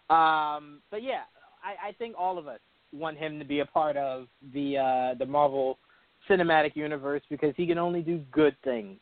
[0.09, 1.23] Um but yeah,
[1.61, 2.59] I, I think all of us
[2.93, 5.79] want him to be a part of the uh the Marvel
[6.29, 8.99] cinematic universe because he can only do good things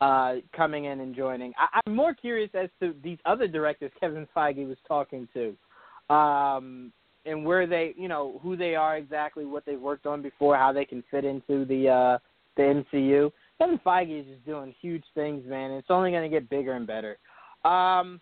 [0.00, 1.52] uh, coming in and joining.
[1.58, 6.92] I, I'm more curious as to these other directors Kevin Feige was talking to, um,
[7.26, 10.72] and where they, you know, who they are exactly, what they've worked on before, how
[10.72, 12.18] they can fit into the uh,
[12.56, 13.32] the MCU.
[13.58, 15.72] Kevin Feige is just doing huge things, man.
[15.72, 17.18] It's only going to get bigger and better.
[17.64, 18.20] Um,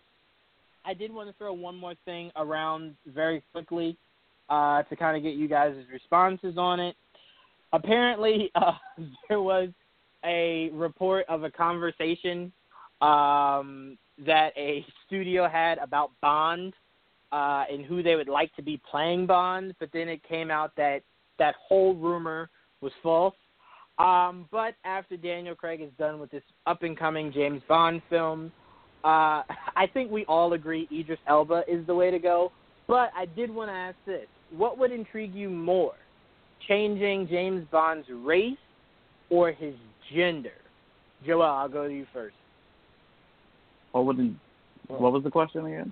[0.83, 3.97] I did want to throw one more thing around very quickly
[4.49, 6.95] uh, to kind of get you guys' responses on it.
[7.73, 8.73] Apparently, uh,
[9.29, 9.69] there was
[10.27, 12.51] a report of a conversation
[13.01, 16.73] um, that a studio had about Bond
[17.31, 20.71] uh, and who they would like to be playing Bond, but then it came out
[20.77, 21.01] that
[21.39, 22.49] that whole rumor
[22.81, 23.35] was false.
[23.99, 28.51] Um, but after Daniel Craig is done with this up and coming James Bond film,
[29.03, 29.41] uh,
[29.75, 32.51] I think we all agree Idris Elba is the way to go.
[32.87, 35.95] But I did want to ask this: What would intrigue you more,
[36.67, 38.57] changing James Bond's race
[39.29, 39.75] or his
[40.13, 40.51] gender?
[41.25, 42.35] Joel, I'll go to you first.
[43.91, 44.35] What would
[44.87, 45.91] what was the question again?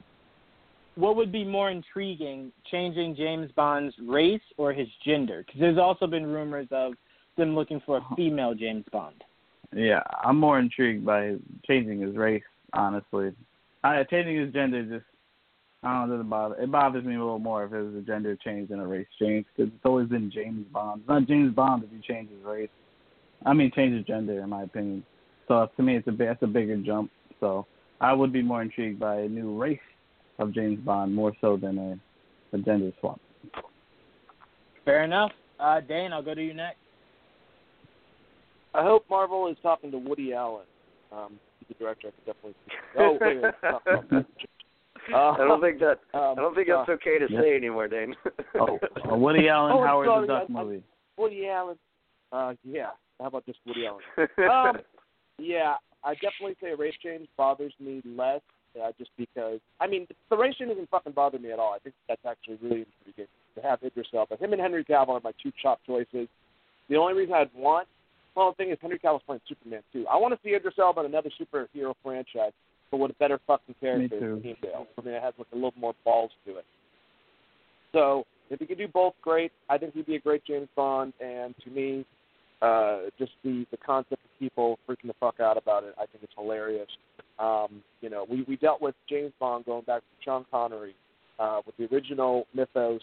[0.96, 5.44] What would be more intriguing, changing James Bond's race or his gender?
[5.46, 6.94] Because there's also been rumors of
[7.38, 8.16] them looking for a uh-huh.
[8.16, 9.22] female James Bond.
[9.76, 11.36] Yeah, I'm more intrigued by
[11.68, 12.44] changing his race.
[12.72, 13.34] Honestly,
[13.84, 15.06] I, changing his gender just
[15.84, 16.16] I don't know.
[16.16, 16.56] It doesn't bother.
[16.56, 19.08] It bothers me a little more if it was a gender change than a race
[19.20, 21.02] change because it's always been James Bond.
[21.02, 22.70] It's not James Bond if you change his race.
[23.46, 25.04] I mean, change his gender, in my opinion.
[25.48, 27.12] So to me, it's a bi- it's a bigger jump.
[27.40, 27.66] So
[28.02, 29.80] I would be more intrigued by a new race
[30.40, 33.20] of James Bond more so than a, a gender swap.
[34.84, 35.32] Fair enough.
[35.60, 36.78] Uh, Dane, I'll go to you next.
[38.74, 40.66] I hope Marvel is talking to Woody Allen.
[41.12, 42.10] Um, he's the director.
[42.10, 42.56] I could definitely.
[42.68, 43.00] See.
[43.00, 43.42] Oh wait,
[44.12, 44.26] wait.
[45.14, 47.40] Uh, I don't think that um, I don't think that's uh, okay to yeah.
[47.40, 48.16] say anymore, Dane.
[48.60, 48.80] Oh,
[49.12, 50.84] uh, Woody Allen, Oh, Howard sorry, the Duck I- I- movie.
[51.16, 51.78] Woody Allen.
[52.32, 52.88] Uh, yeah.
[53.20, 54.04] How about just Woody Allen?
[54.50, 54.78] Um,
[55.38, 58.42] yeah, I definitely say race change bothers me less,
[58.82, 59.60] uh, just because.
[59.80, 61.74] I mean, the race change doesn't fucking bother me at all.
[61.74, 64.38] I think that's actually really intriguing to have Idris Elba.
[64.38, 66.28] Him and Henry Cavill are my two top choices.
[66.90, 67.88] The only reason I'd want,
[68.36, 70.06] well, the thing is, Henry Cavill's playing Superman too.
[70.10, 72.52] I want to see Idris Elba in another superhero franchise,
[72.92, 74.42] but with a better fucking character too.
[74.42, 74.88] than Heimdall.
[74.96, 76.66] Something that has like a little more balls to it.
[77.92, 79.52] So if he could do both, great.
[79.70, 81.14] I think he'd be a great James Bond.
[81.20, 82.06] And to me,
[82.62, 86.24] uh, just the the concept of people freaking the fuck out about it, I think
[86.24, 86.88] it's hilarious.
[87.40, 90.96] Um, you know, we we dealt with James Bond going back to Sean Connery
[91.40, 93.02] uh, with the original mythos.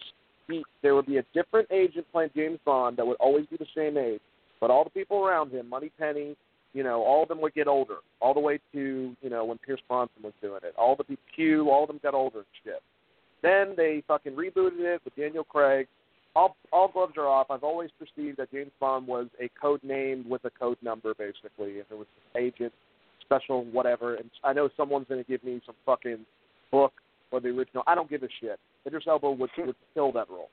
[0.49, 3.67] He, there would be a different agent playing James Bond that would always be the
[3.77, 4.21] same age,
[4.61, 6.37] but all the people around him, Moneypenny,
[6.73, 9.59] you know, all of them would get older, all the way to you know when
[9.59, 10.75] Pierce Brosnan was doing it.
[10.79, 12.83] All the Q, all of them got older and shit.
[13.43, 15.89] Then they fucking rebooted it with Daniel Craig.
[16.35, 17.51] All all gloves are off.
[17.51, 21.79] I've always perceived that James Bond was a code name with a code number, basically,
[21.79, 22.07] If it was
[22.37, 22.73] agent,
[23.21, 24.15] special, whatever.
[24.15, 26.25] And I know someone's going to give me some fucking
[26.71, 26.93] book
[27.31, 27.83] or the original.
[27.87, 28.59] I don't give a shit.
[28.87, 30.49] Idris Elba would would kill that role.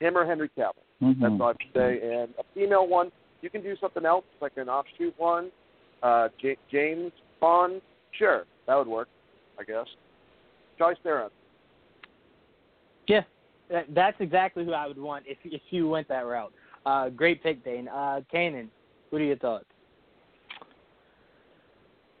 [0.00, 0.72] Him or Henry Cavill.
[1.00, 1.20] Mhm.
[1.20, 2.00] That's all I have to say.
[2.22, 5.52] And a female one, you can do something else, like an offshoot one.
[6.02, 7.80] Uh, J- James Bond,
[8.12, 9.08] sure, that would work,
[9.58, 9.86] I guess.
[10.78, 11.30] Charlie Theron.
[13.06, 13.22] Yeah,
[13.70, 16.52] that, that's exactly who I would want if if you went that route.
[16.84, 17.88] Uh, great pick, Dane.
[17.88, 18.68] Uh, Kanan,
[19.10, 19.66] what are your thoughts?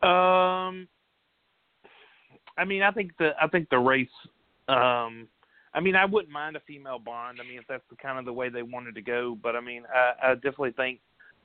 [0.02, 0.88] Um,
[2.56, 4.08] I mean, I think the I think the race.
[4.68, 5.28] Um,
[5.72, 7.38] I mean, I wouldn't mind a female Bond.
[7.40, 9.36] I mean, if that's the kind of the way they wanted to go.
[9.40, 11.00] But I mean, I, I definitely think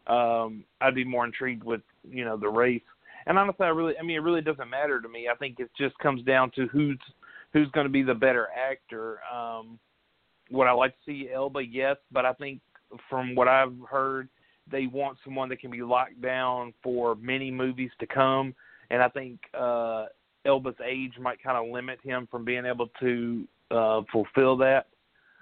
[0.07, 2.81] um, I'd be more intrigued with you know the race.
[3.27, 5.27] And honestly, I really, I mean, it really doesn't matter to me.
[5.31, 6.99] I think it just comes down to who's
[7.53, 9.19] who's going to be the better actor.
[9.33, 9.79] Um,
[10.51, 11.65] would I like to see Elba?
[11.65, 12.61] Yes, but I think
[13.09, 14.29] from what I've heard,
[14.69, 18.55] they want someone that can be locked down for many movies to come,
[18.89, 20.05] and I think uh,
[20.45, 24.87] Elba's age might kind of limit him from being able to uh, fulfill that.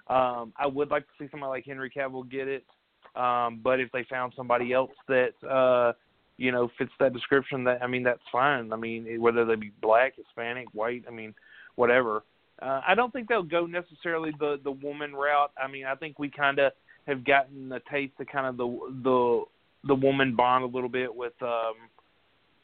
[0.08, 2.64] Um, I would like to see somebody like Henry Cavill get it,
[3.16, 5.92] um, but if they found somebody else that uh,
[6.36, 8.72] you know fits that description, that I mean that's fine.
[8.72, 11.34] I mean whether they be black, Hispanic, white, I mean
[11.76, 12.24] whatever.
[12.64, 15.52] Uh, I don't think they'll go necessarily the the woman route.
[15.62, 16.72] I mean, I think we kind of
[17.06, 18.68] have gotten a taste of kind of the
[19.02, 19.44] the
[19.88, 21.74] the woman bond a little bit with um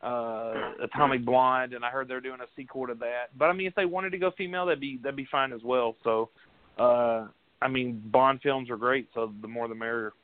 [0.02, 3.36] uh Atomic Blonde, and I heard they're doing a sequel to that.
[3.36, 5.60] But I mean, if they wanted to go female, that'd be that'd be fine as
[5.62, 5.96] well.
[6.02, 6.30] So,
[6.78, 7.26] uh
[7.60, 10.14] I mean, Bond films are great, so the more the merrier.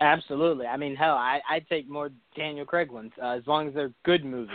[0.00, 0.66] Absolutely.
[0.66, 3.92] I mean, hell, I I'd take more Daniel Craig ones uh, as long as they're
[4.04, 4.54] good movies,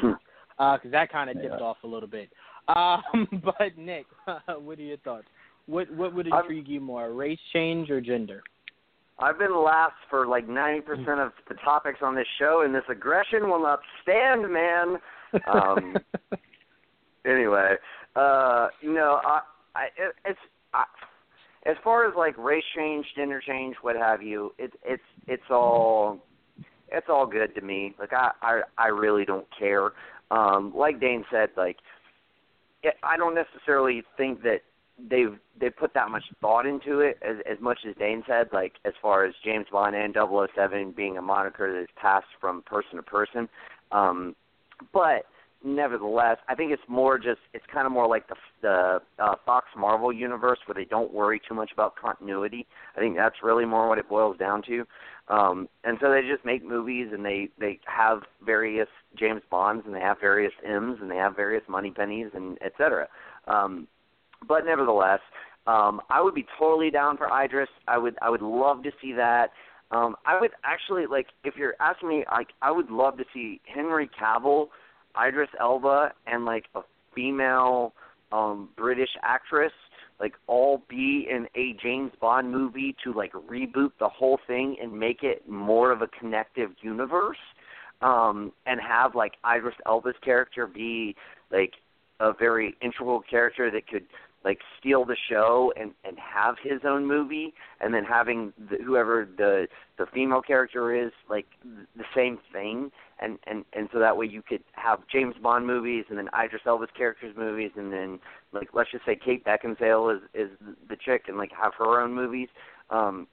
[0.57, 1.65] because that kind of dipped Yeah.
[1.65, 2.29] off a little bit.
[2.67, 4.05] Um, but Nick,
[4.47, 5.27] what are your thoughts?
[5.67, 8.43] What what would I'm- intrigue you more, race change or gender?
[9.19, 12.83] I've been last for like ninety percent of the topics on this show, and this
[12.89, 14.97] aggression will not stand, man.
[15.47, 15.95] Um,
[17.25, 17.75] anyway,
[18.15, 19.41] uh, you know, I,
[19.75, 20.39] I, it, it's
[20.73, 20.85] I,
[21.67, 24.53] as far as like race change, gender change, what have you.
[24.57, 26.19] It's it's it's all
[26.89, 27.93] it's all good to me.
[27.99, 29.91] Like I I, I really don't care.
[30.31, 31.77] Um, like Dane said, like
[33.03, 34.61] I don't necessarily think that
[35.09, 38.73] they've they put that much thought into it as as much as Dane said, like
[38.85, 43.03] as far as James Bond and 007 being a moniker that's passed from person to
[43.03, 43.49] person.
[43.91, 44.35] Um,
[44.93, 45.25] but
[45.63, 49.67] nevertheless, I think it's more just it's kind of more like the the uh, Fox
[49.77, 52.65] Marvel universe where they don't worry too much about continuity.
[52.95, 54.85] I think that's really more what it boils down to.
[55.27, 59.95] Um, and so they just make movies and they they have various James Bonds and
[59.95, 63.07] they have various M's and they have various Moneypennies and et cetera.
[63.47, 63.87] Um,
[64.47, 65.19] but nevertheless,
[65.67, 67.69] um, I would be totally down for Idris.
[67.87, 69.51] I would I would love to see that.
[69.91, 73.61] Um, I would actually like if you're asking me, like I would love to see
[73.65, 74.69] Henry Cavill,
[75.21, 76.81] Idris Elba, and like a
[77.13, 77.93] female
[78.31, 79.73] um, British actress,
[80.19, 84.97] like all be in a James Bond movie to like reboot the whole thing and
[84.97, 87.37] make it more of a connective universe,
[88.01, 91.15] um, and have like Idris Elba's character be
[91.51, 91.73] like
[92.19, 94.05] a very integral character that could
[94.43, 99.27] like steal the show and and have his own movie and then having the, whoever
[99.37, 99.67] the
[99.97, 104.41] the female character is like the same thing and and and so that way you
[104.41, 108.19] could have James Bond movies and then Idris Elba's characters movies and then
[108.51, 110.49] like let's just say Kate Beckinsale is is
[110.89, 112.49] the chick and like have her own movies
[112.89, 113.27] um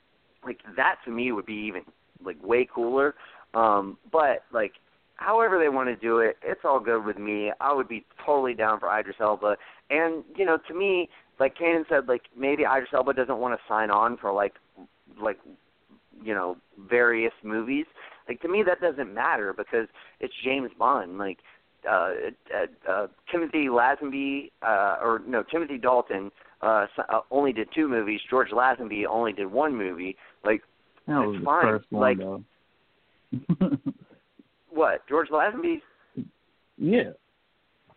[0.44, 1.82] like that to me would be even
[2.24, 3.14] like way cooler.
[3.54, 4.72] Um, but like
[5.16, 7.52] however they want to do it, it's all good with me.
[7.60, 9.56] I would be totally down for Idris Elba.
[9.90, 11.08] And you know, to me,
[11.38, 14.54] like Kanan said, like maybe Idris Elba doesn't want to sign on for like
[15.20, 15.38] like
[16.22, 16.56] you know
[16.88, 17.86] various movies.
[18.28, 19.88] Like to me, that doesn't matter because
[20.20, 21.18] it's James Bond.
[21.18, 21.38] Like
[21.88, 22.10] uh,
[22.54, 26.30] uh, uh, Timothy Lazenby, uh, or no, Timothy Dalton
[26.62, 28.20] uh, uh, only did two movies.
[28.28, 30.16] George Lazenby only did one movie.
[30.44, 30.62] Like
[31.06, 32.00] That it's fine.
[32.00, 32.42] like though.
[34.70, 35.06] what?
[35.08, 35.80] George Lazenby?
[36.76, 37.10] yeah.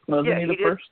[0.08, 0.64] Wasn't Yeah, he the he did.
[0.68, 0.84] first?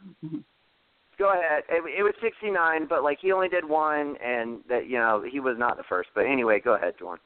[1.17, 1.63] Go ahead.
[1.69, 5.39] It, it was 69, but like he only did one, and that you know he
[5.39, 6.09] was not the first.
[6.13, 7.17] But anyway, go ahead, Dwan.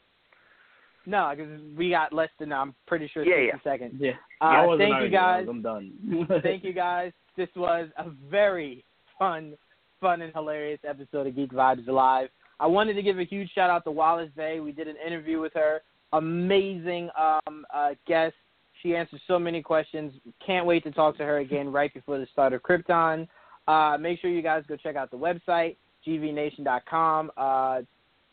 [1.06, 3.96] No, because we got less than I'm pretty sure Yeah, 60 seconds.
[4.00, 4.12] Yeah.
[4.42, 5.46] Uh, I thank you arguing, guys.
[5.50, 6.28] I'm done.
[6.44, 7.12] Thank you guys.
[7.36, 8.84] This was a very
[9.18, 9.56] fun,
[10.00, 12.30] fun and hilarious episode of Geek Vibes Live.
[12.60, 14.60] I wanted to give a huge shout out to Wallis Day.
[14.60, 15.82] We did an interview with her.
[16.14, 18.36] Amazing um, uh, guest.
[18.84, 20.14] She answered so many questions.
[20.46, 23.28] Can't wait to talk to her again right before the start of Krypton.
[23.70, 25.76] Uh, make sure you guys go check out the website,
[26.06, 27.32] gvnation.com.
[27.38, 27.82] Uh,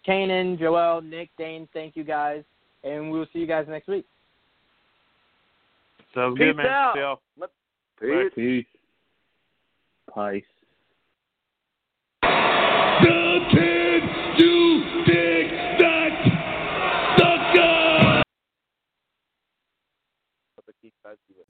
[0.09, 2.43] Kanan, Joel, Nick, Dane, thank you guys.
[2.83, 4.07] And we'll see you guys next week.
[6.15, 6.67] Sounds Peace good, man.
[6.67, 7.21] out.
[8.01, 8.07] See.
[8.07, 8.33] Peace.
[8.35, 8.65] Peace.
[10.15, 10.45] Peace.
[12.23, 13.86] The kids